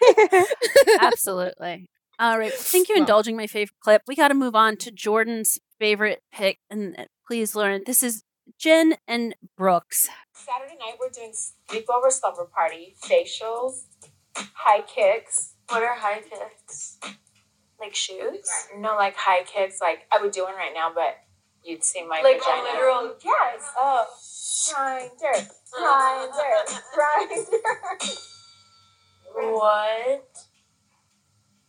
Absolutely. 1.00 1.88
All 2.18 2.38
right. 2.38 2.52
Thank 2.52 2.88
you 2.88 2.94
Well. 2.96 3.02
indulging 3.02 3.36
my 3.36 3.46
favorite 3.46 3.78
clip. 3.80 4.02
We 4.08 4.16
got 4.16 4.28
to 4.28 4.34
move 4.34 4.54
on 4.54 4.76
to 4.78 4.90
Jordan's 4.90 5.58
favorite 5.78 6.22
pick. 6.32 6.58
And 6.70 6.94
uh, 6.98 7.04
please, 7.28 7.54
Lauren, 7.54 7.82
this 7.84 8.02
is 8.02 8.24
Jen 8.58 8.94
and 9.06 9.34
Brooks. 9.54 10.08
Saturday 10.32 10.76
night 10.80 10.94
we're 10.98 11.10
doing 11.10 11.32
sleepover 11.32 12.10
slumber 12.10 12.46
party, 12.46 12.96
facials, 13.02 13.82
high 14.34 14.80
kicks. 14.80 15.52
What 15.68 15.82
are 15.82 15.94
high 15.94 16.22
kicks? 16.22 16.98
Like 17.78 17.94
shoes? 17.94 18.48
No, 18.78 18.94
like 18.96 19.14
high 19.14 19.42
kicks. 19.44 19.78
Like 19.78 20.06
I 20.10 20.22
would 20.22 20.32
do 20.32 20.44
one 20.44 20.54
right 20.54 20.72
now, 20.74 20.90
but 20.94 21.18
you'd 21.62 21.84
see 21.84 22.02
my 22.02 22.22
Like 22.22 22.36
a 22.36 22.38
vagina. 22.38 22.62
literal- 22.72 23.14
Yes. 23.22 23.72
Oh. 23.76 24.06
Grinder. 24.74 25.48
Grinder. 25.76 26.64
Grinder. 26.94 27.58
What? 29.52 30.28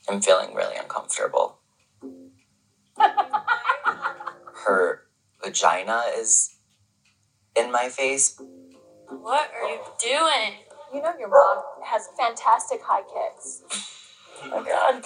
I'm 0.07 0.21
feeling 0.21 0.55
really 0.55 0.77
uncomfortable. 0.77 1.59
Her 4.65 5.03
vagina 5.43 6.03
is 6.17 6.57
in 7.55 7.71
my 7.71 7.89
face. 7.89 8.39
What 9.07 9.51
are 9.53 9.69
you 9.69 9.79
doing? 9.99 10.59
You 10.93 11.01
know 11.01 11.13
your 11.19 11.29
mom 11.29 11.63
has 11.85 12.09
fantastic 12.17 12.81
high 12.83 13.01
kicks. 13.03 13.63
Oh 14.45 14.63
god. 14.63 15.03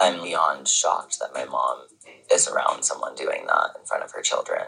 I'm 0.00 0.22
beyond 0.22 0.66
shocked 0.66 1.18
that 1.20 1.32
my 1.34 1.44
mom 1.44 1.86
is 2.32 2.48
around 2.48 2.82
someone 2.82 3.14
doing 3.14 3.46
that 3.46 3.70
in 3.78 3.86
front 3.86 4.02
of 4.02 4.10
her 4.12 4.22
children. 4.22 4.62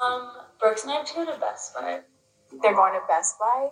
Um, 0.00 0.32
Brooks 0.58 0.82
and 0.82 0.92
I 0.92 0.96
have 0.96 1.06
to 1.06 1.14
go 1.14 1.24
to 1.26 1.38
Best 1.38 1.74
Buy. 1.74 2.00
They're 2.62 2.74
going 2.74 2.94
to 2.94 3.00
Best 3.06 3.38
Buy. 3.38 3.68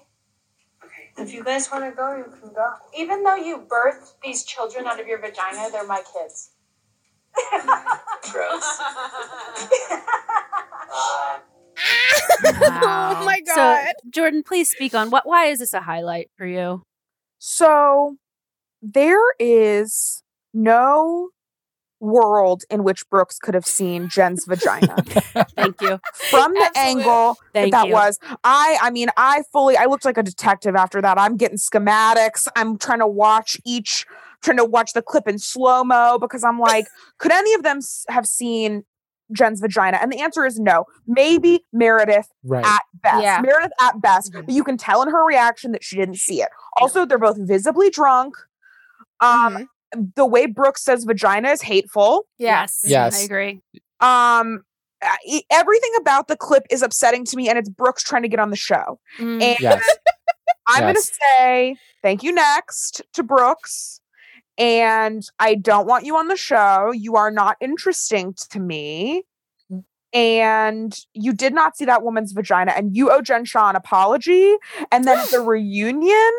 Okay. 0.85 1.11
If 1.23 1.33
you 1.35 1.43
guys 1.43 1.71
want 1.71 1.85
to 1.85 1.97
go, 1.97 2.17
you 2.17 2.25
can 2.25 2.53
go. 2.53 2.73
Even 2.97 3.23
though 3.23 3.35
you 3.35 3.67
birthed 3.69 4.13
these 4.23 4.45
children 4.45 4.87
out 4.87 5.01
of 5.01 5.07
your 5.07 5.19
vagina, 5.19 5.69
they're 5.73 5.87
my 5.87 6.03
kids. 6.13 6.51
Gross. 8.33 8.81
Oh 12.43 12.59
wow. 12.61 13.25
my 13.25 13.41
god. 13.41 13.87
So, 13.87 14.11
Jordan, 14.11 14.43
please 14.43 14.71
speak 14.71 14.95
on 14.95 15.11
what. 15.11 15.27
Why 15.27 15.47
is 15.47 15.59
this 15.61 15.73
a 15.73 15.81
highlight 15.81 16.31
for 16.37 16.47
you? 16.47 16.83
So 17.39 18.17
there 18.83 19.33
is 19.39 20.23
no 20.53 21.31
world 22.01 22.65
in 22.71 22.83
which 22.83 23.09
Brooks 23.11 23.39
could 23.39 23.55
have 23.55 23.67
seen 23.67 24.09
Jen's 24.09 24.47
vagina 24.47 24.97
Thank 25.57 25.81
you. 25.83 26.01
from 26.31 26.55
the 26.55 26.71
angle 26.77 27.37
Thank 27.53 27.73
that 27.73 27.83
that 27.83 27.89
you. 27.89 27.93
was. 27.95 28.19
I 28.43 28.79
I 28.83 28.91
mean, 28.91 29.09
I 29.17 29.43
fully 29.53 29.77
I 29.77 29.85
looked 29.85 30.05
like 30.05 30.19
a 30.19 30.23
detective 30.23 30.75
after 30.77 31.01
that. 31.03 31.19
I'm 31.19 31.37
getting 31.37 31.59
schematics. 31.59 32.49
I'm 32.57 32.79
trying 32.79 33.01
to 33.01 33.07
watch 33.07 33.59
each 33.67 34.07
trying 34.43 34.57
to 34.57 34.65
watch 34.65 34.93
the 34.93 35.03
clip 35.03 35.29
in 35.29 35.39
slow-mo 35.39 36.19
because 36.19 36.45
I'm 36.45 36.59
like, 36.59 36.87
could 37.19 37.33
any 37.33 37.55
of 37.55 37.63
them 37.63 37.81
have 38.09 38.27
seen 38.27 38.85
Jen's 39.33 39.61
vagina? 39.61 39.99
And 40.01 40.11
the 40.11 40.19
answer 40.21 40.45
is 40.47 40.59
no. 40.59 40.85
Maybe 41.07 41.65
Meredith 41.73 42.29
Right. 42.45 42.65
at 42.65 42.83
best. 43.03 43.23
Yeah. 43.23 43.41
Meredith 43.43 43.73
at 43.81 44.01
best, 44.01 44.33
but 44.33 44.49
you 44.49 44.65
can 44.65 44.77
tell 44.77 45.03
in 45.03 45.11
her 45.11 45.25
reaction 45.25 45.73
that 45.73 45.85
she 45.85 45.97
didn't 45.97 46.17
see 46.17 46.43
it. 46.43 46.49
Also, 46.81 47.05
they're 47.05 47.19
both 47.19 47.37
visibly 47.39 47.91
drunk. 47.91 48.35
Um, 49.21 49.69
the 50.17 50.25
way 50.27 50.47
Brooks 50.47 50.83
says 50.83 51.05
vagina 51.05 51.51
is 51.51 51.63
hateful. 51.63 52.27
Yes. 52.39 52.81
Yes. 52.85 53.21
I 53.21 53.25
agree. 53.25 53.61
Um, 54.01 54.63
everything 55.51 55.91
about 56.01 56.29
the 56.29 56.37
clip 56.37 56.65
is 56.71 56.81
upsetting 56.83 57.25
to 57.27 57.37
me, 57.37 57.49
and 57.49 57.59
it's 57.59 57.69
Brooks 57.69 58.03
trying 58.03 58.23
to 58.23 58.29
get 58.29 58.41
on 58.41 58.51
the 58.51 58.57
show. 58.57 58.99
Mm. 59.19 59.43
And 59.43 59.57
Yes. 59.61 59.99
I'm 60.69 60.83
going 60.83 60.95
to 60.95 61.01
say 61.01 61.77
thank 62.03 62.23
you 62.23 62.33
next 62.33 63.03
to 63.15 63.23
Brooks. 63.23 64.00
And 64.61 65.27
I 65.39 65.55
don't 65.55 65.87
want 65.87 66.05
you 66.05 66.17
on 66.17 66.29
the 66.29 66.37
show. 66.37 66.93
You 66.93 67.17
are 67.17 67.31
not 67.31 67.57
interesting 67.61 68.35
to 68.51 68.61
me. 68.61 69.25
And 70.13 70.99
you 71.15 71.33
did 71.33 71.55
not 71.55 71.77
see 71.77 71.85
that 71.85 72.03
woman's 72.03 72.33
vagina, 72.33 72.73
and 72.73 72.97
you 72.97 73.13
owe 73.13 73.23
Jen 73.23 73.45
Shah 73.45 73.71
an 73.71 73.77
apology. 73.77 74.57
And 74.91 75.05
then 75.05 75.25
the 75.31 75.41
reunion, 75.47 76.33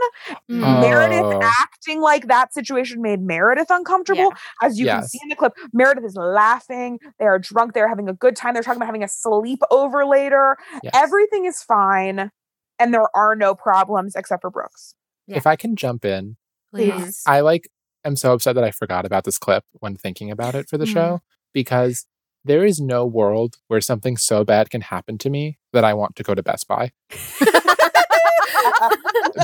mm. 0.51 0.81
Meredith 0.81 1.21
Oh. 1.23 1.51
acting 1.61 2.01
like 2.01 2.27
that 2.27 2.53
situation 2.53 3.01
made 3.01 3.21
Meredith 3.21 3.69
uncomfortable. 3.69 4.33
As 4.61 4.77
you 4.77 4.85
can 4.87 5.07
see 5.07 5.19
in 5.23 5.29
the 5.29 5.37
clip, 5.37 5.53
Meredith 5.71 6.03
is 6.03 6.17
laughing. 6.17 6.99
They 7.17 7.25
are 7.25 7.39
drunk. 7.39 7.73
They're 7.73 7.87
having 7.87 8.09
a 8.09 8.13
good 8.13 8.35
time. 8.35 8.53
They're 8.53 8.61
talking 8.61 8.77
about 8.77 8.87
having 8.87 9.03
a 9.03 9.07
sleepover 9.07 10.07
later. 10.07 10.57
Yes. 10.83 10.91
Everything 10.93 11.45
is 11.45 11.63
fine. 11.63 12.29
And 12.77 12.93
there 12.93 13.07
are 13.15 13.35
no 13.37 13.55
problems 13.55 14.15
except 14.15 14.41
for 14.41 14.49
Brooks. 14.49 14.95
If 15.27 15.47
I 15.47 15.55
can 15.55 15.77
jump 15.77 16.03
in, 16.03 16.35
Please. 16.73 17.23
I 17.25 17.39
like 17.39 17.69
am 18.05 18.15
so 18.15 18.33
upset 18.33 18.55
that 18.55 18.63
I 18.63 18.71
forgot 18.71 19.05
about 19.05 19.23
this 19.23 19.37
clip 19.37 19.63
when 19.73 19.95
thinking 19.95 20.31
about 20.31 20.55
it 20.55 20.69
for 20.69 20.77
the 20.77 20.85
Mhm. 20.85 20.93
show 20.93 21.21
because 21.53 22.05
there 22.43 22.65
is 22.65 22.79
no 22.79 23.05
world 23.05 23.57
where 23.67 23.81
something 23.81 24.17
so 24.17 24.43
bad 24.43 24.69
can 24.69 24.81
happen 24.81 25.17
to 25.19 25.29
me 25.29 25.59
that 25.73 25.83
I 25.83 25.93
want 25.93 26.15
to 26.15 26.23
go 26.23 26.33
to 26.33 26.41
Best 26.41 26.67
Buy. 26.67 26.91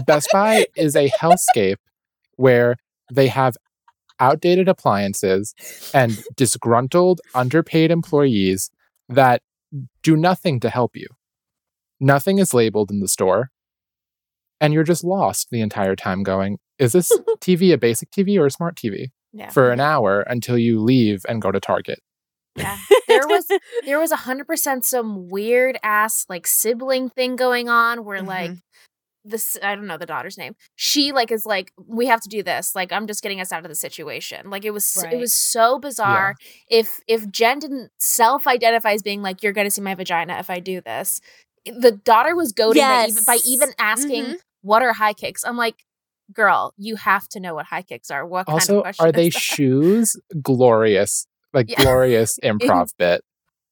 Best 0.06 0.30
Buy 0.32 0.66
is 0.76 0.96
a 0.96 1.10
hellscape 1.10 1.78
where 2.38 2.78
they 3.12 3.28
have 3.28 3.56
outdated 4.20 4.68
appliances 4.68 5.54
and 5.94 6.24
disgruntled, 6.36 7.22
underpaid 7.36 7.92
employees 7.92 8.72
that 9.08 9.42
do 10.02 10.16
nothing 10.18 10.60
to 10.62 10.70
help 10.70 10.96
you. 10.96 11.08
Nothing 12.00 12.40
is 12.40 12.54
labeled 12.54 12.90
in 12.90 13.00
the 13.00 13.08
store. 13.08 13.52
And 14.60 14.74
you're 14.74 14.84
just 14.84 15.04
lost 15.04 15.50
the 15.52 15.62
entire 15.62 15.96
time 15.96 16.24
going, 16.24 16.58
is 16.80 16.94
this 16.94 17.12
TV 17.40 17.74
a 17.74 17.78
basic 17.78 18.12
TV 18.12 18.40
or 18.40 18.46
a 18.46 18.52
smart 18.52 18.76
TV? 18.76 19.08
Yeah. 19.34 19.50
For 19.50 19.72
an 19.72 19.80
hour 19.80 20.22
until 20.22 20.58
you 20.58 20.80
leave 20.80 21.24
and 21.28 21.42
go 21.42 21.52
to 21.52 21.60
Target. 21.60 22.00
Yeah. 22.56 22.78
There 23.08 23.26
was 23.28 23.46
there 23.86 24.00
was 24.00 24.12
a 24.12 24.18
hundred 24.18 24.48
percent 24.48 24.84
some 24.84 25.30
weird 25.30 25.80
ass 25.82 26.26
like 26.28 26.46
sibling 26.46 27.10
thing 27.10 27.36
going 27.38 27.70
on 27.70 28.04
where 28.04 28.22
like 28.22 28.52
this 29.24 29.58
I 29.64 29.76
don't 29.76 29.88
know 29.88 29.98
the 29.98 30.06
daughter's 30.06 30.38
name. 30.38 30.56
She 30.76 31.12
like 31.14 31.32
is 31.32 31.46
like, 31.46 31.72
we 31.88 32.08
have 32.08 32.20
to 32.22 32.30
do 32.30 32.44
this. 32.44 32.76
Like 32.76 32.92
I'm 32.92 33.08
just 33.08 33.24
getting 33.24 33.40
us 33.42 33.52
out 33.54 33.64
of 33.64 33.70
the 33.70 33.76
situation. 33.76 34.50
Like 34.50 34.66
it 34.66 34.72
was 34.72 35.02
it 35.12 35.18
was 35.18 35.34
so 35.34 35.80
bizarre. 35.80 36.36
If 36.70 37.00
if 37.08 37.30
Jen 37.32 37.60
didn't 37.60 37.92
self 37.98 38.46
identify 38.46 38.92
as 38.92 39.02
being 39.02 39.22
like, 39.22 39.42
you're 39.42 39.54
gonna 39.54 39.72
see 39.72 39.82
my 39.82 39.96
vagina 39.96 40.38
if 40.38 40.50
I 40.50 40.60
do 40.60 40.82
this, 40.82 41.22
the 41.66 41.92
daughter 41.94 42.36
was 42.36 42.52
goading 42.52 42.82
by 42.84 43.08
even 43.10 43.24
by 43.26 43.38
even 43.48 43.70
asking 43.80 44.26
Mhm. 44.26 44.36
what 44.62 44.82
are 44.84 44.94
high 44.94 45.14
kicks. 45.14 45.44
I'm 45.46 45.58
like, 45.58 45.76
girl, 46.34 46.74
you 46.78 46.96
have 46.98 47.28
to 47.30 47.40
know 47.40 47.56
what 47.56 47.68
high 47.68 47.82
kicks 47.82 48.10
are. 48.12 48.26
What 48.26 48.46
kind 48.48 48.54
Also, 48.56 48.78
of 48.78 48.84
question 48.84 49.06
are 49.08 49.12
they 49.12 49.30
shoes? 49.30 50.16
Glorious. 50.42 51.28
Like 51.54 51.70
Yeah. 51.70 51.82
glorious 51.82 52.38
improv 52.44 52.90
bit. 53.00 53.22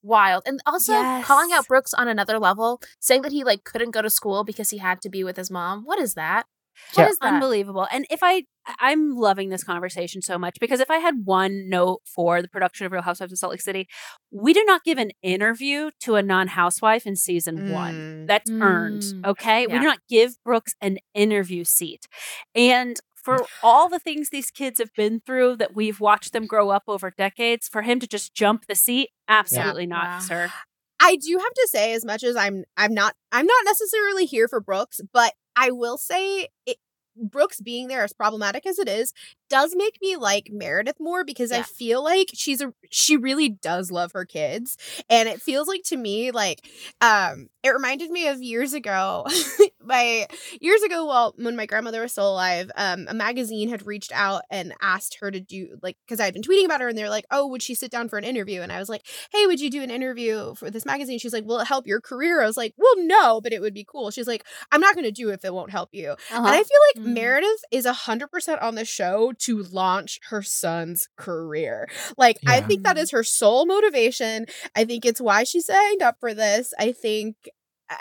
wild 0.02 0.44
and 0.46 0.62
also 0.66 0.94
calling 1.24 1.52
out 1.52 1.68
brooks 1.68 1.94
on 1.94 2.08
another 2.08 2.40
level 2.40 2.80
saying 3.00 3.22
that 3.24 3.32
he 3.34 3.44
like 3.44 3.64
couldn't 3.66 3.92
go 3.92 4.02
to 4.02 4.10
school 4.10 4.44
because 4.46 4.70
he 4.70 4.78
had 4.78 5.02
to 5.02 5.10
be 5.10 5.24
with 5.24 5.36
his 5.36 5.52
mom 5.52 5.84
what 5.84 6.00
is 6.00 6.14
that 6.14 6.46
What 6.94 7.04
Yeah. 7.04 7.10
is 7.10 7.18
that 7.20 7.34
Unbelievable. 7.34 7.88
And 7.92 8.06
if 8.10 8.20
I, 8.24 8.44
I'm 8.80 9.16
loving 9.16 9.50
this 9.50 9.64
conversation 9.64 10.22
so 10.22 10.38
much 10.38 10.58
because 10.60 10.80
if 10.80 10.90
I 10.90 10.98
had 10.98 11.26
one 11.26 11.70
note 11.70 12.02
for 12.06 12.42
the 12.42 12.48
production 12.48 12.86
of 12.86 12.92
Real 12.92 13.02
Housewives 13.02 13.32
of 13.34 13.38
Salt 13.40 13.52
Lake 13.52 13.62
City, 13.62 13.88
we 14.32 14.54
do 14.54 14.64
not 14.66 14.84
give 14.84 14.98
an 14.98 15.12
interview 15.22 15.92
to 16.02 16.16
a 16.16 16.24
non 16.24 16.48
housewife 16.50 17.06
in 17.06 17.16
season 17.16 17.72
one. 17.72 17.94
Mm. 17.96 18.28
That's 18.28 18.50
earned. 18.52 19.02
Mm. 19.02 19.26
Okay. 19.26 19.68
We 19.68 19.74
do 19.74 19.84
not 19.86 20.00
give 20.10 20.36
Brooks 20.44 20.74
an 20.82 21.00
interview 21.14 21.64
seat. 21.64 22.08
And 22.54 23.00
for 23.16 23.46
all 23.64 23.90
the 23.90 23.98
things 24.00 24.30
these 24.30 24.52
kids 24.52 24.78
have 24.80 24.94
been 24.96 25.20
through 25.26 25.56
that 25.58 25.76
we've 25.76 26.00
watched 26.00 26.32
them 26.32 26.46
grow 26.46 26.70
up 26.70 26.84
over 26.88 27.12
decades, 27.12 27.68
for 27.68 27.82
him 27.82 28.00
to 28.00 28.08
just 28.08 28.36
jump 28.36 28.68
the 28.68 28.76
seat, 28.76 29.10
absolutely 29.28 29.88
not, 29.88 30.06
Wow. 30.06 30.20
sir. 30.20 30.52
I 31.00 31.16
do 31.18 31.38
have 31.38 31.54
to 31.54 31.68
say, 31.72 31.94
as 31.94 32.06
much 32.06 32.24
as 32.24 32.36
I'm, 32.36 32.64
I'm 32.78 32.94
not, 32.94 33.16
I'm 33.32 33.46
not 33.46 33.66
necessarily 33.66 34.26
here 34.26 34.48
for 34.48 34.62
Brooks, 34.62 35.02
but 35.12 35.34
I 35.56 35.72
will 35.72 35.98
say, 35.98 36.50
it, 36.66 36.78
Brooks 37.18 37.62
being 37.62 37.88
there, 37.88 38.04
as 38.04 38.12
problematic 38.12 38.66
as 38.66 38.78
it 38.78 38.90
is, 38.90 39.14
does 39.50 39.74
make 39.76 39.98
me 40.02 40.18
like 40.18 40.50
Meredith 40.52 40.98
more 41.00 41.24
because 41.24 41.52
I 41.52 41.62
feel 41.62 42.04
like 42.04 42.28
she's 42.34 42.62
a, 42.62 42.74
she 42.92 43.16
really 43.16 43.48
does 43.50 43.90
love 43.92 44.12
her 44.14 44.26
kids, 44.26 44.78
and 45.10 45.30
it 45.30 45.42
feels 45.42 45.68
like 45.68 45.84
to 45.86 45.98
me 45.98 46.32
like, 46.32 46.68
um, 47.02 47.48
it 47.64 47.70
reminded 47.70 48.12
me 48.12 48.28
of 48.28 48.42
years 48.42 48.74
ago, 48.74 49.26
my 49.86 50.28
years 50.62 50.82
ago, 50.84 51.06
well, 51.06 51.34
when 51.38 51.56
my 51.56 51.66
grandmother 51.66 52.02
was 52.02 52.12
still 52.12 52.32
alive, 52.32 52.72
um, 52.76 53.06
a 53.10 53.14
magazine 53.14 53.70
had 53.70 53.86
reached 53.86 54.12
out 54.14 54.44
and 54.50 54.74
asked 54.82 55.18
her 55.22 55.32
to 55.32 55.40
do 55.40 55.78
like 55.82 55.98
because 56.06 56.20
I 56.20 56.26
had 56.26 56.34
been 56.34 56.44
tweeting 56.44 56.66
about 56.66 56.82
her, 56.82 56.88
and 56.88 56.98
they're 56.98 57.10
like, 57.10 57.26
oh, 57.32 57.48
would 57.48 57.62
she 57.62 57.76
sit 57.76 57.92
down 57.92 58.10
for 58.10 58.18
an 58.18 58.24
interview? 58.24 58.62
And 58.62 58.72
I 58.72 58.80
was 58.80 58.90
like 58.90 59.06
hey, 59.32 59.46
would 59.48 59.60
you 59.60 59.70
do 59.70 59.82
an 59.82 59.90
interview 59.92 60.56
for 60.56 60.70
this 60.70 60.86
magazine? 60.86 61.20
She's 61.20 61.34
like, 61.34 61.46
will 61.46 61.60
it 61.60 61.68
help 61.68 61.88
your 61.88 62.02
career? 62.02 62.42
I 62.42 62.46
was 62.46 62.58
like, 62.58 62.74
well, 62.78 62.94
no, 62.98 63.42
but 63.42 63.54
it 63.54 63.62
would 63.62 63.74
be 63.74 63.86
cool. 63.88 64.12
She's 64.12 64.28
like, 64.28 64.46
I'm 64.72 64.82
not 64.82 64.96
going 64.96 65.06
to 65.06 65.12
do 65.12 65.30
it 65.30 65.34
if 65.36 65.46
it 65.46 65.54
won't 65.54 65.72
help 65.72 65.90
you. 65.92 66.16
And 66.32 66.48
I 66.48 66.64
feel 66.64 66.80
like 66.96 67.06
Mm. 67.06 67.14
Meredith 67.14 67.64
is 67.72 67.86
100% 67.86 68.62
on 68.62 68.76
the 68.76 68.86
show 68.86 69.34
to 69.40 69.64
launch 69.64 70.20
her 70.30 70.42
son's 70.42 71.10
career. 71.18 71.88
Like, 72.18 72.38
I 72.48 72.62
think 72.62 72.84
that 72.84 72.98
is 72.98 73.12
her 73.12 73.24
sole 73.24 73.66
motivation. 73.66 74.46
I 74.76 74.86
think 74.86 75.06
it's 75.06 75.20
why 75.20 75.44
she 75.44 75.60
signed 75.62 76.02
up 76.02 76.18
for 76.20 76.34
this. 76.34 76.74
I 76.80 76.92
think. 76.92 77.36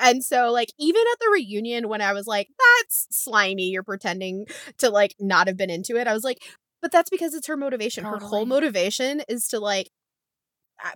And 0.01 0.24
so, 0.24 0.51
like, 0.51 0.72
even 0.78 1.03
at 1.12 1.18
the 1.20 1.30
reunion, 1.32 1.89
when 1.89 2.01
I 2.01 2.12
was 2.12 2.26
like, 2.26 2.49
that's 2.59 3.07
slimy, 3.11 3.68
you're 3.70 3.82
pretending 3.82 4.47
to, 4.78 4.91
like, 4.91 5.14
not 5.20 5.47
have 5.47 5.57
been 5.57 5.70
into 5.70 5.97
it, 5.97 6.07
I 6.07 6.14
was 6.14 6.24
like, 6.24 6.39
But 6.80 6.93
that's 6.93 7.11
because 7.11 7.35
it's 7.35 7.47
her 7.47 7.57
motivation. 7.57 8.05
Her 8.05 8.18
whole 8.18 8.47
motivation 8.47 9.22
is 9.28 9.49
to 9.49 9.61
like 9.61 9.91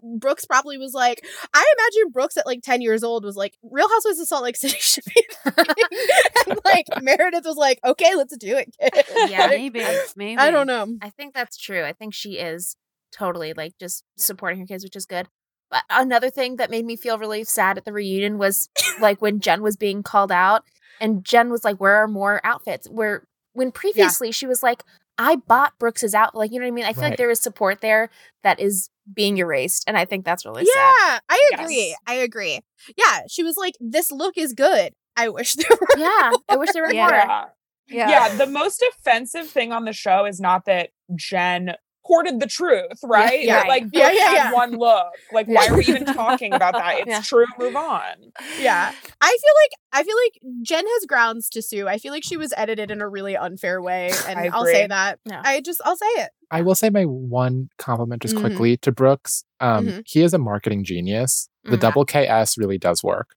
Brooks 0.03 0.45
probably 0.45 0.76
was 0.76 0.93
like, 0.93 1.24
I 1.55 1.64
imagine 1.78 2.12
Brooks 2.12 2.36
at 2.36 2.47
like 2.47 2.62
10 2.62 2.82
years 2.82 3.03
old 3.03 3.24
was 3.24 3.36
like, 3.36 3.55
Real 3.62 3.89
Housewives 3.89 4.18
of 4.20 4.26
Salt 4.28 4.43
Lake 4.43 4.57
City 4.57 4.76
should 4.80 5.05
be 5.05 5.26
and 5.45 6.59
like 6.64 6.86
Meredith 7.01 7.45
was 7.45 7.57
like, 7.57 7.80
okay, 7.84 8.14
let's 8.14 8.36
do 8.36 8.57
it. 8.57 8.74
kid." 8.78 9.05
Yeah, 9.30 9.47
Like, 9.47 9.51
maybe, 9.51 9.84
maybe. 10.16 10.39
I 10.39 10.51
don't 10.51 10.66
know. 10.66 10.86
I 11.01 11.11
think 11.11 11.34
that's 11.34 11.57
true. 11.57 11.84
I 11.84 11.93
think 11.93 12.14
she 12.14 12.39
is 12.39 12.76
totally 13.12 13.55
like 13.55 13.72
just 13.78 14.05
supporting 14.16 14.61
her 14.61 14.66
kids, 14.66 14.84
which 14.84 14.97
is 14.97 15.07
good. 15.07 15.28
But 15.70 15.84
another 15.90 16.30
thing 16.30 16.56
that 16.56 16.70
made 16.70 16.84
me 16.86 16.96
feel 16.96 17.18
really 17.18 17.44
sad 17.44 17.76
at 17.76 17.84
the 17.84 17.92
reunion 17.92 18.38
was 18.38 18.68
like 19.00 19.20
when 19.20 19.40
Jen 19.40 19.62
was 19.62 19.76
being 19.76 20.02
called 20.02 20.32
out, 20.32 20.64
and 21.00 21.24
Jen 21.24 21.50
was 21.50 21.64
like, 21.64 21.76
"Where 21.78 21.96
are 21.96 22.08
more 22.08 22.40
outfits?" 22.44 22.88
Where 22.88 23.24
when 23.52 23.70
previously 23.72 24.32
she 24.32 24.46
was 24.46 24.62
like, 24.62 24.82
"I 25.18 25.36
bought 25.36 25.78
Brooks's 25.78 26.14
outfit." 26.14 26.38
Like 26.38 26.52
you 26.52 26.58
know 26.60 26.64
what 26.66 26.72
I 26.72 26.74
mean? 26.74 26.84
I 26.84 26.92
feel 26.92 27.02
like 27.02 27.10
Right. 27.12 27.18
there 27.18 27.30
is 27.30 27.40
support 27.40 27.80
there 27.80 28.08
that 28.42 28.60
is 28.60 28.88
being 29.12 29.38
erased, 29.38 29.84
and 29.86 29.96
I 29.96 30.04
think 30.04 30.24
that's 30.24 30.44
really 30.46 30.64
sad. 30.64 30.74
Yeah, 30.76 31.18
I 31.28 31.50
agree. 31.54 31.96
I 32.06 32.14
agree. 32.14 32.60
Yeah, 32.96 33.20
she 33.28 33.42
was 33.42 33.56
like, 33.56 33.74
this 33.80 34.10
look 34.12 34.36
is 34.38 34.52
good. 34.52 34.92
I 35.16 35.28
wish 35.28 35.54
there 35.56 35.66
were. 35.80 35.98
Yeah, 35.98 36.32
I 36.48 36.56
wish 36.56 36.70
there 36.72 36.82
were 36.82 36.88
more. 36.92 37.10
Yeah. 37.10 37.44
Yeah. 37.88 38.10
yeah. 38.10 38.36
The 38.36 38.46
most 38.46 38.82
offensive 38.82 39.48
thing 39.48 39.72
on 39.72 39.84
the 39.86 39.92
show 39.94 40.26
is 40.26 40.40
not 40.40 40.66
that 40.66 40.90
Jen 41.14 41.74
courted 42.07 42.40
the 42.40 42.46
truth, 42.46 42.99
right? 43.05 43.42
yeah. 43.42 43.61
That, 43.61 43.68
like, 43.68 43.84
Yeah, 43.92 44.11
yeah, 44.11 44.24
had 44.28 44.34
yeah. 44.34 44.53
one 44.53 44.72
look. 44.72 45.07
Like, 45.32 45.46
why 45.46 45.66
are 45.68 45.76
we 45.76 45.84
even 45.84 46.05
talking 46.07 46.55
about 46.55 46.74
that? 46.74 46.99
It's 47.01 47.09
Yeah. 47.09 47.20
true. 47.22 47.44
Move 47.59 47.76
on. 47.76 48.14
Yeah. 48.61 48.92
I 49.20 49.28
feel 49.28 49.55
like 49.62 49.70
I 49.92 50.03
feel 50.05 50.16
like 50.24 50.62
Jen 50.62 50.84
has 50.86 51.07
grounds 51.07 51.49
to 51.51 51.62
sue. 51.62 51.86
I 51.88 51.99
feel 51.99 52.12
like 52.12 52.24
she 52.24 52.36
was 52.36 52.55
edited 52.57 52.90
in 52.90 53.01
a 53.01 53.09
really 53.09 53.36
unfair 53.36 53.80
way, 53.82 54.11
and 54.26 54.38
I 54.38 54.46
I'll 54.53 54.64
say 54.64 54.86
that. 54.86 55.18
Yeah. 55.24 55.42
I 55.44 55.61
just 55.61 55.80
I'll 55.84 55.96
say 55.96 56.07
it. 56.22 56.30
I 56.51 56.62
will 56.62 56.74
say 56.74 56.88
my 56.90 57.03
one 57.05 57.68
compliment 57.78 58.22
just 58.22 58.34
Mhm. 58.36 58.40
quickly 58.40 58.76
to 58.78 58.90
Brooks. 58.92 59.44
Um, 59.61 59.86
Mhm. 59.86 60.03
He 60.07 60.22
is 60.22 60.32
a 60.32 60.38
marketing 60.38 60.84
genius. 60.84 61.51
The 61.64 61.76
Mhm. 61.76 61.80
double 61.80 62.05
KS 62.07 62.57
really 62.57 62.78
does 62.78 63.03
work. 63.05 63.34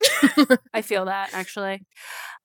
I 0.74 0.82
feel 0.82 1.04
that 1.04 1.30
actually. 1.32 1.84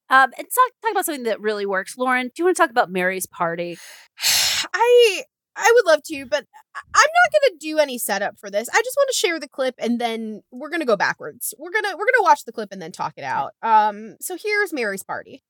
Um, 0.09 0.32
and 0.38 0.45
talk, 0.47 0.72
talk 0.84 0.91
about 0.91 1.05
something 1.05 1.24
that 1.24 1.39
really 1.41 1.66
works. 1.66 1.97
Lauren, 1.97 2.28
do 2.28 2.34
you 2.38 2.45
want 2.45 2.55
to 2.57 2.61
talk 2.61 2.70
about 2.70 2.91
Mary's 2.91 3.26
party? 3.26 3.78
I 4.74 5.24
I 5.56 5.72
would 5.76 5.86
love 5.86 6.04
to, 6.04 6.26
but 6.26 6.45
I- 6.76 6.80
I'm 6.95 7.01
not 7.01 7.32
gonna 7.49 7.60
do 7.60 7.80
any 7.80 7.97
setup 7.97 8.39
for 8.39 8.49
this. 8.49 8.70
I 8.70 8.82
just 8.84 8.97
want 8.97 9.10
to 9.12 9.18
share 9.18 9.39
the 9.39 9.47
clip 9.47 9.76
and 9.78 9.99
then 9.99 10.43
we're 10.51 10.70
gonna 10.70 10.86
go 10.86 10.95
backwards. 10.97 11.54
We're 11.58 11.72
gonna 11.72 11.95
we're 11.97 12.06
gonna 12.06 12.24
watch 12.24 12.45
the 12.45 12.51
clip 12.51 12.72
and 12.72 12.82
then 12.82 12.91
talk 12.91 13.14
it 13.18 13.24
out. 13.24 13.54
Um 13.62 14.18
so 14.22 14.38
here's 14.41 14.74
Mary's 14.74 15.04
party. 15.04 15.43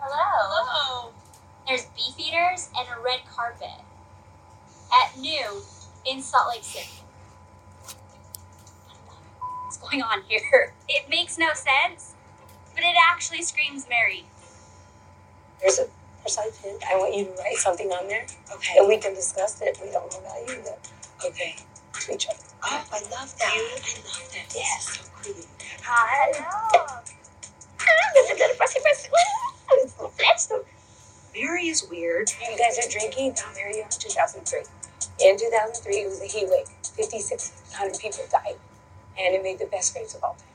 Hello. 0.00 0.50
Hello. 0.50 1.12
There's 1.66 1.84
beef 1.96 2.18
eaters 2.18 2.70
and 2.76 2.88
a 2.88 3.02
red 3.02 3.20
carpet 3.30 3.68
at 4.92 5.18
noon 5.18 5.62
in 6.06 6.22
Salt 6.22 6.48
Lake 6.48 6.64
City. 6.64 6.88
What's 9.64 9.78
going 9.78 10.02
on 10.02 10.22
here? 10.28 10.74
It 10.88 11.08
makes 11.10 11.36
no 11.38 11.48
sense, 11.54 12.14
but 12.74 12.82
it 12.82 12.96
actually 13.12 13.42
screams 13.42 13.86
Mary. 13.88 14.24
There's 15.60 15.78
a 15.78 15.86
personality 16.28 16.58
pin. 16.62 16.76
I 16.84 16.96
want 16.96 17.14
you 17.16 17.24
to 17.24 17.30
write 17.40 17.56
something 17.56 17.88
on 17.88 18.06
there. 18.08 18.26
Okay. 18.52 18.78
And 18.78 18.88
we 18.88 18.98
can 18.98 19.14
discuss 19.14 19.60
it. 19.62 19.78
We 19.82 19.90
don't 19.90 20.10
know 20.12 20.18
about 20.20 20.48
you, 20.48 20.60
but 20.62 20.78
okay. 21.24 21.56
To 21.56 22.14
each 22.14 22.28
other. 22.28 22.38
Oh, 22.64 22.84
I 22.92 23.00
love 23.10 23.32
that. 23.38 23.54
You, 23.56 23.64
I 23.64 23.96
love 24.04 24.28
that. 24.32 24.52
Yes. 24.54 25.00
So 25.00 25.10
pretty. 25.16 25.48
Hi. 25.82 26.32
Hello. 26.36 27.00
This 28.14 28.30
is 28.30 28.40
a 28.40 28.54
fussy 28.54 28.80
fussy. 28.80 29.08
Let's 30.20 30.46
go. 30.46 30.64
Mary 31.34 31.68
is 31.68 31.86
weird. 31.90 32.30
You 32.40 32.58
guys 32.58 32.78
are 32.78 32.90
drinking. 32.90 33.34
Now, 33.36 33.52
Mary, 33.54 33.80
in 33.80 33.88
2003. 33.88 34.60
In 35.20 35.38
2003, 35.38 35.94
it 35.94 36.08
was 36.08 36.20
a 36.22 36.26
heat 36.26 36.46
wave. 36.48 36.68
5,600 36.96 37.98
people 37.98 38.24
died. 38.30 38.56
And 39.18 39.34
it 39.34 39.42
made 39.42 39.58
the 39.58 39.66
best 39.66 39.94
grades 39.94 40.14
of 40.14 40.22
all 40.22 40.34
time. 40.34 40.46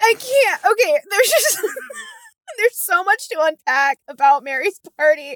I 0.00 0.14
can't. 0.18 0.60
Okay, 0.64 0.98
there's 1.10 1.28
just 1.28 1.60
there's 2.58 2.76
so 2.76 3.02
much 3.04 3.28
to 3.28 3.40
unpack 3.40 3.98
about 4.08 4.44
Mary's 4.44 4.80
party. 4.96 5.34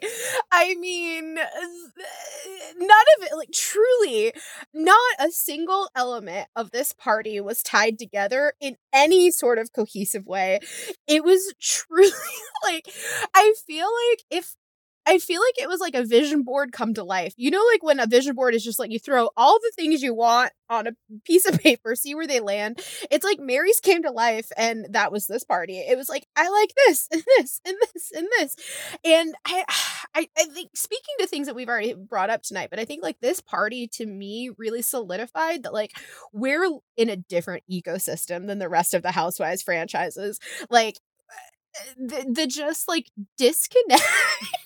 I 0.53 0.75
mean, 0.77 1.35
none 1.35 3.05
of 3.19 3.25
it 3.25 3.37
like 3.37 3.51
truly 3.53 4.33
not 4.73 4.99
a 5.19 5.31
single 5.31 5.89
element 5.95 6.49
of 6.57 6.71
this 6.71 6.93
party 6.93 7.41
was 7.41 7.63
tied 7.63 7.99
together 7.99 8.55
in 8.61 8.77
any 8.93 9.31
sort 9.31 9.59
of 9.59 9.73
cohesive 9.73 10.27
way. 10.27 10.61
It 11.07 11.25
was 11.25 11.55
truly 11.61 12.11
like 12.63 12.89
I 13.35 13.55
feel 13.67 13.87
like 14.11 14.25
if 14.31 14.55
I 15.07 15.19
feel 15.19 15.41
like 15.41 15.63
it 15.63 15.69
was 15.69 15.81
like 15.81 15.95
a 15.95 16.05
vision 16.05 16.43
board 16.43 16.73
come 16.73 16.95
to 16.95 17.05
life. 17.05 17.35
You 17.37 17.51
know, 17.51 17.63
like 17.71 17.83
when 17.83 18.01
a 18.01 18.07
vision 18.07 18.35
board 18.35 18.55
is 18.55 18.65
just 18.65 18.79
like 18.79 18.91
you 18.91 18.99
throw 18.99 19.29
all 19.37 19.59
the 19.59 19.73
things 19.77 20.03
you 20.03 20.15
want 20.15 20.53
on 20.71 20.87
a 20.87 20.93
piece 21.25 21.47
of 21.47 21.59
paper, 21.61 21.95
see 21.95 22.15
where 22.15 22.27
they 22.27 22.41
land. 22.41 22.81
It's 23.11 23.25
like 23.25 23.39
Mary's 23.39 23.81
came 23.81 24.03
to 24.03 24.11
life, 24.11 24.51
and 24.57 24.87
that 24.91 25.13
was 25.13 25.27
this 25.27 25.45
party. 25.45 25.79
It 25.79 25.99
was 25.99 26.09
like, 26.09 26.27
I 26.37 26.49
like 26.49 26.73
this 26.87 27.09
and 27.13 27.23
this 27.37 27.61
and 27.67 27.77
this 27.93 28.13
and 28.15 28.29
this. 28.39 28.57
And 29.05 29.35
I, 29.45 29.65
I, 30.15 30.29
I 30.39 30.45
think 30.47 30.71
speaking 30.75 31.15
to 31.19 31.27
things 31.27 31.47
that 31.47 31.57
we've 31.57 31.69
already 31.69 31.95
brought 31.95 32.31
up 32.31 32.43
tonight, 32.43 32.71
but 32.71 32.79
I 32.79 32.85
think 32.85 33.03
like 33.03 33.21
this 33.21 33.41
party 33.41 33.89
to 33.95 34.07
me 34.07 34.51
really 34.57 34.83
solidified 34.83 35.65
that 35.65 35.75
like 35.75 35.93
we're 36.33 36.79
in 36.97 37.11
a 37.11 37.17
different 37.17 37.65
ecosystem 37.71 38.47
than 38.47 38.59
the 38.59 38.69
rest 38.69 38.95
of 38.95 39.03
the 39.03 39.11
Housewives 39.11 39.63
franchises. 39.63 40.39
Like, 40.71 40.99
eh, 41.31 41.93
the, 41.97 42.33
the 42.33 42.47
just 42.47 42.89
like 42.89 43.11
disconnect 43.37 44.03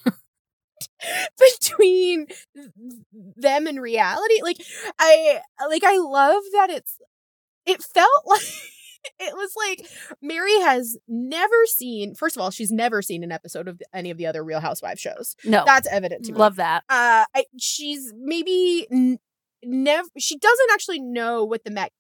between 1.61 2.27
them 3.37 3.67
and 3.67 3.81
reality 3.81 4.43
like 4.43 4.57
i 4.99 5.41
like 5.69 5.85
i 5.85 5.97
love 5.97 6.43
that 6.53 6.71
it's 6.71 6.99
it 7.67 7.83
felt 7.83 8.09
like 8.27 8.43
it 9.21 9.35
was 9.35 9.53
like 9.69 9.89
mary 10.21 10.59
has 10.61 10.97
never 11.07 11.67
seen 11.67 12.15
first 12.15 12.37
of 12.37 12.43
all 12.43 12.51
she's 12.51 12.71
never 12.73 13.01
seen 13.03 13.23
an 13.23 13.31
episode 13.33 13.69
of 13.69 13.81
any 13.95 14.11
of 14.11 14.19
the 14.19 14.27
other 14.27 14.43
real 14.45 14.61
housewives 14.61 15.01
shows 15.01 15.37
No. 15.45 15.63
that's 15.67 15.89
evident 15.89 16.25
to 16.27 16.33
me 16.33 16.39
Love 16.39 16.57
that. 16.57 16.83
uh 16.89 17.25
I, 17.35 17.45
she's 17.61 18.13
maybe 18.19 18.87
n- 18.93 19.19
never 19.65 20.09
she 20.19 20.37
doesn't 20.39 20.71
actually 20.73 21.01
know 21.01 21.45
what 21.45 21.65
the 21.65 21.71
met 21.71 21.93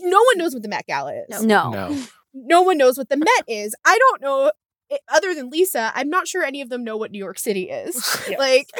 no 0.00 0.18
one 0.22 0.38
knows 0.38 0.54
what 0.54 0.62
the 0.62 0.68
met 0.68 0.86
gala 0.86 1.14
is 1.28 1.42
No. 1.44 1.70
No. 1.70 1.96
no 2.34 2.62
one 2.62 2.76
knows 2.78 2.98
what 2.98 3.08
the 3.08 3.16
Met 3.16 3.44
is. 3.48 3.74
I 3.86 3.98
don't 3.98 4.20
know, 4.20 4.52
i- 4.92 4.98
other 5.08 5.34
than 5.34 5.50
Lisa, 5.50 5.92
I'm 5.94 6.08
not 6.10 6.28
sure 6.28 6.42
any 6.44 6.60
of 6.60 6.68
them 6.68 6.84
know 6.84 6.96
what 6.96 7.10
New 7.10 7.18
York 7.18 7.38
City 7.38 7.70
is. 7.70 7.96
Yes. 8.28 8.38
Like, 8.38 8.70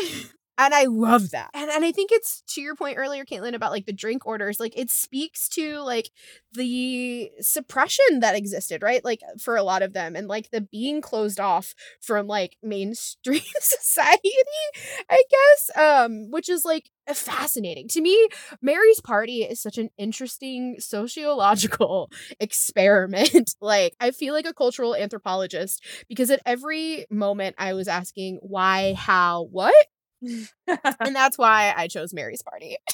and 0.59 0.75
I 0.75 0.85
love 0.85 1.31
that. 1.31 1.51
And 1.55 1.71
and 1.71 1.85
I 1.85 1.93
think 1.93 2.11
it's 2.13 2.43
to 2.49 2.61
your 2.61 2.75
point 2.75 2.99
earlier, 2.99 3.25
Caitlin, 3.25 3.55
about 3.55 3.71
like 3.73 3.87
the 3.87 3.93
drink 3.93 4.27
orders. 4.27 4.59
Like, 4.61 4.77
it 4.77 4.91
speaks 4.91 5.49
to 5.51 5.79
like 5.81 6.11
the 6.53 7.31
suppression 7.41 8.21
that 8.21 8.35
existed, 8.37 8.83
right? 8.83 9.05
Like 9.05 9.21
for 9.41 9.57
a 9.57 9.63
lot 9.63 9.83
of 9.83 9.93
them, 9.93 10.17
and 10.17 10.27
like 10.29 10.51
the 10.51 10.61
being 10.61 11.01
closed 11.01 11.41
off 11.41 11.75
from 12.01 12.27
like 12.27 12.57
mainstream 12.63 13.41
society, 13.61 14.33
I 15.11 15.23
guess. 15.31 15.77
Um, 15.77 16.31
which 16.31 16.49
is 16.49 16.65
like 16.65 16.91
fascinating 17.15 17.89
to 17.89 18.01
me. 18.01 18.29
Mary's 18.61 19.01
party 19.01 19.43
is 19.43 19.61
such 19.63 19.79
an 19.79 19.91
interesting 19.99 20.77
sociological 20.79 22.11
experiment. 22.41 23.55
like, 23.61 23.95
I 24.01 24.11
feel 24.11 24.35
like 24.35 24.47
a 24.47 24.53
cultural 24.55 24.95
anthropologist 24.95 25.83
because 26.09 26.31
at 26.31 26.41
every 26.45 27.07
moment 27.11 27.57
I 27.59 27.73
was 27.75 27.89
asking 27.89 28.39
why, 28.43 28.95
how, 28.95 29.45
what? 29.51 29.75
And 30.23 31.15
that's 31.17 31.39
why 31.39 31.73
I 31.77 31.89
chose 31.89 32.13
Mary's 32.15 32.43
party. 32.43 32.77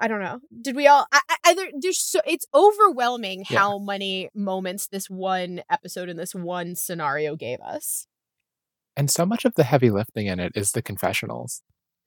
I 0.00 0.08
don't 0.08 0.20
know. 0.22 0.40
Did 0.62 0.76
we 0.76 0.86
all? 0.86 1.06
I, 1.12 1.20
I, 1.28 1.36
I 1.46 1.54
there- 1.54 1.70
there's 1.78 1.98
so 1.98 2.20
it's 2.26 2.46
overwhelming 2.54 3.44
Yeah. 3.50 3.58
how 3.58 3.78
many 3.78 4.30
moments 4.34 4.86
this 4.86 5.10
one 5.10 5.62
episode 5.70 6.08
and 6.08 6.18
this 6.18 6.34
one 6.34 6.74
scenario 6.76 7.36
gave 7.36 7.60
us. 7.60 8.06
And 8.96 9.10
so 9.10 9.26
much 9.26 9.44
of 9.44 9.54
the 9.56 9.64
heavy 9.64 9.90
lifting 9.90 10.26
in 10.26 10.40
it 10.40 10.52
is 10.54 10.72
the 10.72 10.82
confessionals. 10.82 11.62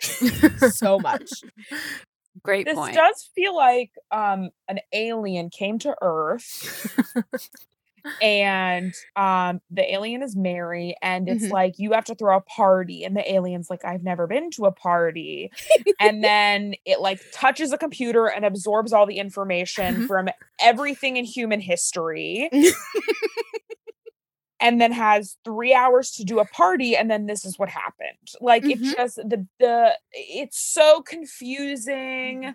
so 0.71 0.97
much. 0.99 1.29
Great 2.43 2.65
this 2.65 2.75
point. 2.75 2.95
does 2.95 3.29
feel 3.35 3.55
like 3.55 3.91
um 4.11 4.49
an 4.67 4.79
alien 4.93 5.49
came 5.49 5.77
to 5.79 5.93
earth 6.01 6.97
and 8.21 8.93
um 9.15 9.61
the 9.71 9.93
alien 9.93 10.21
is 10.21 10.35
mary 10.35 10.95
and 11.01 11.27
it's 11.27 11.45
Mhm. 11.45 11.51
like 11.51 11.73
you 11.77 11.93
have 11.93 12.05
to 12.05 12.15
throw 12.15 12.37
a 12.37 12.41
party 12.41 13.03
and 13.03 13.15
the 13.15 13.31
alien's 13.33 13.69
like 13.69 13.83
i've 13.85 14.03
never 14.03 14.27
been 14.27 14.51
to 14.51 14.65
a 14.65 14.71
party 14.71 15.51
and 15.99 16.23
then 16.23 16.75
it 16.85 16.99
like 16.99 17.21
touches 17.31 17.71
a 17.73 17.77
computer 17.77 18.27
and 18.27 18.45
absorbs 18.45 18.93
all 18.93 19.05
the 19.05 19.17
information 19.17 20.01
from 20.01 20.29
everything 20.59 21.17
in 21.17 21.25
human 21.25 21.59
history 21.59 22.49
and 24.59 24.79
then 24.79 24.91
has 24.91 25.37
three 25.43 25.73
hours 25.73 26.11
to 26.11 26.23
do 26.23 26.39
a 26.39 26.45
party 26.45 26.95
and 26.95 27.09
then 27.09 27.25
this 27.25 27.45
is 27.45 27.57
what 27.57 27.69
happened 27.69 28.27
like 28.39 28.63
Mhm. 28.65 28.71
it 28.71 28.79
just 28.95 29.15
the 29.15 29.47
the 29.59 29.97
it's 30.13 30.59
so 30.59 31.01
confusing 31.01 32.45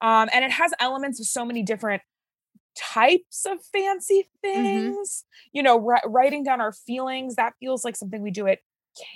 um 0.00 0.28
and 0.32 0.44
it 0.44 0.50
has 0.50 0.72
elements 0.80 1.20
of 1.20 1.26
so 1.26 1.44
many 1.44 1.62
different 1.62 2.02
types 2.80 3.44
of 3.46 3.58
fancy 3.72 4.28
things 4.42 5.24
you 5.52 5.62
know 5.62 5.78
ri- 5.78 6.00
writing 6.06 6.42
down 6.42 6.60
our 6.60 6.72
feelings 6.72 7.34
that 7.36 7.52
feels 7.60 7.84
like 7.84 7.94
something 7.96 8.22
we 8.22 8.30
do 8.30 8.46
at 8.46 8.58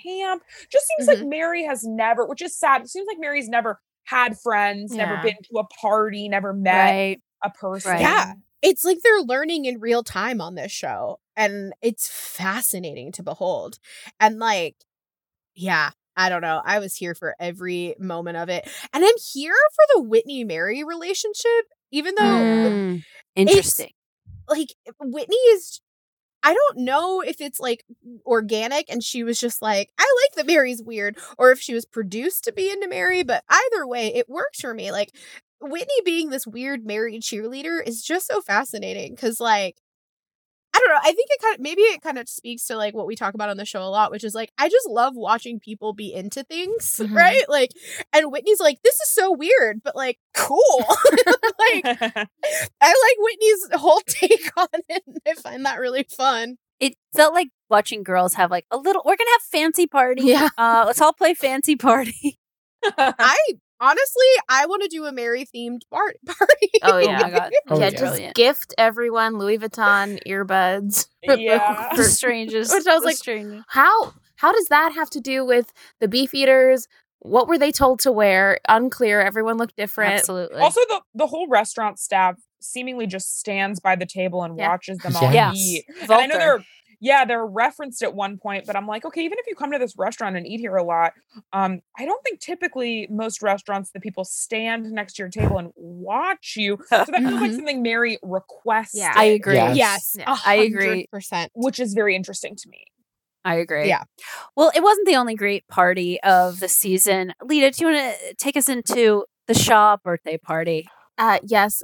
camp. 0.03 0.41
Just 0.71 0.85
seems 0.97 1.07
like 1.07 1.27
Mary 1.27 1.65
has 1.65 1.83
never, 1.83 2.25
which 2.25 2.41
is 2.41 2.57
sad. 2.57 2.81
It 2.81 2.89
seems 2.89 3.07
like 3.07 3.17
Mary's 3.19 3.49
never 3.49 3.81
had 4.05 4.37
friends, 4.39 4.93
never 4.93 5.17
been 5.21 5.35
to 5.51 5.59
a 5.59 5.65
party, 5.81 6.29
never 6.29 6.53
met 6.53 6.89
Right. 6.91 7.21
a 7.43 7.49
person. 7.49 7.99
Yeah. 7.99 8.33
It's 8.61 8.85
like 8.85 8.99
they're 9.03 9.21
learning 9.21 9.65
in 9.65 9.79
real 9.81 10.01
time 10.03 10.39
on 10.41 10.55
this 10.55 10.71
show. 10.71 11.19
And 11.35 11.73
it's 11.81 12.07
fascinating 12.09 13.11
to 13.13 13.23
behold. 13.23 13.77
And 14.19 14.39
like, 14.39 14.75
yeah, 15.55 15.91
I 16.15 16.29
don't 16.29 16.41
know. 16.41 16.61
I 16.63 16.79
was 16.79 16.95
here 16.95 17.13
for 17.13 17.35
every 17.39 17.95
moment 17.99 18.37
of 18.37 18.47
it. 18.49 18.67
And 18.93 19.03
I'm 19.03 19.17
here 19.33 19.53
for 19.75 19.83
the 19.95 20.01
Whitney 20.03 20.43
Mary 20.45 20.83
relationship, 20.83 21.65
even 21.91 22.15
though 22.15 22.23
Mm, 22.23 23.03
interesting. 23.35 23.91
like 24.49 24.73
eh, 24.87 24.91
Whitney 24.99 25.37
is 25.37 25.81
I 26.43 26.53
don't 26.53 26.85
know 26.85 27.21
if 27.21 27.41
it's 27.41 27.59
like 27.59 27.83
organic 28.25 28.91
and 28.91 29.03
she 29.03 29.23
was 29.23 29.39
just 29.39 29.61
like, 29.63 29.89
I 29.97 30.03
like 30.23 30.35
that 30.35 30.47
Mary's 30.47 30.81
weird, 30.83 31.17
or 31.39 31.51
if 31.51 31.59
she 31.59 31.73
was 31.73 31.85
produced 31.85 32.43
to 32.45 32.53
be 32.53 32.69
into 32.69 32.87
Mary, 32.87 33.23
but 33.23 33.43
either 33.49 33.87
way, 33.87 34.13
it 34.13 34.29
works 34.29 34.61
for 34.61 34.73
me. 34.73 34.91
Like 34.91 35.11
Whitney 35.59 36.01
being 36.05 36.29
this 36.29 36.45
weird 36.45 36.85
Mary 36.85 37.17
cheerleader 37.19 37.85
is 37.85 38.03
just 38.03 38.27
so 38.27 38.41
fascinating 38.41 39.13
because 39.15 39.39
like 39.39 39.77
don't 40.85 40.93
know. 40.95 40.99
I 41.01 41.13
think 41.13 41.27
it 41.29 41.41
kind 41.41 41.55
of 41.55 41.61
maybe 41.61 41.81
it 41.81 42.01
kind 42.01 42.17
of 42.17 42.27
speaks 42.29 42.65
to 42.67 42.75
like 42.77 42.93
what 42.93 43.07
we 43.07 43.15
talk 43.15 43.33
about 43.33 43.49
on 43.49 43.57
the 43.57 43.65
show 43.65 43.81
a 43.81 43.89
lot, 43.89 44.11
which 44.11 44.23
is 44.23 44.35
like 44.35 44.51
I 44.57 44.69
just 44.69 44.87
love 44.87 45.13
watching 45.15 45.59
people 45.59 45.93
be 45.93 46.13
into 46.13 46.43
things, 46.43 46.95
Mhm. 47.03 47.15
right? 47.15 47.43
Like, 47.49 47.71
and 48.13 48.31
Whitney's 48.31 48.59
like, 48.59 48.77
this 48.83 48.95
is 48.95 49.09
so 49.09 49.31
weird, 49.31 49.81
but 49.83 49.95
like 49.95 50.19
cool. 50.35 50.59
like, 51.59 51.85
I 51.85 52.27
like 52.81 53.17
Whitney's 53.19 53.67
whole 53.73 54.01
take 54.07 54.49
on 54.57 54.67
it. 54.89 55.03
and 55.07 55.17
I 55.27 55.33
find 55.33 55.65
that 55.65 55.79
really 55.79 56.03
fun. 56.03 56.57
It 56.79 56.95
felt 57.15 57.33
like 57.33 57.49
watching 57.69 58.03
girls 58.03 58.33
have 58.33 58.51
like 58.51 58.65
a 58.71 58.77
little. 58.77 59.01
We're 59.05 59.15
gonna 59.15 59.29
have 59.33 59.41
fancy 59.43 59.87
party. 59.87 60.23
Yeah. 60.23 60.49
Uh, 60.57 60.83
let's 60.85 60.99
all 61.01 61.13
play 61.13 61.33
fancy 61.33 61.75
party. 61.77 62.37
I 62.97 63.35
honestly, 63.81 64.25
I 64.49 64.65
want 64.65 64.83
to 64.83 64.87
do 64.87 65.05
a 65.05 65.11
Mary 65.11 65.45
themed 65.45 65.81
bar- 65.89 66.13
party. 66.25 66.69
Oh 66.83 66.97
yeah, 66.97 67.19
my 67.21 67.29
God. 67.29 67.51
Oh, 67.69 67.77
yeah. 67.79 67.83
yeah. 67.85 67.89
Just 67.91 68.01
Brilliant. 68.01 68.35
gift 68.35 68.73
everyone 68.77 69.37
Louis 69.37 69.57
Vuitton 69.57 70.19
earbuds. 70.27 71.07
Yeah. 71.27 71.89
The 71.95 72.03
strangest. 72.03 72.71
Which 72.73 72.85
I 72.87 72.93
was 72.95 73.03
like, 73.03 73.15
strangest. 73.17 73.65
How 73.69 74.13
how 74.35 74.51
does 74.51 74.67
that 74.67 74.93
have 74.93 75.09
to 75.11 75.19
do 75.19 75.43
with 75.45 75.73
the 75.99 76.07
beef 76.07 76.33
eaters? 76.35 76.87
What 77.19 77.47
were 77.47 77.57
they 77.57 77.71
told 77.71 77.99
to 78.01 78.11
wear? 78.11 78.59
Unclear. 78.69 79.21
Everyone 79.21 79.57
looked 79.57 79.75
different. 79.75 80.13
Absolutely. 80.13 80.59
Also, 80.61 80.81
the 80.87 81.01
the 81.15 81.25
whole 81.27 81.47
restaurant 81.47 81.97
staff 81.99 82.35
seemingly 82.61 83.07
just 83.07 83.39
stands 83.39 83.79
by 83.79 83.95
the 83.95 84.05
table 84.05 84.43
and 84.43 84.57
Yeah. 84.57 84.69
watches 84.69 84.97
them 84.99 85.15
all 85.15 85.31
Yes. 85.33 85.55
eat. 85.57 85.85
And 86.01 86.11
I 86.11 86.25
know 86.27 86.35
Volker. 86.35 86.37
they're 86.37 86.65
yeah, 87.05 87.23
they're 87.23 87.45
referenced 87.45 88.01
at 88.01 88.15
one 88.15 88.37
point, 88.39 88.65
but 88.65 88.75
I'm 88.75 88.87
like, 88.87 89.05
okay, 89.05 89.21
even 89.23 89.37
if 89.37 89.45
you 89.47 89.53
come 89.55 89.71
to 89.71 89.77
this 89.77 89.93
restaurant 89.95 90.35
and 90.35 90.47
eat 90.47 90.59
here 90.59 90.75
a 90.75 90.83
lot, 90.83 91.13
um, 91.53 91.81
I 91.99 92.05
don't 92.05 92.23
think 92.23 92.39
typically 92.39 93.07
most 93.11 93.43
restaurants 93.43 93.91
the 93.91 93.99
people 93.99 94.25
stand 94.25 94.91
next 94.91 95.13
to 95.17 95.21
your 95.23 95.29
table 95.29 95.59
and 95.59 95.71
watch 95.75 96.55
you. 96.57 96.77
So 96.89 96.97
that 97.11 97.21
feels 97.21 97.33
like 97.41 97.51
Mhm. 97.51 97.55
something 97.55 97.83
Mary 97.83 98.17
requests. 98.23 98.95
Yeah. 98.95 99.13
I 99.15 99.25
agree. 99.25 99.53
Yes. 99.53 99.75
yes, 99.77 100.15
Yeah. 100.17 100.35
I 100.45 100.55
agree. 100.55 101.07
Percent. 101.11 101.51
which 101.53 101.79
is 101.79 101.93
very 101.93 102.15
interesting 102.15 102.55
to 102.55 102.69
me. 102.69 102.85
I 103.43 103.55
agree. 103.55 103.87
Yeah. 103.87 104.03
Well, 104.55 104.71
it 104.75 104.81
wasn't 104.81 105.05
the 105.07 105.15
only 105.17 105.35
great 105.35 105.67
party 105.67 106.19
of 106.23 106.59
the 106.59 106.67
season. 106.67 107.33
Lita, 107.43 107.69
do 107.69 107.85
you 107.85 107.93
want 107.93 108.15
to 108.19 108.33
take 108.35 108.57
us 108.57 108.67
into 108.67 109.25
the 109.47 109.53
Shah 109.53 109.97
birthday 110.03 110.37
party? 110.37 110.87
Uh 111.19 111.37
yes. 111.43 111.83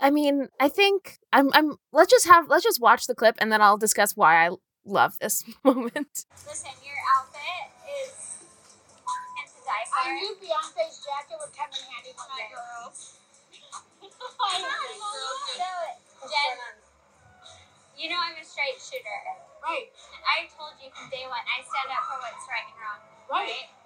I 0.00 0.10
mean, 0.10 0.48
I 0.60 0.68
think 0.68 1.18
I'm 1.32 1.50
I'm 1.52 1.76
let's 1.92 2.10
just 2.10 2.26
have 2.26 2.48
let's 2.48 2.64
just 2.64 2.80
watch 2.80 3.06
the 3.06 3.14
clip 3.14 3.36
and 3.38 3.50
then 3.50 3.60
I'll 3.60 3.78
discuss 3.78 4.16
why 4.16 4.46
I 4.46 4.50
love 4.84 5.18
this 5.20 5.44
moment. 5.64 6.24
Listen, 6.46 6.70
your 6.86 6.98
outfit 7.18 7.70
is 8.06 8.38
meant 9.34 9.50
to. 9.50 9.58
I 9.98 10.14
knew 10.14 10.36
Beyonce's 10.38 11.02
jacket 11.02 11.36
would 11.42 11.52
come 11.52 11.70
in 11.74 11.82
handy 11.90 12.14
one 12.14 12.30
day. 12.38 12.48
girl. 12.54 12.94
so, 15.58 15.66
Jen, 16.30 16.58
you 17.98 18.08
know 18.08 18.18
I'm 18.22 18.38
a 18.38 18.44
straight 18.46 18.78
shooter. 18.78 19.20
Right. 19.62 19.90
I 20.24 20.46
told 20.54 20.78
you 20.78 20.88
from 20.94 21.10
day 21.10 21.26
one, 21.26 21.42
I 21.42 21.60
stand 21.66 21.90
up 21.90 22.06
for 22.06 22.16
what's 22.22 22.46
right 22.46 22.64
and 22.70 22.78
wrong. 22.78 23.00
Right. 23.28 23.66
You 23.66 23.77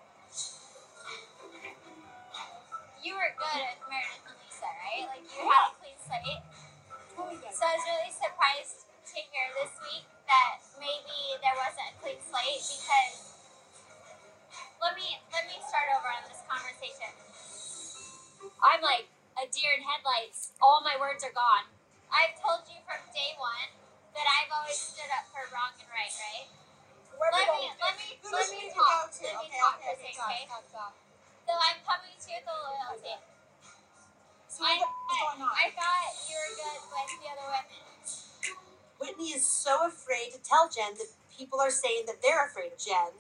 Jen. 42.84 43.12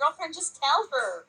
Girlfriend, 0.00 0.34
just 0.34 0.60
tell 0.62 0.88
her. 0.92 1.25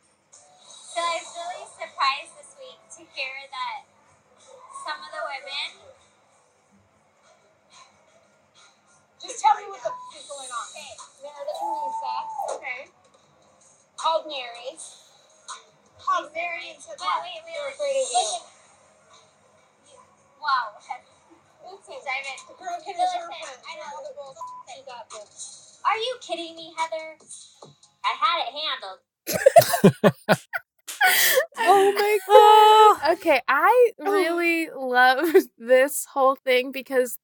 Because 36.77 37.17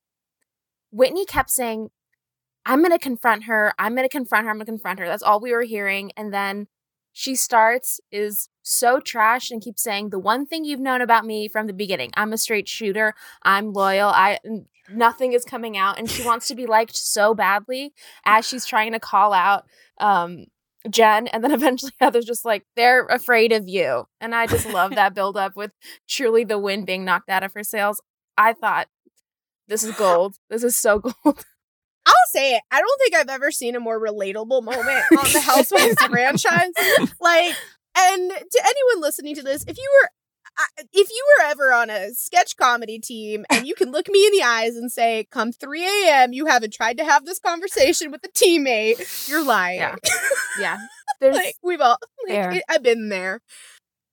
Whitney 0.91 1.25
kept 1.25 1.49
saying, 1.49 1.89
I'm 2.65 2.79
going 2.79 2.91
to 2.91 2.99
confront 2.99 3.43
her. 3.43 3.73
I'm 3.77 3.93
going 3.93 4.07
to 4.07 4.11
confront 4.11 4.45
her. 4.45 4.51
I'm 4.51 4.57
going 4.57 4.65
to 4.65 4.71
confront 4.71 4.99
her. 4.99 5.05
That's 5.05 5.23
all 5.23 5.39
we 5.39 5.51
were 5.51 5.63
hearing. 5.63 6.11
And 6.17 6.33
then 6.33 6.67
she 7.11 7.35
starts, 7.35 7.99
is 8.11 8.49
so 8.63 8.99
trashed 8.99 9.51
and 9.51 9.61
keeps 9.61 9.83
saying, 9.83 10.09
The 10.09 10.19
one 10.19 10.45
thing 10.45 10.65
you've 10.65 10.79
known 10.79 11.01
about 11.01 11.25
me 11.25 11.47
from 11.47 11.67
the 11.67 11.73
beginning 11.73 12.11
I'm 12.15 12.33
a 12.33 12.37
straight 12.37 12.67
shooter. 12.67 13.13
I'm 13.43 13.73
loyal. 13.73 14.09
I. 14.09 14.39
Nothing 14.89 15.31
is 15.31 15.45
coming 15.45 15.77
out, 15.77 15.97
and 15.97 16.11
she 16.11 16.25
wants 16.25 16.49
to 16.49 16.55
be 16.55 16.65
liked 16.65 16.97
so 16.97 17.33
badly 17.33 17.93
as 18.25 18.45
she's 18.45 18.65
trying 18.65 18.91
to 18.91 18.99
call 18.99 19.31
out 19.31 19.63
um, 19.97 20.47
Jen, 20.89 21.27
and 21.27 21.41
then 21.41 21.51
eventually 21.59 21.93
Heather's 21.99 22.25
just 22.25 22.43
like, 22.43 22.65
they're 22.75 23.05
afraid 23.05 23.51
of 23.53 23.67
you. 23.67 24.05
And 24.19 24.35
I 24.35 24.45
just 24.45 24.67
love 24.69 24.95
that 24.95 25.13
build 25.15 25.37
up 25.37 25.55
with 25.55 25.71
truly 26.09 26.43
the 26.43 26.59
wind 26.59 26.85
being 26.85 27.05
knocked 27.05 27.29
out 27.29 27.43
of 27.43 27.53
her 27.53 27.63
sails. 27.63 28.01
I 28.37 28.53
thought 28.53 28.87
this 29.67 29.83
is 29.83 29.95
gold. 29.95 30.35
This 30.49 30.63
is 30.63 30.75
so 30.77 30.99
gold. 31.23 31.45
I'll 32.05 32.13
say 32.31 32.55
it. 32.55 32.63
I 32.71 32.79
don't 32.79 32.99
think 33.01 33.15
I've 33.15 33.29
ever 33.29 33.49
seen 33.51 33.75
a 33.75 33.79
more 33.79 33.99
relatable 33.99 34.63
moment 34.63 35.03
on 35.17 35.31
the 35.31 35.39
Housewives 35.41 35.95
franchise. 36.09 36.71
Like, 37.21 37.55
and 37.97 38.29
to 38.31 38.61
anyone 38.65 39.01
listening 39.01 39.35
to 39.35 39.41
this, 39.43 39.63
if 39.67 39.77
you 39.77 39.89
were 40.01 40.09
if 40.91 41.09
you 41.09 41.25
were 41.39 41.45
ever 41.47 41.73
on 41.73 41.89
a 41.89 42.11
sketch 42.13 42.55
comedy 42.57 42.99
team 42.99 43.43
and 43.49 43.65
you 43.65 43.73
can 43.73 43.89
look 43.91 44.07
me 44.07 44.23
in 44.27 44.33
the 44.33 44.43
eyes 44.43 44.75
and 44.75 44.91
say, 44.91 45.25
come 45.31 45.51
3 45.51 45.83
a.m., 45.83 46.31
you 46.31 46.45
haven't 46.45 46.73
tried 46.73 46.97
to 46.97 47.03
have 47.05 47.25
this 47.25 47.39
conversation 47.39 48.11
with 48.11 48.23
a 48.23 48.27
teammate, 48.29 49.27
you're 49.27 49.43
lying. 49.43 49.79
Yeah. 49.79 49.95
Yeah. 50.59 50.77
There's 51.21 51.35
like, 51.37 51.55
we've 51.63 51.81
all, 51.81 51.97
like, 52.27 52.57
it- 52.57 52.63
I've 52.69 52.83
been 52.83 53.09
there. 53.09 53.41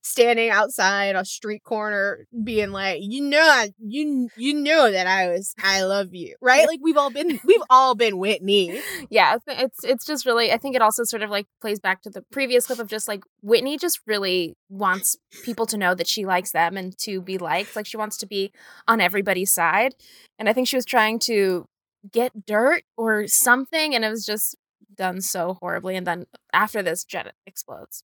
Standing 0.03 0.49
outside 0.49 1.15
a 1.15 1.23
street 1.23 1.63
corner, 1.63 2.25
being 2.43 2.71
like, 2.71 3.01
you 3.03 3.21
know, 3.21 3.65
you 3.79 4.29
you 4.35 4.53
know 4.55 4.91
that 4.91 5.05
I 5.05 5.27
was, 5.29 5.53
I 5.63 5.83
love 5.83 6.13
you, 6.15 6.35
right? 6.41 6.67
Like 6.67 6.79
we've 6.81 6.97
all 6.97 7.11
been, 7.11 7.39
we've 7.45 7.61
all 7.69 7.93
been 7.93 8.17
Whitney. 8.17 8.81
yeah, 9.11 9.35
it's- 9.35 9.61
it's 9.63 9.83
it's 9.83 10.05
just 10.05 10.25
really 10.25 10.51
I 10.51 10.57
think 10.57 10.75
it 10.75 10.81
also 10.81 11.03
sort 11.03 11.21
of 11.21 11.29
like 11.29 11.45
plays 11.61 11.79
back 11.79 12.01
to 12.01 12.09
the 12.09 12.23
previous 12.31 12.65
clip 12.65 12.79
of 12.79 12.87
just 12.87 13.07
like 13.07 13.23
Whitney 13.43 13.77
just 13.77 13.99
really 14.07 14.55
wants 14.69 15.17
people 15.43 15.67
to 15.67 15.77
know 15.77 15.93
that 15.93 16.07
she 16.07 16.25
likes 16.25 16.51
them 16.51 16.77
and 16.77 16.97
to 16.99 17.21
be 17.21 17.37
liked. 17.37 17.75
Like 17.75 17.85
she 17.85 17.97
wants 17.97 18.17
to 18.17 18.25
be 18.25 18.51
on 18.87 19.01
everybody's 19.01 19.53
side. 19.53 19.93
And 20.39 20.49
I 20.49 20.53
think 20.53 20.67
she 20.67 20.75
was 20.77 20.85
trying 20.85 21.19
to 21.19 21.65
get 22.11 22.47
dirt 22.47 22.81
or 22.97 23.27
something 23.27 23.93
and 23.93 24.03
it 24.03 24.09
was 24.09 24.25
just 24.25 24.55
done 25.01 25.19
so 25.19 25.57
horribly. 25.59 25.95
And 25.95 26.05
then 26.05 26.27
after 26.53 26.83
this, 26.83 27.03
Jen 27.03 27.31
explodes, 27.47 28.03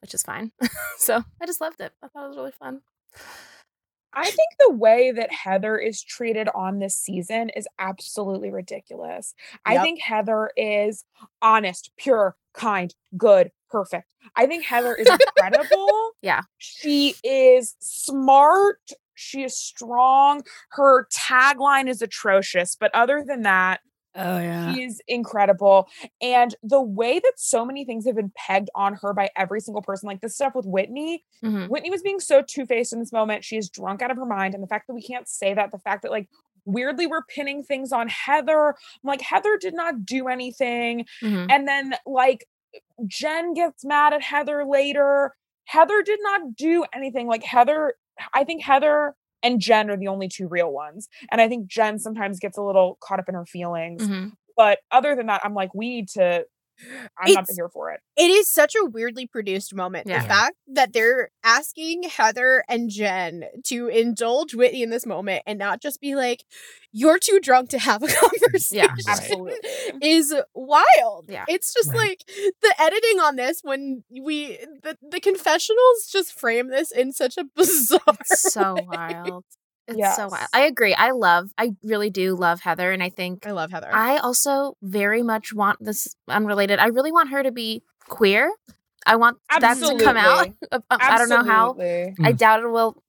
which 0.00 0.14
is 0.14 0.22
fine. 0.22 0.52
so 0.96 1.24
I 1.42 1.46
just 1.46 1.60
loved 1.60 1.80
it. 1.80 1.92
I 2.00 2.06
thought 2.06 2.24
it 2.24 2.28
was 2.28 2.36
really 2.36 2.52
fun. 2.52 2.82
I 4.14 4.24
think 4.24 4.48
the 4.60 4.72
way 4.72 5.10
that 5.10 5.32
Heather 5.32 5.76
is 5.76 6.02
treated 6.02 6.48
on 6.54 6.78
this 6.78 6.96
season 6.96 7.50
is 7.50 7.66
absolutely 7.80 8.50
ridiculous. 8.50 9.34
I 9.66 9.78
think 9.78 10.00
Heather 10.00 10.52
is 10.56 11.04
honest, 11.42 11.90
pure, 11.98 12.36
kind, 12.54 12.94
good, 13.16 13.50
perfect. 13.68 14.06
I 14.36 14.46
think 14.46 14.64
Heather 14.64 14.94
is 14.94 15.08
incredible. 15.08 15.88
Yeah. 16.22 16.42
She 16.58 17.14
is 17.22 17.76
smart. 17.78 18.80
She 19.14 19.44
is 19.44 19.56
strong. 19.56 20.42
Her 20.70 21.06
tagline 21.14 21.88
is 21.88 22.02
atrocious, 22.02 22.74
but 22.74 22.90
other 22.94 23.22
than 23.24 23.42
that, 23.42 23.80
Oh 24.16 24.38
yeah. 24.38 24.72
she 24.74 24.84
is 24.84 25.00
incredible. 25.08 25.88
And 26.20 26.54
the 26.62 26.80
way 26.80 27.18
that 27.18 27.32
so 27.36 27.64
many 27.64 27.84
things 27.84 28.06
have 28.06 28.16
been 28.16 28.32
pegged 28.36 28.70
on 28.74 28.94
her 29.02 29.12
by 29.12 29.30
every 29.36 29.60
single 29.60 29.82
person, 29.82 30.06
like 30.06 30.20
this 30.20 30.34
stuff 30.34 30.54
with 30.54 30.66
Whitney, 30.66 31.24
Mhm. 31.44 31.68
Whitney 31.68 31.90
was 31.90 32.02
being 32.02 32.20
so 32.20 32.42
two 32.42 32.66
faced 32.66 32.92
in 32.92 32.98
this 33.00 33.12
moment. 33.12 33.44
She 33.44 33.56
is 33.56 33.68
drunk 33.68 34.02
out 34.02 34.10
of 34.10 34.16
her 34.16 34.26
mind. 34.26 34.54
And 34.54 34.62
the 34.62 34.66
fact 34.68 34.86
that 34.86 34.94
we 34.94 35.02
can't 35.02 35.28
say 35.28 35.54
that, 35.54 35.70
the 35.70 35.78
fact 35.78 36.02
that, 36.02 36.10
like, 36.10 36.28
weirdly 36.64 37.06
we're 37.06 37.22
pinning 37.24 37.62
things 37.62 37.92
on 37.92 38.08
Heather. 38.08 38.68
I'm 38.70 38.74
like, 39.04 39.20
Heather 39.20 39.56
did 39.56 39.74
not 39.74 40.04
do 40.04 40.28
anything. 40.28 41.06
Mhm. 41.22 41.46
And 41.50 41.68
then, 41.68 41.94
like, 42.06 42.46
Jen 43.06 43.54
gets 43.54 43.84
mad 43.84 44.12
at 44.12 44.22
Heather 44.22 44.64
later. 44.64 45.34
Heather 45.66 46.02
did 46.02 46.20
not 46.22 46.56
do 46.56 46.84
anything. 46.92 47.26
Like, 47.26 47.42
Heather, 47.44 47.94
I 48.32 48.44
think 48.44 48.62
Heather 48.62 49.14
and 49.42 49.60
Jen 49.60 49.90
are 49.90 49.96
the 49.96 50.08
only 50.08 50.28
two 50.28 50.48
real 50.48 50.72
ones. 50.72 51.08
And 51.30 51.40
I 51.40 51.48
think 51.48 51.66
Jen 51.66 51.98
sometimes 51.98 52.38
gets 52.38 52.58
a 52.58 52.62
little 52.62 52.98
caught 53.00 53.18
up 53.20 53.28
in 53.28 53.34
her 53.34 53.46
feelings. 53.46 54.06
Mhm. 54.06 54.32
But 54.56 54.78
other 54.90 55.14
than 55.14 55.26
that, 55.26 55.42
I'm 55.44 55.54
like, 55.54 55.74
we 55.74 55.88
need 55.88 56.08
to, 56.10 56.46
I'm 57.18 57.32
not 57.32 57.46
here 57.54 57.68
for 57.68 57.90
it. 57.90 58.00
It 58.16 58.30
is 58.30 58.48
such 58.50 58.74
a 58.74 58.84
weirdly 58.84 59.26
produced 59.26 59.74
moment. 59.74 60.06
Yeah. 60.06 60.22
The 60.22 60.28
fact 60.28 60.56
that 60.68 60.92
they're 60.92 61.30
asking 61.44 62.04
Heather 62.04 62.64
and 62.68 62.90
Jen 62.90 63.44
to 63.66 63.88
indulge 63.88 64.54
Whitney 64.54 64.82
in 64.82 64.90
this 64.90 65.06
moment 65.06 65.42
and 65.46 65.58
not 65.58 65.80
just 65.80 66.00
be 66.00 66.14
like, 66.14 66.44
you're 66.92 67.18
too 67.18 67.38
drunk 67.42 67.70
to 67.70 67.78
have 67.78 68.02
a 68.02 68.06
conversation 68.50 68.88
Absolutely. 69.08 69.54
is 70.02 70.34
wild. 70.54 71.26
Yeah. 71.28 71.44
It's 71.48 71.72
just 71.74 71.90
Right. 71.90 71.98
like 71.98 72.52
the 72.62 72.74
editing 72.78 73.20
on 73.20 73.36
this 73.36 73.60
when 73.62 74.02
we 74.10 74.58
the, 74.82 74.96
the 75.10 75.20
confessionals 75.20 76.08
just 76.10 76.32
frame 76.38 76.68
this 76.70 76.90
in 76.90 77.12
such 77.12 77.36
a 77.36 77.44
bizarre 77.56 78.00
It's 78.20 78.52
so 78.52 78.74
way. 78.74 78.86
wild. 78.88 79.44
It's 79.88 80.16
so 80.16 80.28
wild. 80.28 80.48
I 80.52 80.62
agree. 80.62 80.94
I 80.94 81.12
love, 81.12 81.50
I 81.58 81.74
really 81.82 82.10
do 82.10 82.34
love 82.34 82.60
Heather. 82.60 82.90
And 82.92 83.02
I 83.02 83.08
think 83.08 83.46
I 83.46 83.52
love 83.52 83.70
Heather. 83.70 83.90
I 83.92 84.16
also 84.18 84.76
very 84.82 85.22
much 85.22 85.52
want 85.52 85.78
this 85.84 86.16
unrelated. 86.28 86.78
I 86.78 86.86
really 86.86 87.12
want 87.12 87.30
her 87.30 87.42
to 87.42 87.52
be 87.52 87.82
queer. 88.08 88.52
I 89.06 89.16
want 89.16 89.38
that 89.60 89.76
to 89.78 89.98
come 90.04 90.16
out. 90.16 90.48
Absolutely. 90.72 90.86
I 90.90 91.18
don't 91.18 91.28
know 91.28 91.44
how. 91.44 91.70
Absolutely. 91.70 92.14
I 92.24 92.32
Mm. 92.32 92.38
doubt 92.38 92.62
it 92.64 92.68
will 92.68 93.02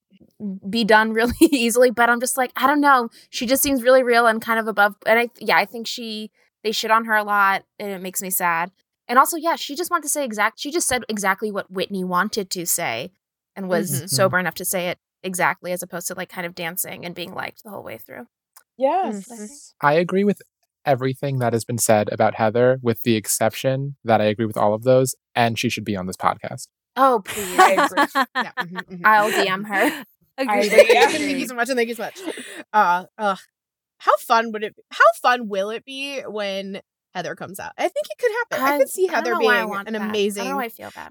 be 0.70 0.84
done 0.84 1.14
really 1.20 1.34
easily, 1.42 1.90
but 1.90 2.10
I'm 2.10 2.20
just 2.20 2.38
like, 2.38 2.52
I 2.56 2.68
don't 2.68 2.82
know. 2.82 3.10
She 3.30 3.46
just 3.48 3.64
seems 3.64 3.82
really 3.82 4.04
real 4.04 4.28
and 4.28 4.42
kind 4.42 4.60
of 4.60 4.68
above. 4.68 4.96
And 5.06 5.18
I, 5.20 5.30
yeah, 5.40 5.58
I 5.58 5.66
think 5.66 5.88
she, 5.88 6.32
they 6.64 6.72
shit 6.72 6.92
on 6.92 7.06
her 7.06 7.16
a 7.16 7.24
lot 7.24 7.64
and 7.80 7.90
it 7.92 8.02
makes 8.02 8.22
me 8.22 8.30
sad. 8.30 8.72
And 9.08 9.18
also, 9.18 9.38
yeah, 9.38 9.56
she 9.56 9.76
just 9.76 9.90
wanted 9.90 10.04
to 10.04 10.10
say 10.10 10.24
exact, 10.26 10.60
she 10.60 10.70
just 10.70 10.88
said 10.88 11.04
exactly 11.10 11.50
what 11.52 11.72
Whitney 11.72 12.04
wanted 12.04 12.50
to 12.52 12.66
say 12.66 13.12
and 13.56 13.68
was 13.70 13.90
Mhm. 14.04 14.10
sober 14.10 14.38
enough 14.38 14.56
to 14.56 14.66
say 14.66 14.90
it 14.90 15.00
exactly 15.28 15.72
as 15.72 15.84
opposed 15.84 16.08
to 16.08 16.16
like 16.16 16.30
kind 16.30 16.48
of 16.48 16.56
dancing 16.56 17.06
and 17.06 17.14
being 17.14 17.34
liked 17.34 17.64
the 17.64 17.70
whole 17.70 17.84
way 17.84 17.98
through. 17.98 18.28
Yes. 18.78 19.74
I 19.82 19.94
agree 19.94 20.24
with 20.24 20.42
everything 20.86 21.40
that 21.40 21.54
has 21.54 21.66
been 21.66 21.78
said 21.78 22.10
about 22.12 22.36
Heather, 22.36 22.80
with 22.82 23.02
the 23.04 23.16
exception 23.16 23.98
that 24.04 24.22
I 24.22 24.26
agree 24.26 24.46
with 24.46 24.58
all 24.58 24.74
of 24.74 24.84
those, 24.84 25.16
and 25.36 25.60
she 25.60 25.70
should 25.70 25.84
be 25.84 25.96
on 25.96 26.08
this 26.08 26.16
podcast. 26.18 26.68
Oh, 26.96 27.22
please. 27.26 27.60
I 27.60 27.72
agree. 27.74 28.06
yeah. 28.36 28.52
mhm, 28.60 28.84
mhm. 28.90 29.02
I'll 29.04 29.32
DM 29.32 29.68
her. 29.68 30.06
I 30.40 30.42
Agreed. 30.44 30.68
agree. 30.72 30.88
Yeah. 30.94 31.08
thank 31.08 31.38
you 31.40 31.48
so 31.48 31.56
much 31.56 31.70
and 31.70 31.78
thank 31.78 31.90
you 31.90 31.96
so 31.96 32.04
much. 32.04 32.20
Uh, 32.72 33.06
uh, 33.18 33.36
how 33.98 34.16
fun 34.18 34.52
would 34.52 34.64
it? 34.64 34.76
How 34.92 35.04
fun 35.22 35.48
will 35.50 35.72
it 35.72 35.84
be 35.84 36.22
when 36.22 36.82
Heather 37.14 37.36
comes 37.36 37.60
out? 37.60 37.74
I 37.78 37.84
think 37.84 38.06
it 38.10 38.18
could 38.20 38.32
happen. 38.32 38.66
I, 38.68 38.78
could 38.78 38.90
see 38.90 39.08
Heather 39.08 39.36
I 39.36 39.40
being 39.40 39.76
an 39.76 39.94
that. 39.94 40.02
amazing. 40.02 40.44
I 40.48 40.50
don't 40.50 40.78
know 40.78 41.10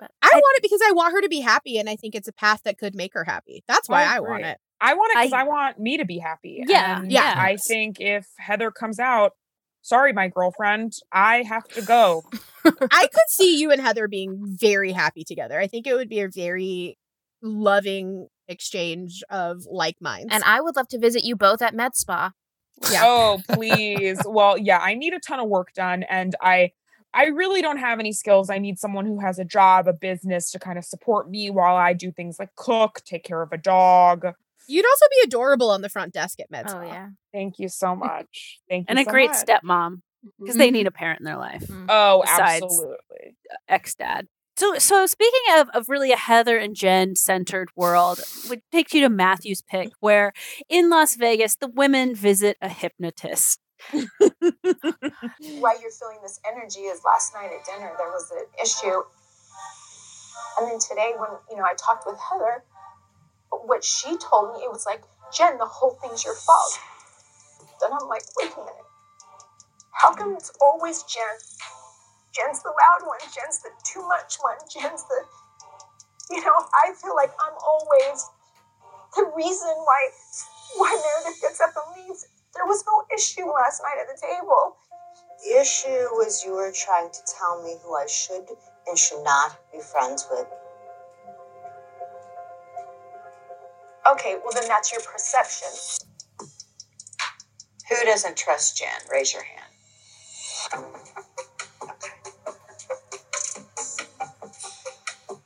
why 0.00 0.08
I. 0.22 0.30
I 0.32 0.36
want 0.36 0.56
it 0.58 0.62
because 0.62 0.80
I 0.86 0.92
want 0.92 1.12
her 1.12 1.20
to 1.22 1.28
be 1.28 1.40
happy, 1.40 1.78
and 1.78 1.88
I 1.88 1.96
think 1.96 2.14
it's 2.14 2.28
a 2.28 2.32
path 2.32 2.62
that 2.64 2.78
could 2.78 2.94
make 2.94 3.14
her 3.14 3.24
happy. 3.24 3.62
That's 3.68 3.88
why 3.88 4.04
I, 4.04 4.20
want 4.20 4.44
it. 4.44 4.58
I 4.80 4.94
want 4.94 5.12
it 5.12 5.18
because 5.24 5.32
I- 5.32 5.40
I, 5.40 5.44
want 5.44 5.78
me 5.78 5.96
to 5.98 6.04
be 6.04 6.18
happy. 6.18 6.62
Yeah, 6.66 7.00
And 7.00 7.12
yeah. 7.12 7.34
I 7.36 7.56
think 7.56 8.00
if 8.00 8.26
Heather 8.38 8.70
comes 8.70 8.98
out, 8.98 9.32
sorry, 9.82 10.12
my 10.12 10.28
girlfriend, 10.28 10.92
I 11.12 11.42
have 11.42 11.66
to 11.68 11.82
go. 11.82 12.24
I 12.64 13.08
could 13.12 13.28
see 13.30 13.58
you 13.58 13.70
and 13.70 13.80
Heather 13.80 14.08
being 14.08 14.38
very 14.42 14.92
happy 14.92 15.24
together. 15.24 15.58
I 15.58 15.66
think 15.66 15.86
it 15.86 15.94
would 15.94 16.08
be 16.08 16.20
a 16.20 16.28
very 16.28 16.98
loving 17.42 18.28
exchange 18.48 19.22
of 19.30 19.64
like 19.70 19.96
minds. 20.00 20.28
And 20.32 20.44
I 20.44 20.60
would 20.60 20.76
love 20.76 20.88
to 20.88 20.98
visit 20.98 21.24
you 21.24 21.36
both 21.36 21.62
at 21.62 21.74
Med 21.74 21.94
Spa. 21.94 22.32
Yeah. 22.90 23.02
Oh, 23.04 23.40
please. 23.48 24.20
well, 24.26 24.56
yeah, 24.58 24.78
I 24.78 24.94
need 24.94 25.12
a 25.12 25.20
ton 25.20 25.40
of 25.40 25.48
work 25.48 25.72
done 25.74 26.02
and 26.02 26.34
I 26.40 26.72
I 27.12 27.26
really 27.26 27.60
don't 27.60 27.78
have 27.78 27.98
any 27.98 28.12
skills. 28.12 28.50
I 28.50 28.58
need 28.58 28.78
someone 28.78 29.06
who 29.06 29.20
has 29.20 29.38
a 29.38 29.44
job, 29.44 29.88
a 29.88 29.92
business 29.92 30.50
to 30.52 30.58
kind 30.58 30.78
of 30.78 30.84
support 30.84 31.28
me 31.28 31.50
while 31.50 31.76
I 31.76 31.92
do 31.92 32.12
things 32.12 32.38
like 32.38 32.54
cook, 32.56 33.00
take 33.04 33.24
care 33.24 33.42
of 33.42 33.52
a 33.52 33.58
dog. 33.58 34.26
You'd 34.68 34.86
also 34.86 35.06
be 35.10 35.26
adorable 35.26 35.70
on 35.70 35.82
the 35.82 35.88
front 35.88 36.12
desk 36.12 36.38
at 36.38 36.50
Med 36.50 36.66
Oh 36.68 36.82
yeah. 36.82 37.08
Thank 37.32 37.58
you 37.58 37.68
so 37.68 37.96
much. 37.96 38.60
Thank 38.68 38.82
you 38.82 38.86
and 38.88 38.98
a 38.98 39.04
great 39.04 39.30
much. 39.30 39.44
stepmom 39.44 40.02
because 40.38 40.56
they 40.56 40.70
need 40.70 40.80
mm-hmm. 40.80 40.88
a 40.88 40.92
parent 40.92 41.20
in 41.20 41.24
their 41.24 41.36
life. 41.36 41.62
Mm-hmm. 41.62 41.86
Oh, 41.88 42.22
besides- 42.24 42.62
absolutely. 42.62 43.36
Ex 43.68 43.94
dad. 43.94 44.28
So, 44.56 44.76
so 44.76 45.06
speaking 45.06 45.40
of, 45.54 45.70
of 45.70 45.88
really 45.88 46.12
a 46.12 46.18
Heather 46.18 46.58
and 46.58 46.76
Jen 46.76 47.16
centered 47.16 47.70
world, 47.74 48.20
would 48.50 48.60
take 48.70 48.92
you 48.92 49.00
to 49.00 49.08
Matthew's 49.08 49.62
pick, 49.62 49.88
where 50.00 50.34
in 50.68 50.90
Las 50.90 51.14
Vegas 51.14 51.56
the 51.56 51.68
women 51.68 52.14
visit 52.14 52.58
a 52.60 52.68
hypnotist. 52.68 53.58
Why 55.60 55.76
you're 55.80 55.90
feeling 55.90 56.18
this 56.22 56.40
energy 56.50 56.80
is 56.80 57.00
last 57.04 57.34
night 57.34 57.50
at 57.52 57.64
dinner 57.64 57.92
there 57.98 58.10
was 58.10 58.30
an 58.30 58.46
issue. 58.62 59.02
And 60.58 60.70
then 60.70 60.78
today 60.78 61.12
when 61.16 61.30
you 61.50 61.56
know 61.56 61.64
i 61.64 61.74
talked 61.74 62.06
with 62.06 62.18
heather 62.18 62.64
what 63.50 63.84
she 63.84 64.16
told 64.18 64.54
me 64.54 64.60
it 64.64 64.70
was 64.70 64.86
like 64.86 65.02
jen 65.36 65.58
the 65.58 65.66
whole 65.66 65.98
thing's 66.02 66.24
your 66.24 66.34
fault. 66.34 66.78
Then 67.80 67.90
i'm 67.92 68.08
like 68.08 68.22
wait 68.40 68.52
a 68.52 68.58
minute. 68.58 68.74
How 69.92 70.14
come 70.14 70.34
it's 70.34 70.52
always 70.60 71.02
jen? 71.04 71.36
Jen's 72.34 72.62
the 72.62 72.70
loud 72.70 73.06
one 73.06 73.18
jen's 73.20 73.60
the 73.62 73.70
too 73.84 74.06
much 74.06 74.36
one 74.40 74.56
jen's 74.70 75.04
the 75.04 75.24
you 76.30 76.40
know 76.40 76.54
i 76.74 76.94
feel 77.02 77.14
like 77.16 77.30
i'm 77.40 77.54
always 77.58 78.26
the 79.16 79.32
reason 79.36 79.68
why 79.68 80.08
why 80.76 80.90
meredith 80.94 81.40
gets 81.42 81.60
up 81.60 81.70
and 81.74 82.06
leaves 82.06 82.26
there 82.54 82.66
was 82.66 82.84
no 82.86 83.04
issue 83.14 83.46
last 83.46 83.82
night 83.82 84.00
at 84.02 84.08
the 84.08 84.20
table 84.20 84.76
The 85.44 85.60
issue 85.60 86.08
was 86.18 86.44
you 86.44 86.52
were 86.54 86.72
trying 86.72 87.10
to 87.12 87.20
tell 87.38 87.62
me 87.62 87.76
who 87.82 87.96
I 87.96 88.06
should 88.06 88.46
and 88.88 88.98
should 88.98 89.24
not 89.24 89.58
be 89.72 89.80
friends 89.80 90.26
with. 90.30 90.46
Okay, 94.12 94.36
well 94.42 94.52
then 94.54 94.68
that's 94.68 94.92
your 94.92 95.02
perception. 95.02 95.68
Who 97.90 97.96
doesn't 98.06 98.36
trust 98.36 98.78
Jen? 98.78 98.88
Raise 99.12 99.32
your 99.32 99.44
hand. 99.44 99.72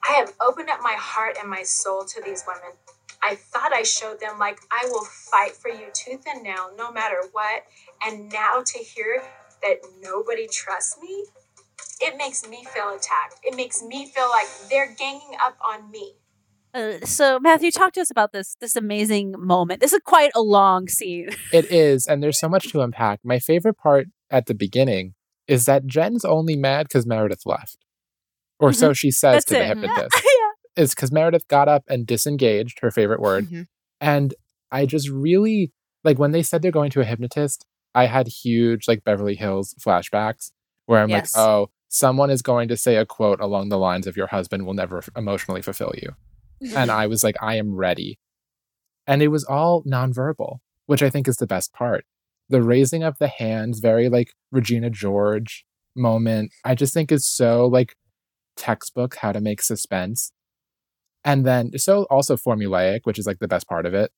I 0.08 0.12
have 0.14 0.34
opened 0.40 0.70
up 0.70 0.80
my 0.82 0.94
heart 0.98 1.36
and 1.40 1.50
my 1.50 1.62
soul 1.64 2.04
to 2.06 2.22
these 2.22 2.44
women. 2.46 2.76
I 3.24 3.36
thought 3.36 3.72
I 3.72 3.82
showed 3.82 4.20
them 4.20 4.38
like 4.38 4.60
I 4.70 4.86
will 4.90 5.04
fight 5.04 5.52
for 5.52 5.70
you 5.70 5.86
tooth 5.94 6.24
and 6.26 6.42
nail 6.42 6.70
no 6.76 6.92
matter 6.92 7.16
what. 7.32 7.64
And 8.06 8.30
now 8.30 8.62
to 8.64 8.78
hear 8.78 9.22
that 9.62 9.78
nobody 10.02 10.46
trusts 10.46 10.98
me, 11.02 11.24
it 12.00 12.16
makes 12.18 12.46
me 12.46 12.64
feel 12.74 12.90
attacked. 12.90 13.40
It 13.42 13.56
makes 13.56 13.82
me 13.82 14.06
feel 14.06 14.28
like 14.28 14.46
they're 14.68 14.94
ganging 14.98 15.36
up 15.42 15.56
on 15.66 15.90
me. 15.90 16.14
Uh, 16.74 16.98
so, 17.04 17.38
Matthew, 17.38 17.70
talk 17.70 17.92
to 17.92 18.00
us 18.00 18.10
about 18.10 18.32
this 18.32 18.56
this 18.60 18.74
amazing 18.74 19.34
moment. 19.38 19.80
This 19.80 19.92
is 19.92 20.00
quite 20.04 20.32
a 20.34 20.42
long 20.42 20.88
scene. 20.88 21.30
It 21.52 21.70
is, 21.70 22.06
and 22.06 22.20
there's 22.20 22.38
so 22.38 22.48
much 22.48 22.72
to 22.72 22.80
unpack. 22.80 23.20
My 23.22 23.38
favorite 23.38 23.78
part 23.78 24.08
at 24.28 24.46
the 24.46 24.54
beginning 24.54 25.14
is 25.46 25.66
that 25.66 25.86
Jen's 25.86 26.24
only 26.24 26.56
mad 26.56 26.88
because 26.88 27.06
Meredith 27.06 27.46
left. 27.46 27.78
Or 28.58 28.72
so 28.72 28.92
she 28.92 29.10
says 29.10 29.34
That's 29.34 29.44
to 29.46 29.54
the 29.54 29.60
it. 29.60 29.66
hypnotist. 29.78 30.22
Is 30.76 30.94
because 30.94 31.12
Meredith 31.12 31.46
got 31.48 31.68
up 31.68 31.84
and 31.88 32.06
disengaged, 32.06 32.80
her 32.80 32.90
favorite 32.90 33.20
word. 33.20 33.46
Mhm. 33.46 33.66
And 34.00 34.34
I 34.72 34.86
just 34.86 35.08
really 35.08 35.72
like 36.02 36.18
when 36.18 36.32
they 36.32 36.42
said 36.42 36.60
they're 36.62 36.70
going 36.70 36.90
to 36.90 37.00
a 37.00 37.04
hypnotist, 37.04 37.64
I 37.94 38.06
had 38.06 38.26
huge 38.26 38.86
like 38.88 39.04
Beverly 39.04 39.36
Hills 39.36 39.74
flashbacks 39.80 40.50
where 40.86 41.00
I'm 41.00 41.08
Yes. 41.08 41.34
like, 41.36 41.42
oh, 41.42 41.70
someone 41.88 42.28
is 42.30 42.42
going 42.42 42.68
to 42.68 42.76
say 42.76 42.96
a 42.96 43.06
quote 43.06 43.40
along 43.40 43.68
the 43.68 43.78
lines 43.78 44.06
of 44.06 44.16
your 44.16 44.26
husband 44.26 44.66
will 44.66 44.74
never 44.74 44.98
f- 44.98 45.08
emotionally 45.16 45.62
fulfill 45.62 45.92
you. 46.02 46.10
and 46.76 46.90
I 46.90 47.06
was 47.06 47.22
like, 47.24 47.36
I 47.40 47.54
am 47.56 47.74
ready. 47.74 48.18
And 49.06 49.22
it 49.22 49.28
was 49.28 49.44
all 49.44 49.82
nonverbal, 49.84 50.58
which 50.86 51.02
I 51.02 51.08
think 51.10 51.28
is 51.28 51.36
the 51.36 51.46
best 51.46 51.72
part. 51.72 52.04
The 52.48 52.62
raising 52.62 53.02
of 53.02 53.16
the 53.18 53.28
hands, 53.28 53.78
very 53.80 54.08
like 54.08 54.32
Regina 54.50 54.90
George, 54.90 55.64
moment 55.96 56.50
I 56.64 56.74
just 56.74 56.92
think 56.92 57.12
is 57.12 57.24
so 57.24 57.66
like 57.66 57.94
textbook 58.56 59.16
how 59.16 59.32
to 59.32 59.40
make 59.40 59.62
suspense. 59.62 60.32
And 61.24 61.46
then 61.46 61.78
so 61.78 62.04
also 62.04 62.36
formulaic, 62.36 63.00
which 63.04 63.18
is 63.18 63.26
like 63.26 63.38
the 63.38 63.48
best 63.48 63.68
part 63.68 63.86
of 63.86 63.94
it. 63.94 64.12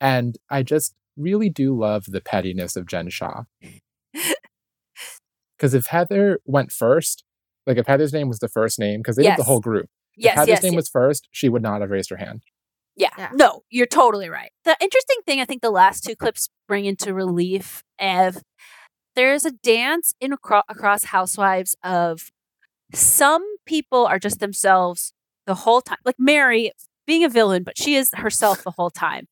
And 0.00 0.36
I 0.50 0.62
just 0.62 0.94
really 1.16 1.50
do 1.50 1.76
love 1.76 2.04
the 2.06 2.20
pettiness 2.20 2.76
of 2.76 2.86
Jen 2.86 3.08
Shah. 3.10 3.44
Because 5.56 5.72
if 5.72 5.86
Heather 5.86 6.40
went 6.44 6.72
first, 6.72 7.24
like 7.66 7.78
if 7.78 7.86
Heather's 7.86 8.12
name 8.12 8.28
was 8.28 8.40
the 8.40 8.48
first 8.48 8.78
name, 8.78 9.00
because 9.00 9.16
they 9.16 9.22
did 9.22 9.38
the 9.38 9.44
whole 9.44 9.60
group. 9.60 9.88
Yes, 10.16 10.32
if 10.32 10.34
Heather's 10.34 10.48
yes, 10.48 10.62
name 10.62 10.72
yes. 10.72 10.78
was 10.78 10.88
first, 10.88 11.28
she 11.30 11.48
would 11.48 11.62
not 11.62 11.80
have 11.80 11.90
raised 11.90 12.10
her 12.10 12.16
hand. 12.16 12.42
Yeah. 12.96 13.30
No, 13.32 13.62
you're 13.70 13.86
totally 13.86 14.28
right. 14.28 14.50
The 14.64 14.76
interesting 14.78 15.16
thing 15.24 15.40
I 15.40 15.46
think 15.46 15.62
the 15.62 15.70
last 15.70 16.04
two 16.04 16.16
clips 16.16 16.50
bring 16.68 16.84
into 16.84 17.14
relief 17.14 17.82
of 17.98 18.42
there's 19.16 19.46
a 19.46 19.52
dance 19.52 20.12
in 20.20 20.34
acro- 20.34 20.64
across 20.68 21.04
housewives 21.04 21.74
of 21.82 22.30
some 22.92 23.42
people 23.64 24.06
are 24.06 24.18
just 24.18 24.40
themselves 24.40 25.13
the 25.46 25.54
whole 25.54 25.80
time. 25.80 25.98
Like 26.04 26.16
Mary 26.18 26.72
being 27.06 27.24
a 27.24 27.28
villain, 27.28 27.62
but 27.62 27.76
she 27.78 27.94
is 27.94 28.10
herself 28.14 28.62
the 28.64 28.70
whole 28.72 28.90
time. 28.90 29.26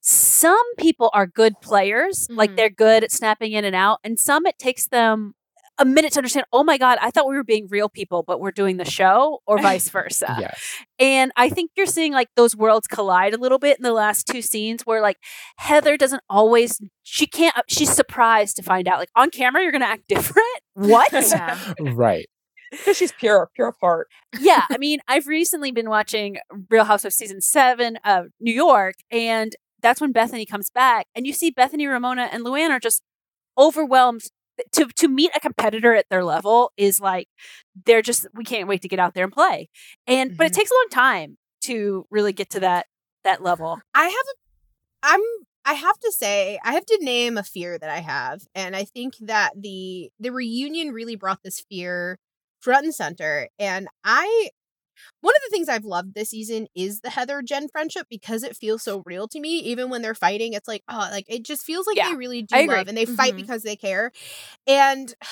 Some 0.00 0.74
people 0.76 1.10
are 1.14 1.26
good 1.28 1.54
players, 1.62 2.26
like 2.28 2.56
they're 2.56 2.68
good 2.70 3.04
at 3.04 3.12
snapping 3.12 3.52
in 3.52 3.64
and 3.64 3.76
out, 3.76 4.00
and 4.02 4.18
some 4.18 4.46
it 4.46 4.58
takes 4.58 4.88
them 4.88 5.34
a 5.78 5.84
minute 5.84 6.12
to 6.12 6.18
understand, 6.18 6.46
oh 6.52 6.62
my 6.62 6.78
God, 6.78 6.98
I 7.00 7.10
thought 7.10 7.28
we 7.28 7.36
were 7.36 7.44
being 7.44 7.66
real 7.70 7.88
people, 7.88 8.22
but 8.22 8.40
we're 8.40 8.50
doing 8.52 8.76
the 8.76 8.84
show, 8.84 9.40
or 9.46 9.60
vice 9.60 9.88
versa. 9.88 10.36
Yes. 10.38 10.60
And 10.98 11.32
I 11.36 11.48
think 11.48 11.70
you're 11.76 11.86
seeing 11.86 12.12
like 12.12 12.28
those 12.36 12.54
worlds 12.54 12.86
collide 12.86 13.34
a 13.34 13.38
little 13.38 13.58
bit 13.58 13.78
in 13.78 13.82
the 13.82 13.92
last 13.92 14.26
two 14.26 14.42
scenes 14.42 14.82
where 14.82 15.00
like 15.00 15.16
Heather 15.56 15.96
doesn't 15.96 16.22
always, 16.28 16.80
she 17.02 17.26
can't, 17.26 17.56
uh, 17.56 17.62
she's 17.68 17.90
surprised 17.90 18.56
to 18.56 18.62
find 18.62 18.86
out 18.86 18.98
like 18.98 19.10
on 19.16 19.30
camera, 19.30 19.62
you're 19.62 19.72
going 19.72 19.82
to 19.82 19.88
act 19.88 20.08
different. 20.08 20.46
What? 20.74 21.10
Right. 21.80 22.26
Because 22.72 22.96
she's 22.96 23.12
pure, 23.12 23.48
pure 23.54 23.68
of 23.68 23.76
heart. 23.80 24.08
yeah, 24.40 24.64
I 24.70 24.78
mean, 24.78 24.98
I've 25.06 25.26
recently 25.26 25.70
been 25.70 25.88
watching 25.88 26.38
Real 26.70 26.84
House 26.84 27.04
of 27.04 27.12
season 27.12 27.40
seven 27.40 27.98
of 28.04 28.26
New 28.40 28.52
York, 28.52 28.94
and 29.10 29.54
that's 29.80 30.00
when 30.00 30.12
Bethenny 30.12 30.48
comes 30.48 30.70
back, 30.70 31.06
and 31.14 31.26
you 31.26 31.32
see 31.32 31.52
Bethenny, 31.52 31.88
Ramona, 31.88 32.28
and 32.32 32.44
Luann 32.44 32.70
are 32.70 32.80
just 32.80 33.02
overwhelmed. 33.56 34.22
To 34.72 34.86
to 34.86 35.08
meet 35.08 35.30
a 35.34 35.40
competitor 35.40 35.94
at 35.94 36.10
their 36.10 36.22
level 36.22 36.72
is 36.76 37.00
like 37.00 37.26
they're 37.86 38.02
just 38.02 38.26
we 38.34 38.44
can't 38.44 38.68
wait 38.68 38.82
to 38.82 38.88
get 38.88 38.98
out 38.98 39.14
there 39.14 39.24
and 39.24 39.32
play, 39.32 39.70
and 40.06 40.36
but 40.36 40.44
it 40.46 40.52
mm-hmm. 40.52 40.60
takes 40.60 40.70
a 40.70 40.74
long 40.74 40.88
time 40.90 41.38
to 41.62 42.06
really 42.10 42.34
get 42.34 42.50
to 42.50 42.60
that 42.60 42.86
that 43.24 43.42
level. 43.42 43.80
I 43.94 44.04
have 44.04 44.12
a 44.12 44.42
I'm 45.02 45.20
I 45.64 45.74
have 45.74 45.98
to 46.00 46.12
say, 46.12 46.58
I 46.64 46.72
have 46.72 46.86
to 46.86 46.98
name 47.00 47.38
a 47.38 47.42
fear 47.42 47.78
that 47.78 47.88
I 47.88 48.00
have, 48.00 48.42
and 48.54 48.74
I 48.74 48.84
think 48.84 49.14
that 49.20 49.52
the 49.56 50.10
the 50.18 50.32
reunion 50.32 50.92
really 50.92 51.16
brought 51.16 51.42
this 51.42 51.64
fear 51.68 52.18
front 52.62 52.84
and 52.86 52.94
center. 52.94 53.48
And 53.58 53.88
I 54.04 54.50
one 55.20 55.34
of 55.34 55.42
the 55.48 55.54
things 55.54 55.68
I've 55.68 55.84
loved 55.84 56.14
this 56.14 56.30
season 56.30 56.66
is 56.76 57.00
the 57.00 57.10
Heather 57.10 57.42
Jen 57.42 57.68
friendship 57.68 58.06
because 58.10 58.42
it 58.44 58.56
feels 58.56 58.82
so 58.84 59.02
real 59.06 59.26
to 59.28 59.40
me. 59.40 59.58
Even 59.60 59.88
when 59.90 60.02
they're 60.02 60.14
fighting, 60.14 60.52
it's 60.52 60.68
like, 60.68 60.82
oh, 60.88 61.08
like 61.10 61.24
it 61.28 61.44
just 61.44 61.64
feels 61.64 61.86
like 61.86 61.96
Yeah, 61.96 62.10
they 62.10 62.16
really 62.16 62.42
do 62.42 62.56
love 62.56 62.88
and 62.88 62.96
they 62.96 63.04
fight 63.06 63.34
Mhm. 63.34 63.38
because 63.38 63.62
they 63.62 63.76
care. 63.76 64.12
And 64.66 65.12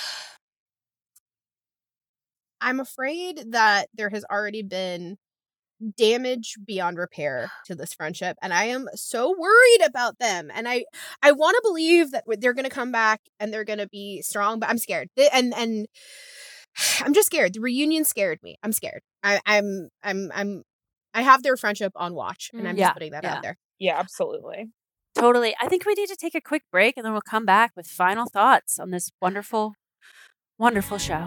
I'm 2.60 2.80
afraid 2.80 3.52
that 3.52 3.88
there 3.94 4.10
has 4.10 4.24
already 4.30 4.62
been 4.62 5.16
damage 5.96 6.54
beyond 6.66 6.98
repair 6.98 7.50
to 7.66 7.74
this 7.74 7.94
friendship 7.94 8.36
and 8.42 8.52
i 8.52 8.64
am 8.64 8.86
so 8.94 9.34
worried 9.38 9.80
about 9.86 10.18
them 10.18 10.50
and 10.54 10.68
i 10.68 10.84
i 11.22 11.32
want 11.32 11.54
to 11.54 11.62
believe 11.64 12.10
that 12.10 12.24
they're 12.38 12.52
going 12.52 12.68
to 12.68 12.70
come 12.70 12.92
back 12.92 13.20
and 13.38 13.50
they're 13.52 13.64
going 13.64 13.78
to 13.78 13.88
be 13.88 14.20
strong 14.20 14.60
but 14.60 14.68
i'm 14.68 14.76
scared 14.78 15.08
and 15.32 15.54
and 15.56 15.86
i'm 17.02 17.12
just 17.14 17.26
scared 17.26 17.52
the 17.54 17.60
reunion 17.60 18.04
scared 18.04 18.38
me 18.42 18.56
i'm 18.62 18.72
scared 18.72 19.02
I, 19.22 19.40
i'm 19.46 19.88
i'm 20.02 20.30
i'm 20.34 20.62
i 21.14 21.22
have 21.22 21.42
their 21.42 21.56
friendship 21.56 21.92
on 21.96 22.14
watch 22.14 22.50
and 22.54 22.66
i'm 22.68 22.76
Yeah, 22.76 22.86
just 22.88 22.94
putting 22.94 23.12
that 23.12 23.24
yeah. 23.24 23.36
out 23.36 23.42
there 23.42 23.56
Yeah, 23.78 23.98
absolutely. 23.98 24.70
Totally. 25.14 25.54
I 25.60 25.66
think 25.68 25.84
we 25.86 25.94
need 25.94 26.08
to 26.08 26.16
take 26.16 26.34
a 26.36 26.40
quick 26.40 26.62
break 26.70 26.96
and 26.96 27.04
then 27.04 27.12
we'll 27.12 27.20
come 27.22 27.44
back 27.44 27.72
with 27.76 27.86
final 27.88 28.26
thoughts 28.26 28.78
on 28.78 28.90
this 28.90 29.10
wonderful, 29.20 29.74
wonderful 30.58 30.98
show. 30.98 31.26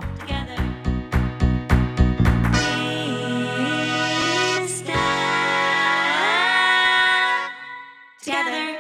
Together. 8.21 8.79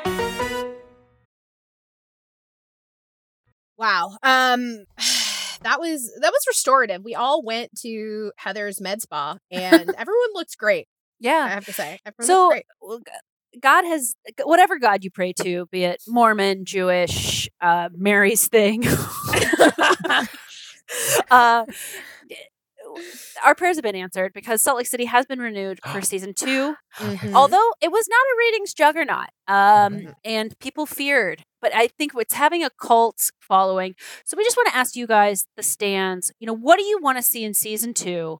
Wow 3.77 4.17
um 4.23 4.85
that 5.63 5.79
was 5.79 6.11
that 6.21 6.31
was 6.31 6.43
restorative 6.47 7.03
we 7.03 7.15
all 7.15 7.43
went 7.43 7.71
to 7.79 8.31
heather's 8.37 8.81
med 8.81 9.01
spa 9.01 9.37
and 9.51 9.89
everyone 9.97 10.29
looked 10.33 10.57
great 10.57 10.87
Yeah. 11.19 11.43
i 11.45 11.49
have 11.49 11.65
to 11.65 11.73
say 11.73 11.99
everyone 12.05 12.27
So, 12.27 12.49
looked 12.81 13.05
great. 13.05 13.61
God 13.61 13.85
has 13.85 14.15
whatever 14.43 14.79
God 14.79 15.03
you 15.03 15.11
pray 15.11 15.31
to, 15.43 15.67
be 15.71 15.83
it 15.83 16.01
Mormon, 16.07 16.65
Jewish, 16.65 17.47
uh, 17.61 17.89
Mary's 17.95 18.47
thing. 18.47 18.83
uh, 21.31 21.65
our 23.45 23.55
prayers 23.55 23.77
have 23.77 23.83
been 23.83 23.95
answered 23.95 24.33
because 24.33 24.61
Salt 24.61 24.77
Lake 24.77 24.87
City 24.87 25.05
has 25.05 25.25
been 25.25 25.39
renewed 25.39 25.79
for 25.85 26.01
season 26.01 26.33
2 26.33 26.75
Mhm. 26.99 27.33
Although 27.33 27.71
it 27.81 27.91
was 27.91 28.07
not 28.07 28.15
a 28.17 28.35
ratings 28.37 28.73
juggernaut, 28.73 29.29
um, 29.47 30.13
and 30.23 30.57
people 30.59 30.85
feared, 30.85 31.43
but 31.61 31.73
I 31.75 31.87
think 31.87 32.11
it's 32.15 32.33
having 32.35 32.63
a 32.63 32.69
cult 32.69 33.31
following. 33.41 33.95
So 34.25 34.37
we 34.37 34.43
just 34.43 34.55
want 34.57 34.69
to 34.69 34.75
ask 34.75 34.95
you 34.95 35.07
guys, 35.07 35.45
the 35.57 35.63
stands, 35.63 36.31
you 36.39 36.45
know, 36.47 36.53
what 36.55 36.77
do 36.77 36.83
you 36.83 36.99
want 37.01 37.17
to 37.17 37.23
see 37.23 37.43
in 37.43 37.53
season 37.55 37.93
two 37.95 38.39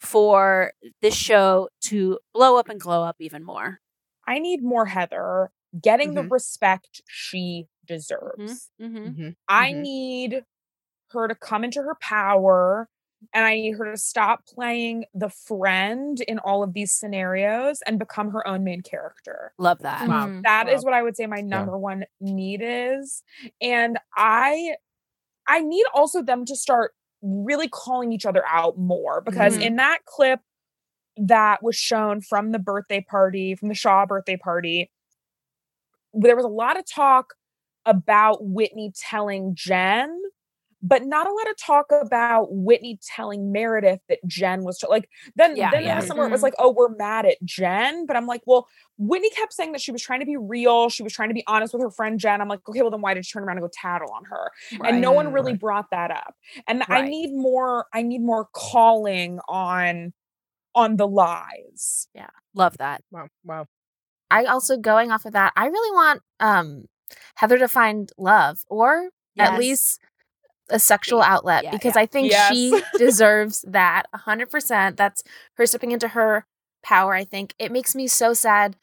for 0.00 0.72
this 1.02 1.14
show 1.14 1.68
to 1.82 2.18
blow 2.32 2.56
up 2.58 2.68
and 2.68 2.80
glow 2.80 3.02
up 3.02 3.16
even 3.18 3.42
more? 3.44 3.80
I 4.26 4.38
need 4.38 4.62
more 4.62 4.86
Heather 4.86 5.50
getting 5.82 6.14
the 6.14 6.22
Mhm. 6.22 6.30
respect 6.30 7.02
she 7.08 7.66
deserves. 7.86 8.70
Mm-hmm. 8.80 9.30
I 9.48 9.72
Mhm. 9.72 9.80
need 9.80 10.44
her 11.10 11.26
to 11.28 11.34
come 11.34 11.64
into 11.64 11.82
her 11.82 11.96
power 12.00 12.88
and 13.34 13.44
I 13.44 13.54
need 13.56 13.72
her 13.78 13.92
to 13.92 13.96
stop 13.98 14.46
playing 14.46 15.04
the 15.14 15.28
friend 15.30 16.20
in 16.28 16.38
all 16.40 16.62
of 16.62 16.74
these 16.74 16.92
scenarios 16.92 17.82
and 17.86 17.98
become 17.98 18.30
her 18.30 18.46
own 18.46 18.64
main 18.64 18.82
character. 18.82 19.52
Love 19.58 19.80
that. 19.80 20.08
Wow. 20.08 20.32
That 20.44 20.68
is 20.68 20.80
Wow. 20.80 20.84
what 20.84 20.94
I 20.94 21.02
would 21.02 21.16
say 21.16 21.26
my 21.26 21.40
number 21.40 21.76
one 21.78 22.04
need 22.20 22.60
is. 22.62 23.22
And 23.60 23.98
I 24.16 24.76
I 25.48 25.60
need 25.62 25.84
also 25.94 26.22
them 26.22 26.44
to 26.46 26.56
start 26.56 26.94
really 27.22 27.68
calling 27.68 28.12
each 28.12 28.26
other 28.26 28.44
out 28.46 28.78
more 28.78 29.20
because 29.22 29.56
Mhm. 29.56 29.62
in 29.62 29.76
that 29.76 30.00
clip 30.06 30.40
that 31.16 31.62
was 31.62 31.76
shown 31.76 32.20
from 32.20 32.52
the 32.52 32.58
birthday 32.60 33.00
party, 33.00 33.54
from 33.54 33.68
the 33.68 33.74
Shah 33.74 34.06
birthday 34.06 34.36
party, 34.36 34.90
there 36.14 36.36
was 36.36 36.44
a 36.44 36.48
lot 36.48 36.78
of 36.78 36.84
talk 36.86 37.34
about 37.86 38.44
Whitney 38.44 38.92
telling 38.96 39.54
Jen, 39.54 40.20
but 40.82 41.04
not 41.04 41.26
a 41.26 41.32
lot 41.32 41.50
of 41.50 41.56
talk 41.56 41.86
about 41.90 42.48
Whitney 42.52 42.98
telling 43.02 43.50
Meredith 43.52 44.00
that 44.08 44.18
Jen 44.26 44.62
was 44.64 44.82
like 44.88 45.08
then 45.36 45.56
Yeah, 45.56 45.70
then 45.70 45.82
yeah. 45.82 45.88
there 45.88 45.96
was 45.96 46.06
somewhere 46.06 46.26
it 46.26 46.30
was 46.30 46.40
Mhm. 46.40 46.44
like, 46.44 46.54
oh, 46.58 46.72
we're 46.72 46.90
mad 46.96 47.26
at 47.26 47.36
Jen. 47.44 48.06
But 48.06 48.16
I'm 48.16 48.26
like, 48.26 48.42
well, 48.46 48.68
Whitney 48.98 49.30
kept 49.30 49.52
saying 49.52 49.72
that 49.72 49.80
she 49.80 49.90
was 49.92 50.02
trying 50.02 50.20
to 50.20 50.26
be 50.26 50.36
real, 50.36 50.88
she 50.88 51.02
was 51.02 51.12
trying 51.12 51.28
to 51.30 51.34
be 51.34 51.44
honest 51.46 51.72
with 51.74 51.82
her 51.82 51.90
friend 51.90 52.18
Jen. 52.20 52.40
I'm 52.40 52.48
like, 52.48 52.60
okay, 52.68 52.82
well 52.82 52.90
then 52.90 53.00
why 53.00 53.14
did 53.14 53.26
she 53.26 53.32
turn 53.32 53.44
around 53.44 53.58
and 53.58 53.64
go 53.64 53.70
tattle 53.72 54.10
on 54.12 54.24
her? 54.26 54.50
And 54.84 55.00
no 55.00 55.12
one 55.12 55.26
Right. 55.26 55.34
really 55.34 55.54
brought 55.54 55.90
that 55.90 56.10
up. 56.10 56.34
And 56.68 56.84
I 56.90 57.02
need 57.02 57.32
more, 57.34 57.86
I 57.92 58.02
need 58.02 58.22
more 58.22 58.48
calling 58.54 59.40
on 59.48 60.12
on 60.74 60.96
the 60.96 61.08
lies. 61.08 62.08
Yeah. 62.14 62.28
Love 62.54 62.78
that. 62.78 63.02
wow 63.10 63.28
wow 63.44 63.66
I 64.30 64.44
also 64.44 64.76
going 64.76 65.10
off 65.10 65.24
of 65.24 65.32
that, 65.32 65.52
I 65.56 65.66
really 65.66 65.92
want 65.94 66.22
um 66.40 66.84
Heather 67.36 67.58
to 67.58 67.68
find 67.68 68.10
love 68.18 68.60
or 68.68 69.10
Yes. 69.34 69.48
at 69.52 69.58
least 69.58 70.00
a 70.70 70.78
sexual 70.78 71.22
outlet 71.22 71.64
Yeah, 71.64 71.70
because 71.70 71.96
yeah. 71.96 72.02
I 72.02 72.06
think 72.06 72.30
Yes. 72.30 72.48
she 72.48 72.82
deserves 72.98 73.64
that 73.68 74.04
100%. 74.12 74.96
That's 74.96 75.22
her 75.56 75.66
stepping 75.66 75.92
into 75.92 76.08
her 76.08 76.46
power, 76.82 77.14
I 77.14 77.24
think. 77.24 77.54
It 77.58 77.72
makes 77.72 77.94
me 77.94 78.06
so 78.06 78.34
sad. 78.34 78.76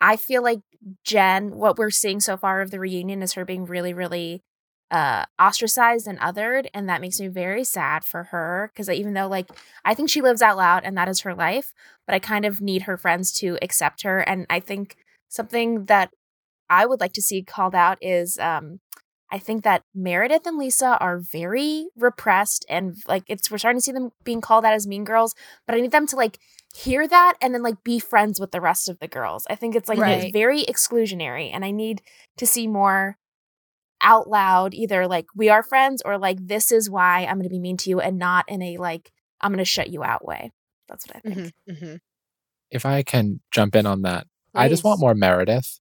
I 0.00 0.16
feel 0.16 0.42
like 0.42 0.60
Jen, 1.04 1.50
what 1.56 1.78
we're 1.78 1.90
seeing 1.90 2.20
so 2.20 2.36
far 2.36 2.60
of 2.60 2.70
the 2.70 2.80
reunion 2.80 3.22
is 3.22 3.34
her 3.34 3.44
being 3.44 3.64
really, 3.66 3.92
really 3.94 4.42
uh 4.90 5.24
ostracized 5.40 6.06
and 6.08 6.18
othered 6.18 6.66
and 6.74 6.88
that 6.88 7.00
makes 7.00 7.20
me 7.20 7.28
very 7.28 7.62
sad 7.62 8.04
for 8.04 8.24
her 8.24 8.70
because 8.72 8.90
even 8.90 9.14
though 9.14 9.28
like 9.28 9.46
i 9.84 9.94
think 9.94 10.10
she 10.10 10.20
lives 10.20 10.42
out 10.42 10.56
loud 10.56 10.82
and 10.84 10.96
that 10.96 11.08
is 11.08 11.20
her 11.20 11.34
life 11.34 11.72
but 12.06 12.14
i 12.14 12.18
kind 12.18 12.44
of 12.44 12.60
need 12.60 12.82
her 12.82 12.96
friends 12.96 13.32
to 13.32 13.56
accept 13.62 14.02
her 14.02 14.18
and 14.20 14.46
i 14.50 14.58
think 14.58 14.96
something 15.28 15.84
that 15.84 16.10
i 16.68 16.84
would 16.84 17.00
like 17.00 17.12
to 17.12 17.22
see 17.22 17.42
called 17.42 17.74
out 17.74 17.98
is 18.00 18.36
um 18.38 18.80
i 19.30 19.38
think 19.38 19.64
that 19.64 19.82
meredith 19.94 20.46
and 20.46 20.58
lisa 20.58 20.96
are 20.98 21.18
very 21.18 21.88
repressed 21.96 22.64
and 22.68 22.96
like 23.06 23.24
it's 23.26 23.50
we're 23.50 23.58
starting 23.58 23.78
to 23.78 23.84
see 23.84 23.92
them 23.92 24.10
being 24.24 24.40
called 24.40 24.64
out 24.64 24.72
as 24.72 24.86
mean 24.86 25.04
girls 25.04 25.34
but 25.66 25.74
i 25.74 25.80
need 25.80 25.92
them 25.92 26.06
to 26.06 26.16
like 26.16 26.38
hear 26.74 27.08
that 27.08 27.34
and 27.40 27.52
then 27.52 27.62
like 27.62 27.82
be 27.82 27.98
friends 27.98 28.38
with 28.38 28.52
the 28.52 28.60
rest 28.60 28.88
of 28.88 28.98
the 29.00 29.08
girls 29.08 29.46
i 29.50 29.54
think 29.54 29.74
it's 29.74 29.88
like 29.88 29.98
it's 29.98 30.32
very 30.32 30.62
exclusionary 30.64 31.50
and 31.52 31.64
i 31.64 31.70
need 31.70 32.00
to 32.36 32.46
see 32.46 32.66
more 32.66 33.18
out 34.02 34.28
loud 34.28 34.74
either 34.74 35.06
like 35.06 35.26
we 35.34 35.48
are 35.48 35.62
friends 35.62 36.02
or 36.04 36.18
like 36.18 36.38
this 36.46 36.72
is 36.72 36.88
why 36.88 37.24
I'm 37.24 37.36
going 37.36 37.44
to 37.44 37.50
be 37.50 37.58
mean 37.58 37.76
to 37.78 37.90
you 37.90 38.00
and 38.00 38.18
not 38.18 38.46
in 38.48 38.62
a 38.62 38.76
like 38.78 39.12
I'm 39.40 39.52
going 39.52 39.58
to 39.58 39.64
shut 39.64 39.90
you 39.90 40.02
out 40.02 40.24
way. 40.24 40.52
That's 40.88 41.06
what 41.06 41.16
I 41.16 41.20
think. 41.20 41.52
Mm-hmm. 41.68 41.94
If 42.70 42.86
I 42.86 43.02
can 43.02 43.40
jump 43.50 43.74
in 43.74 43.86
on 43.86 44.02
that, 44.02 44.26
I 44.54 44.68
just 44.68 44.84
want 44.84 45.00
more 45.00 45.14
Meredith. 45.14 45.79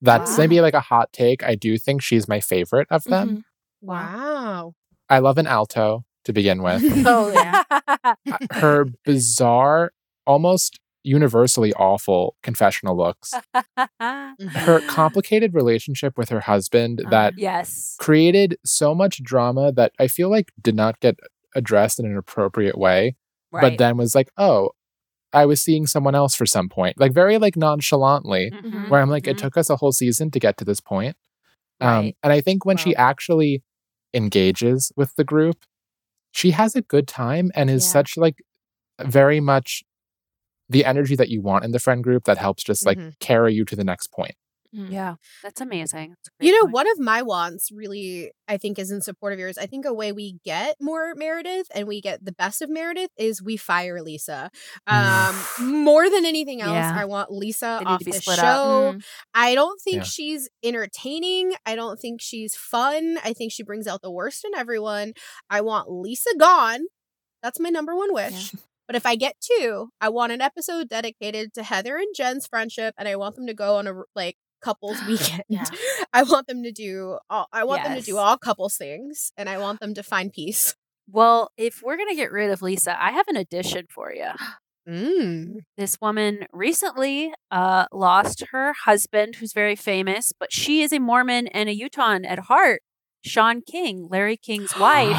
That's 0.00 0.32
Wow. 0.32 0.36
maybe 0.38 0.60
like 0.60 0.74
a 0.74 0.80
hot 0.80 1.12
take. 1.12 1.42
I 1.42 1.54
do 1.54 1.76
think 1.78 2.02
she's 2.02 2.28
my 2.28 2.40
favorite 2.40 2.88
of 2.90 3.04
them. 3.04 3.28
Mhm. 3.28 3.42
Wow. 3.80 4.74
I 5.08 5.18
love 5.18 5.38
an 5.38 5.46
alto 5.46 6.04
to 6.24 6.32
begin 6.32 6.62
with. 6.62 6.82
Oh 7.06 7.32
yeah. 7.32 7.62
Uh, 8.04 8.38
her 8.52 8.86
bizarre, 9.04 9.92
almost 10.26 10.78
universally 11.02 11.72
awful 11.74 12.36
confessional 12.42 12.96
looks. 12.96 13.32
Her 13.54 13.88
mm-hmm. 14.00 14.88
complicated 14.88 15.54
relationship 15.54 16.16
with 16.16 16.28
her 16.28 16.40
husband 16.40 17.02
uh, 17.04 17.10
that 17.10 17.34
yes. 17.36 17.96
created 17.98 18.56
so 18.64 18.94
much 18.94 19.22
drama 19.22 19.72
that 19.72 19.92
I 19.98 20.06
feel 20.06 20.30
like 20.30 20.52
did 20.60 20.74
not 20.74 21.00
get 21.00 21.16
addressed 21.54 21.98
in 21.98 22.06
an 22.06 22.16
appropriate 22.16 22.78
way. 22.78 23.16
But 23.50 23.78
then 23.78 23.96
was 23.96 24.14
like, 24.14 24.30
oh, 24.36 24.70
I 25.32 25.46
was 25.46 25.62
seeing 25.62 25.86
someone 25.86 26.14
else 26.14 26.34
for 26.34 26.46
some 26.46 26.68
point. 26.68 26.98
Like 26.98 27.12
very 27.12 27.38
like 27.38 27.56
nonchalantly, 27.56 28.54
Mhm, 28.62 28.88
where 28.88 29.00
I'm 29.00 29.10
like, 29.10 29.26
it 29.26 29.36
mhm. 29.36 29.40
took 29.40 29.56
us 29.56 29.70
a 29.70 29.76
whole 29.76 29.92
season 29.92 30.30
to 30.32 30.40
get 30.40 30.56
to 30.58 30.64
this 30.64 30.80
point. 30.80 31.16
Um, 31.80 31.88
Right. 32.06 32.16
and 32.22 32.32
I 32.32 32.40
think 32.40 32.64
when 32.64 32.76
she 32.76 32.94
actually 32.96 33.62
engages 34.14 34.92
with 34.96 35.14
the 35.16 35.24
group, 35.24 35.64
she 36.32 36.52
has 36.52 36.74
a 36.76 36.82
good 36.82 37.08
time 37.08 37.50
and 37.54 37.70
is 37.70 37.84
Yeah. 37.84 37.92
such 37.92 38.16
like 38.16 38.36
very 39.00 39.40
much 39.40 39.82
the 40.68 40.84
energy 40.84 41.16
that 41.16 41.28
you 41.30 41.40
want 41.42 41.64
in 41.64 41.72
the 41.72 41.78
friend 41.80 42.02
group 42.04 42.24
that 42.24 42.38
helps 42.38 42.62
just 42.64 42.86
like 42.86 42.98
Mhm. 42.98 43.18
carry 43.20 43.54
you 43.54 43.64
to 43.66 43.76
the 43.76 43.84
next 43.84 44.12
point. 44.12 44.34
Yeah, 44.72 45.14
that's 45.42 45.60
amazing. 45.60 46.10
That's 46.10 46.28
You 46.40 46.52
know, 46.52 46.62
point. 46.64 46.74
one 46.74 46.90
of 46.90 46.98
my 46.98 47.22
wants 47.22 47.70
really, 47.72 48.32
I 48.46 48.58
think, 48.58 48.78
is 48.78 48.90
in 48.90 49.00
support 49.00 49.32
of 49.32 49.38
yours. 49.38 49.56
I 49.56 49.66
think 49.66 49.86
a 49.86 49.94
way 49.94 50.12
we 50.12 50.38
get 50.44 50.76
more 50.80 51.14
Meredith 51.14 51.68
and 51.74 51.88
we 51.88 52.00
get 52.00 52.24
the 52.24 52.32
best 52.32 52.60
of 52.60 52.68
Meredith 52.68 53.10
is 53.16 53.42
we 53.42 53.56
fire 53.56 54.02
Lisa. 54.02 54.50
Um, 54.86 55.34
more 55.60 56.10
than 56.10 56.26
anything 56.26 56.60
else, 56.60 56.72
Yeah. 56.74 56.94
I 56.96 57.06
want 57.06 57.30
Lisa 57.30 57.80
off 57.86 58.04
the 58.04 58.12
show. 58.20 58.94
Mm. 58.96 59.04
I 59.34 59.54
don't 59.54 59.80
think 59.80 59.96
Yeah. 59.98 60.02
she's 60.02 60.48
entertaining. 60.62 61.54
I 61.64 61.74
don't 61.74 61.98
think 61.98 62.20
she's 62.20 62.54
fun. 62.54 63.18
I 63.24 63.32
think 63.32 63.52
she 63.52 63.62
brings 63.62 63.86
out 63.86 64.02
the 64.02 64.10
worst 64.10 64.44
in 64.44 64.54
everyone. 64.54 65.14
I 65.48 65.60
want 65.62 65.90
Lisa 65.90 66.30
gone. 66.38 66.80
That's 67.42 67.58
my 67.60 67.70
number 67.70 67.96
one 67.96 68.12
wish. 68.12 68.52
But 68.86 68.96
if 68.96 69.04
I 69.04 69.16
get 69.16 69.34
two, 69.40 69.90
I 70.00 70.08
want 70.08 70.32
an 70.32 70.40
episode 70.40 70.88
dedicated 70.88 71.52
to 71.54 71.62
Heather 71.62 71.96
and 71.98 72.08
Jen's 72.16 72.46
friendship, 72.46 72.94
and 72.98 73.06
I 73.06 73.16
want 73.16 73.36
them 73.36 73.46
to 73.46 73.52
go 73.54 73.76
on 73.76 73.86
a 73.86 73.92
like 74.16 74.36
couples 74.62 74.98
weekend. 75.08 75.44
Yeah. 75.48 75.64
I 76.12 76.22
want 76.22 76.46
them 76.46 76.62
to 76.62 76.72
do. 76.72 77.18
All, 77.30 77.46
I 77.52 77.64
want 77.64 77.84
them 77.84 77.96
to 77.96 78.02
do 78.02 78.18
all 78.18 78.36
couples 78.38 78.76
things, 78.76 79.32
and 79.36 79.48
I 79.48 79.58
want 79.58 79.80
them 79.80 79.94
to 79.94 80.02
find 80.02 80.32
peace. 80.32 80.74
Well, 81.10 81.50
if 81.56 81.82
we're 81.82 81.96
gonna 81.96 82.14
get 82.14 82.32
rid 82.32 82.50
of 82.50 82.62
Lisa, 82.62 83.02
I 83.02 83.12
have 83.12 83.28
an 83.28 83.36
addition 83.36 83.86
for 83.88 84.12
you. 84.12 84.30
Mm. 84.88 85.56
This 85.76 85.98
woman 86.00 86.46
recently 86.50 87.34
uh, 87.50 87.84
lost 87.92 88.44
her 88.52 88.72
husband, 88.72 89.34
who's 89.34 89.52
very 89.52 89.76
famous, 89.76 90.32
but 90.32 90.50
she 90.50 90.80
is 90.80 90.94
a 90.94 90.98
Mormon 90.98 91.46
and 91.48 91.68
a 91.68 91.74
Utahn 91.74 92.24
at 92.24 92.38
heart. 92.38 92.80
Shawn 93.22 93.60
King, 93.60 94.08
Larry 94.10 94.38
King's 94.38 94.78
wife, 94.78 95.16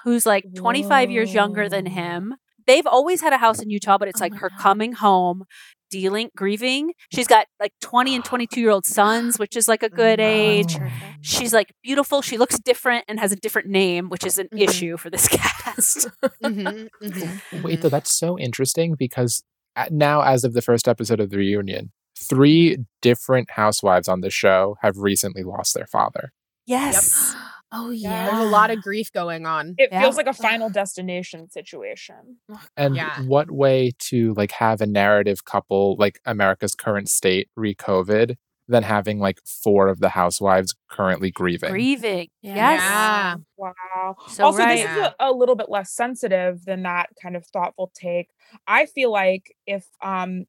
who's 0.04 0.26
like 0.26 0.44
25 0.54 1.10
years 1.10 1.32
younger 1.32 1.66
than 1.66 1.86
him. 1.86 2.34
They've 2.66 2.86
always 2.86 3.20
had 3.20 3.32
a 3.32 3.38
house 3.38 3.62
in 3.62 3.70
Utah, 3.70 3.96
but 3.96 4.08
it's 4.08 4.20
like 4.20 4.34
her 4.34 4.50
coming 4.50 4.92
home, 4.92 5.44
dealing, 5.90 6.30
grieving. 6.36 6.92
She's 7.12 7.26
got 7.26 7.46
like 7.60 7.72
20 7.80 8.14
and 8.14 8.24
22 8.24 8.60
year 8.60 8.70
old 8.70 8.86
sons, 8.86 9.38
which 9.38 9.56
is 9.56 9.68
like 9.68 9.82
a 9.82 9.88
good 9.88 10.20
age. 10.20 10.78
She's 11.20 11.52
like 11.52 11.72
beautiful. 11.82 12.22
She 12.22 12.38
looks 12.38 12.58
different 12.58 13.04
and 13.08 13.18
has 13.20 13.32
a 13.32 13.36
different 13.36 13.68
name, 13.68 14.08
which 14.08 14.24
is 14.24 14.38
an 14.38 14.48
issue 14.56 14.96
for 14.96 15.10
this 15.10 15.28
cast. 15.30 16.08
Mhm, 16.42 16.88
mhm, 17.02 17.62
Wait, 17.62 17.80
though, 17.80 17.88
that's 17.88 18.14
so 18.14 18.38
interesting 18.38 18.94
because 18.94 19.42
now, 19.90 20.22
as 20.22 20.44
of 20.44 20.54
the 20.54 20.62
first 20.62 20.88
episode 20.88 21.20
of 21.20 21.30
the 21.30 21.36
reunion, 21.36 21.92
three 22.18 22.78
different 23.02 23.50
housewives 23.50 24.08
on 24.08 24.20
the 24.22 24.30
show 24.30 24.76
have 24.82 24.96
recently 24.96 25.42
lost 25.42 25.74
their 25.74 25.86
father. 25.86 26.32
yes. 26.66 27.34
Oh 27.72 27.90
yeah. 27.90 28.10
yeah. 28.10 28.26
There's 28.30 28.46
a 28.46 28.50
lot 28.50 28.70
of 28.70 28.80
grief 28.82 29.12
going 29.12 29.44
on. 29.46 29.74
It 29.78 29.90
Yeah. 29.92 30.00
feels 30.02 30.16
like 30.16 30.26
a 30.26 30.32
final 30.32 30.70
destination 30.70 31.50
situation. 31.50 32.38
And 32.76 32.94
Yeah. 32.96 33.20
what 33.22 33.50
way 33.50 33.92
to 34.10 34.34
like 34.34 34.52
have 34.52 34.80
a 34.80 34.86
narrative 34.86 35.44
couple 35.44 35.96
like 35.98 36.20
America's 36.24 36.74
current 36.74 37.08
state 37.08 37.48
re-COVID 37.56 38.36
than 38.68 38.82
having 38.82 39.18
like 39.18 39.38
four 39.44 39.88
of 39.88 40.00
the 40.00 40.10
housewives 40.10 40.74
currently 40.90 41.30
grieving? 41.30 41.70
Grieving. 41.70 42.28
Yes. 42.40 42.80
Yeah. 42.80 43.36
Wow. 43.56 44.16
So 44.28 44.44
also, 44.46 44.58
right. 44.58 44.76
this 44.76 44.90
is 44.90 44.96
a, 44.98 45.14
a 45.20 45.32
little 45.32 45.56
bit 45.56 45.68
less 45.68 45.92
sensitive 45.92 46.64
than 46.64 46.82
that 46.84 47.10
kind 47.20 47.36
of 47.36 47.46
thoughtful 47.46 47.90
take. 47.94 48.28
I 48.66 48.86
feel 48.86 49.10
like 49.10 49.54
if 49.66 49.86
um 50.02 50.44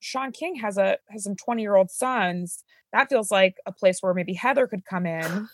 Shawn 0.00 0.32
King 0.32 0.56
has 0.56 0.76
a 0.78 0.98
has 1.08 1.22
some 1.22 1.36
20 1.36 1.62
year 1.62 1.76
old 1.76 1.90
sons, 1.90 2.64
that 2.92 3.08
feels 3.08 3.30
like 3.30 3.54
a 3.66 3.72
place 3.72 3.98
where 4.00 4.12
maybe 4.14 4.34
Heather 4.34 4.66
could 4.66 4.84
come 4.84 5.06
in 5.06 5.48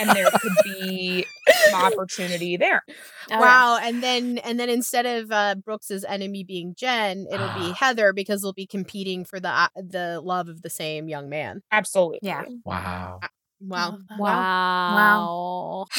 and 0.00 0.10
there 0.10 0.30
could 0.30 0.52
be 0.64 1.26
an 1.68 1.74
opportunity 1.74 2.56
there. 2.56 2.82
Oh, 2.88 2.92
yeah. 3.30 3.40
wow. 3.40 3.78
And 3.82 4.02
then 4.02 4.38
and 4.38 4.58
then 4.58 4.68
instead 4.68 5.06
of 5.06 5.30
uh, 5.32 5.54
Brooks's 5.56 6.04
enemy 6.04 6.44
being 6.44 6.74
Jen, 6.76 7.26
it'll 7.30 7.54
be 7.54 7.72
Heather 7.72 8.12
because 8.12 8.42
they'll 8.42 8.52
be 8.52 8.66
competing 8.66 9.24
for 9.24 9.40
the 9.40 9.48
uh, 9.48 9.68
the 9.76 10.20
love 10.22 10.48
of 10.48 10.62
the 10.62 10.70
same 10.70 11.08
young 11.08 11.28
man. 11.28 11.62
Absolutely. 11.72 12.20
Yeah. 12.22 12.44
Wow. 12.64 13.20
Wow. 13.60 13.98
Wow. 14.18 15.86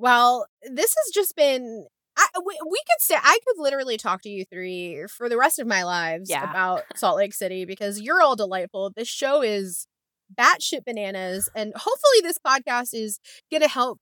Well, 0.00 0.46
this 0.62 0.94
has 0.96 1.12
just 1.12 1.34
been. 1.34 1.86
I, 2.16 2.26
we, 2.44 2.56
we 2.68 2.78
could 2.78 3.00
say 3.00 3.16
I 3.16 3.38
could 3.46 3.60
literally 3.62 3.96
talk 3.96 4.22
to 4.22 4.28
you 4.28 4.44
three 4.44 5.06
for 5.08 5.28
the 5.28 5.36
rest 5.36 5.58
of 5.58 5.66
my 5.66 5.82
lives 5.84 6.30
Yeah. 6.30 6.48
about 6.48 6.82
Salt 6.96 7.16
Lake 7.16 7.34
City 7.34 7.64
because 7.64 8.00
you're 8.00 8.20
all 8.22 8.36
delightful. 8.36 8.92
This 8.94 9.08
show 9.08 9.42
is 9.42 9.86
batshit 10.34 10.84
bananas, 10.84 11.50
and 11.54 11.72
hopefully, 11.74 12.20
this 12.22 12.38
podcast 12.38 12.90
is 12.92 13.20
going 13.50 13.62
to 13.62 13.68
help 13.68 13.98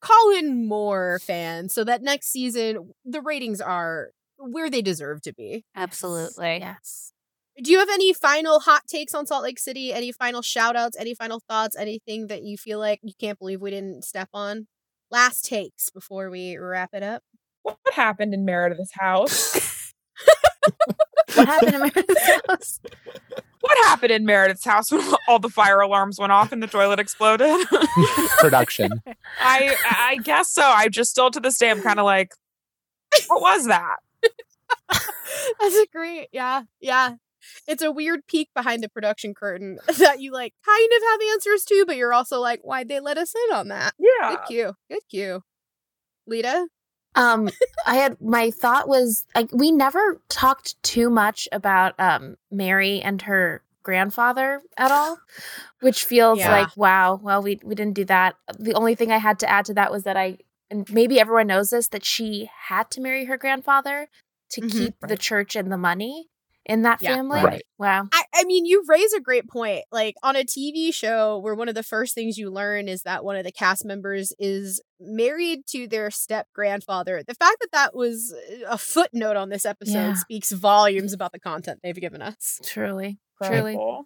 call 0.00 0.30
in 0.36 0.66
more 0.68 1.18
fans 1.22 1.74
so 1.74 1.84
that 1.84 2.02
next 2.02 2.28
season 2.28 2.92
the 3.04 3.20
ratings 3.20 3.60
are 3.60 4.10
where 4.38 4.70
they 4.70 4.82
deserve 4.82 5.20
to 5.22 5.32
be. 5.32 5.64
Absolutely. 5.74 6.58
Yes. 6.58 7.12
Do 7.60 7.72
you 7.72 7.80
have 7.80 7.88
any 7.88 8.12
final 8.12 8.60
hot 8.60 8.82
takes 8.86 9.14
on 9.14 9.26
Salt 9.26 9.42
Lake 9.42 9.58
City? 9.58 9.92
Any 9.92 10.12
final 10.12 10.42
shout 10.42 10.76
outs? 10.76 10.96
Any 10.96 11.14
final 11.14 11.40
thoughts? 11.48 11.76
Anything 11.76 12.28
that 12.28 12.44
you 12.44 12.56
feel 12.56 12.78
like 12.78 13.00
you 13.02 13.14
can't 13.20 13.38
believe 13.38 13.60
we 13.60 13.70
didn't 13.70 14.04
step 14.04 14.28
on? 14.32 14.68
Last 15.10 15.44
takes 15.44 15.90
before 15.90 16.30
we 16.30 16.56
wrap 16.56 16.90
it 16.92 17.02
up. 17.02 17.22
What 17.62 17.78
happened 17.92 18.32
in 18.32 18.44
Meredith's 18.44 18.92
house? 18.94 19.92
What 21.38 21.48
happened 21.48 21.74
in 21.74 21.80
Meredith's 21.80 22.40
house? 22.48 22.80
what 23.60 23.78
happened 23.86 24.12
in 24.12 24.24
Meredith's 24.24 24.64
house 24.64 24.90
when 24.90 25.02
all 25.28 25.38
the 25.38 25.48
fire 25.48 25.80
alarms 25.80 26.18
went 26.18 26.32
off 26.32 26.52
and 26.52 26.62
the 26.62 26.66
toilet 26.66 26.98
exploded? 26.98 27.66
Production. 28.38 29.02
I 29.40 29.76
I 29.90 30.16
guess 30.22 30.50
so. 30.50 30.62
I 30.62 30.88
just 30.88 31.10
still 31.10 31.30
to 31.30 31.40
this 31.40 31.58
day 31.58 31.70
I'm 31.70 31.82
kind 31.82 31.98
of 31.98 32.04
like, 32.04 32.32
what 33.28 33.40
was 33.40 33.66
that? 33.66 33.96
That's 35.60 35.76
a 35.76 35.86
great, 35.92 36.28
yeah, 36.32 36.62
yeah. 36.80 37.14
It's 37.66 37.82
a 37.82 37.90
weird 37.92 38.26
peek 38.26 38.50
behind 38.54 38.82
the 38.82 38.88
production 38.88 39.32
curtain 39.34 39.78
that 39.98 40.20
you 40.20 40.32
like 40.32 40.54
kind 40.64 40.90
of 40.96 41.02
have 41.10 41.20
answers 41.32 41.64
to, 41.66 41.84
but 41.86 41.96
you're 41.96 42.12
also 42.12 42.40
like, 42.40 42.60
why'd 42.62 42.88
they 42.88 43.00
let 43.00 43.16
us 43.16 43.32
in 43.48 43.56
on 43.56 43.68
that? 43.68 43.94
Yeah. 43.98 44.30
Good 44.30 44.38
cue. 44.48 44.72
Good 44.90 45.02
cue. 45.08 45.42
Lida? 46.26 46.66
Um, 47.14 47.48
I 47.86 47.96
had 47.96 48.20
my 48.20 48.50
thought 48.50 48.88
was 48.88 49.26
like 49.34 49.50
we 49.52 49.72
never 49.72 50.20
talked 50.28 50.80
too 50.82 51.10
much 51.10 51.48
about 51.52 51.94
um 51.98 52.36
Mary 52.50 53.00
and 53.00 53.20
her 53.22 53.62
grandfather 53.82 54.60
at 54.76 54.90
all, 54.90 55.18
which 55.80 56.04
feels 56.04 56.38
Yeah. 56.38 56.50
like 56.52 56.76
wow. 56.76 57.18
Well, 57.22 57.42
we 57.42 57.58
we 57.64 57.74
didn't 57.74 57.94
do 57.94 58.04
that. 58.06 58.36
The 58.58 58.74
only 58.74 58.94
thing 58.94 59.10
I 59.10 59.18
had 59.18 59.38
to 59.40 59.50
add 59.50 59.64
to 59.66 59.74
that 59.74 59.90
was 59.90 60.04
that 60.04 60.16
I 60.16 60.38
and 60.70 60.90
maybe 60.92 61.18
everyone 61.18 61.46
knows 61.46 61.70
this 61.70 61.88
that 61.88 62.04
she 62.04 62.50
had 62.68 62.90
to 62.92 63.00
marry 63.00 63.24
her 63.24 63.36
grandfather 63.38 64.08
to 64.50 64.60
Mhm. 64.60 64.70
keep 64.70 64.94
the 65.00 65.16
church 65.16 65.56
and 65.56 65.72
the 65.72 65.78
money 65.78 66.28
in 66.68 66.82
that 66.82 67.00
Yeah. 67.02 67.14
family. 67.14 67.42
Right. 67.42 67.62
Wow. 67.78 68.08
I, 68.12 68.24
I 68.34 68.44
mean, 68.44 68.66
you 68.66 68.84
raise 68.86 69.12
a 69.14 69.20
great 69.20 69.48
point. 69.48 69.84
Like 69.90 70.14
on 70.22 70.36
a 70.36 70.44
TV 70.44 70.92
show 70.92 71.38
where 71.38 71.54
one 71.54 71.68
of 71.68 71.74
the 71.74 71.82
first 71.82 72.14
things 72.14 72.36
you 72.36 72.50
learn 72.50 72.88
is 72.88 73.02
that 73.02 73.24
one 73.24 73.36
of 73.36 73.44
the 73.44 73.52
cast 73.52 73.84
members 73.86 74.32
is 74.38 74.80
married 75.00 75.60
to 75.68 75.88
their 75.88 76.10
step 76.10 76.46
grandfather. 76.54 77.22
The 77.26 77.34
fact 77.34 77.56
that 77.60 77.72
that 77.72 77.94
was 77.96 78.34
a 78.68 78.76
footnote 78.78 79.36
on 79.36 79.48
this 79.48 79.64
episode 79.64 79.92
Yeah. 79.94 80.14
speaks 80.14 80.52
volumes 80.52 81.12
about 81.12 81.32
the 81.32 81.40
content 81.40 81.80
they've 81.82 81.94
given 81.98 82.20
us. 82.22 82.60
Truly. 82.64 83.18
Truly. 83.42 83.72
Incredible. 83.72 84.04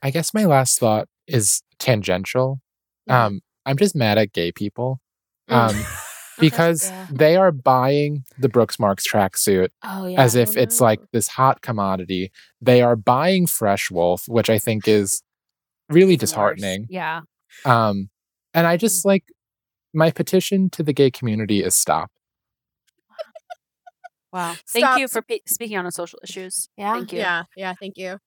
I 0.00 0.10
guess 0.10 0.32
my 0.34 0.44
last 0.44 0.78
thought 0.78 1.08
is 1.26 1.62
tangential. 1.78 2.60
Um, 3.08 3.40
I'm 3.66 3.76
just 3.76 3.96
mad 3.96 4.18
at 4.18 4.32
gay 4.32 4.52
people. 4.52 5.00
Um, 5.48 5.74
because 6.38 6.88
Yeah. 6.90 7.06
they 7.10 7.36
are 7.36 7.52
buying 7.52 8.24
the 8.38 8.48
Brooks 8.48 8.78
Marks 8.78 9.04
tracksuit 9.10 9.68
Oh 9.82 10.06
yeah. 10.06 10.20
as 10.20 10.34
if 10.34 10.56
it's 10.56 10.80
like 10.80 11.00
this 11.12 11.28
hot 11.28 11.60
commodity. 11.62 12.30
They 12.60 12.82
are 12.82 12.96
buying 12.96 13.46
Fresh 13.46 13.90
Wolf, 13.90 14.24
which 14.28 14.50
I 14.50 14.58
think 14.58 14.86
is 14.88 15.22
really 15.90 16.16
disheartening. 16.16 16.86
Yeah. 16.90 17.20
Um, 17.64 18.10
And 18.52 18.66
I 18.66 18.76
just 18.76 19.04
like 19.04 19.24
my 19.92 20.10
petition 20.10 20.70
to 20.70 20.82
the 20.82 20.92
gay 20.92 21.10
community 21.10 21.62
is 21.62 21.74
stop. 21.74 22.10
Wow. 24.34 24.54
Thank 24.68 24.84
Stop. 24.84 24.98
you 24.98 25.06
for 25.06 25.22
pe- 25.22 25.38
speaking 25.46 25.76
on 25.78 25.88
social 25.92 26.18
issues. 26.24 26.68
Yeah. 26.76 26.92
Thank 26.94 27.12
you. 27.12 27.18
Yeah, 27.20 27.44
yeah, 27.56 27.74
thank 27.80 27.96
you. 27.96 28.18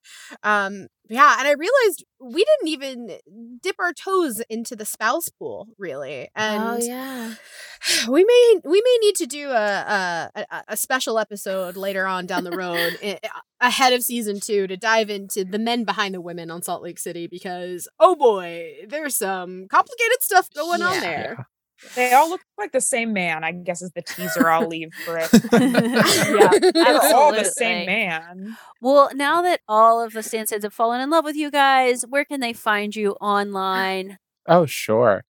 Um, 0.42 0.86
yeah, 1.10 1.36
and 1.38 1.46
I 1.46 1.52
realized 1.52 2.02
we 2.18 2.44
didn't 2.44 2.68
even 2.68 3.18
dip 3.62 3.76
our 3.78 3.92
toes 3.92 4.40
into 4.48 4.74
the 4.74 4.86
spouse 4.86 5.28
pool, 5.28 5.68
really. 5.78 6.28
And 6.34 6.62
oh 6.62 6.78
yeah. 6.80 7.34
we 8.08 8.24
may 8.24 8.54
we 8.64 8.80
may 8.82 8.98
need 9.02 9.16
to 9.16 9.26
do 9.26 9.50
a 9.50 10.30
a, 10.34 10.46
a- 10.50 10.64
a 10.68 10.76
special 10.78 11.18
episode 11.18 11.76
later 11.76 12.06
on 12.06 12.24
down 12.24 12.44
the 12.44 12.56
road 12.56 12.96
i- 13.04 13.20
ahead 13.60 13.92
of 13.92 14.02
season 14.02 14.40
two 14.40 14.66
to 14.66 14.78
dive 14.78 15.10
into 15.10 15.44
the 15.44 15.58
men 15.58 15.84
behind 15.84 16.14
the 16.14 16.22
women 16.22 16.50
on 16.50 16.62
Salt 16.62 16.82
Lake 16.82 16.98
City 16.98 17.26
because 17.26 17.86
oh 18.00 18.16
boy, 18.16 18.76
there's 18.88 19.14
some 19.14 19.66
complicated 19.70 20.22
stuff 20.22 20.48
going 20.54 20.80
on 20.80 20.94
Yeah. 20.94 21.00
there. 21.00 21.48
They 21.94 22.12
all 22.12 22.28
look 22.28 22.40
like 22.58 22.72
the 22.72 22.80
same 22.80 23.12
man, 23.12 23.44
I 23.44 23.52
guess 23.52 23.82
is 23.82 23.92
the 23.92 24.02
teaser 24.02 24.48
I'll 24.48 24.66
leave 24.68 24.92
for 25.04 25.18
it. 25.18 25.28
yeah, 25.52 26.70
They're 26.74 27.14
all 27.14 27.32
the 27.32 27.44
same 27.44 27.86
man. 27.86 28.56
Well, 28.80 29.10
now 29.14 29.42
that 29.42 29.60
all 29.68 30.00
of 30.02 30.12
the 30.12 30.20
Stansteads 30.20 30.64
have 30.64 30.74
fallen 30.74 31.00
in 31.00 31.10
love 31.10 31.24
with 31.24 31.36
you 31.36 31.50
guys, 31.50 32.04
where 32.08 32.24
can 32.24 32.40
they 32.40 32.52
find 32.52 32.94
you 32.94 33.12
online? 33.20 34.18
Oh, 34.46 34.66
sure. 34.66 35.24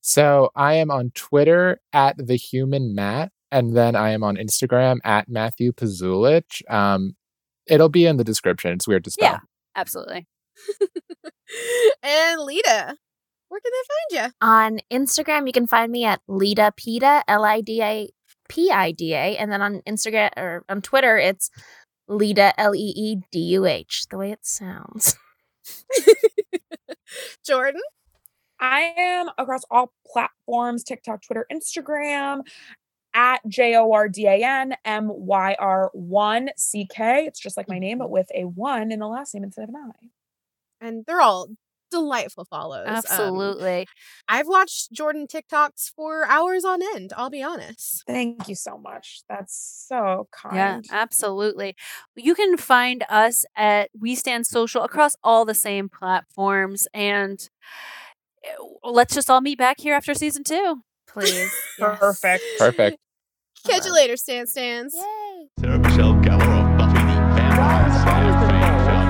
So 0.00 0.50
I 0.54 0.74
am 0.74 0.90
on 0.90 1.12
Twitter 1.14 1.80
at 1.92 2.16
the 2.18 2.36
human 2.36 2.94
Matt, 2.94 3.32
and 3.50 3.76
then 3.76 3.96
I 3.96 4.10
am 4.10 4.22
on 4.22 4.36
Instagram 4.36 4.98
at 5.02 5.28
Matthew 5.28 5.72
Pazulich. 5.72 6.60
Um, 6.70 7.16
it'll 7.66 7.88
be 7.88 8.06
in 8.06 8.16
the 8.18 8.24
description. 8.24 8.72
It's 8.72 8.86
weird 8.86 9.04
to 9.04 9.10
spell. 9.10 9.32
Yeah, 9.32 9.38
absolutely. 9.74 10.26
and 12.02 12.40
Lida, 12.42 12.96
where 13.54 13.60
can 13.60 13.72
they 13.72 14.18
find 14.18 14.26
you? 14.26 14.32
On 14.40 15.00
Instagram, 15.00 15.46
you 15.46 15.52
can 15.52 15.68
find 15.68 15.92
me 15.92 16.04
at 16.04 16.20
Lida 16.26 16.72
Pida, 16.76 17.22
L 17.28 17.44
I 17.44 17.60
D 17.60 17.80
A 17.82 18.10
P 18.48 18.70
I 18.70 18.90
D 18.90 19.14
A, 19.14 19.36
and 19.36 19.52
then 19.52 19.62
on 19.62 19.80
Instagram 19.86 20.30
or 20.36 20.64
on 20.68 20.82
Twitter, 20.82 21.16
it's 21.18 21.50
Lida 22.08 22.58
L 22.58 22.74
E 22.74 22.92
E 22.96 23.16
D 23.30 23.38
U 23.38 23.64
H, 23.64 24.06
the 24.10 24.18
way 24.18 24.32
it 24.32 24.44
sounds. 24.44 25.16
Jordan. 27.46 27.80
I 28.58 28.92
am 28.96 29.28
across 29.38 29.62
all 29.70 29.92
platforms 30.06 30.82
TikTok, 30.82 31.22
Twitter, 31.22 31.46
Instagram 31.52 32.40
at 33.14 33.40
J 33.46 33.76
O 33.76 33.92
R 33.92 34.08
D 34.08 34.26
A 34.26 34.42
N 34.42 34.74
M 34.84 35.08
Y 35.12 35.54
R 35.60 35.90
1 35.92 36.50
C 36.56 36.88
K. 36.92 37.26
It's 37.26 37.38
just 37.38 37.56
like 37.56 37.68
my 37.68 37.78
name, 37.78 37.98
but 37.98 38.06
mm-hmm. 38.06 38.14
with 38.14 38.30
a 38.34 38.44
1 38.44 38.90
in 38.90 38.98
the 38.98 39.06
last 39.06 39.32
name 39.32 39.44
instead 39.44 39.64
of 39.64 39.68
an 39.68 39.76
I. 39.76 40.86
And 40.86 41.04
they're 41.06 41.20
all 41.20 41.50
delightful 41.94 42.44
follows. 42.44 42.86
Um, 42.88 42.94
Absolutely. 42.96 43.86
I've 44.28 44.48
watched 44.48 44.92
Jordan 44.92 45.26
TikToks 45.26 45.90
for 45.94 46.26
hours 46.26 46.64
on 46.64 46.80
end, 46.94 47.12
I'll 47.16 47.30
be 47.30 47.42
honest. 47.42 48.02
Thank 48.06 48.48
you 48.48 48.54
so 48.54 48.76
much. 48.76 49.22
That's 49.28 49.86
so 49.88 50.28
kind. 50.32 50.56
Yeah, 50.56 50.80
absolutely. 50.90 51.76
You 52.16 52.34
can 52.34 52.56
find 52.56 53.04
us 53.08 53.44
at 53.56 53.90
We 53.98 54.14
Stand 54.14 54.46
Social 54.46 54.82
across 54.82 55.14
all 55.22 55.44
the 55.44 55.54
same 55.54 55.88
platforms. 55.88 56.88
And 56.92 57.48
uh, 58.44 58.90
let's 58.90 59.14
just 59.14 59.30
all 59.30 59.40
meet 59.40 59.58
back 59.58 59.80
here 59.80 59.94
after 59.94 60.14
season 60.14 60.44
two. 60.44 60.82
Please. 61.06 61.54
Perfect. 61.78 62.42
Perfect. 62.58 62.98
Catch 63.66 63.86
you 63.86 63.94
later, 63.94 64.16
Stan 64.16 64.46
Stans. 64.46 64.94
Yay. 64.94 65.48
Sarah 65.60 65.78
Michelle 65.78 66.14
Gellar, 66.14 66.76
Buffy 66.76 66.92
the 66.92 67.34
Vampire 67.34 67.88
Slayer 68.02 68.34
fame 68.40 69.04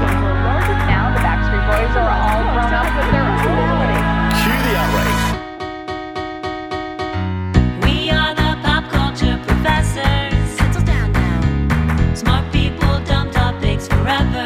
Now 0.86 1.14
the 1.14 1.20
Backstreet 1.20 1.64
Boys 1.66 1.96
are 1.96 2.08
all 2.08 2.23
forever. 14.04 14.43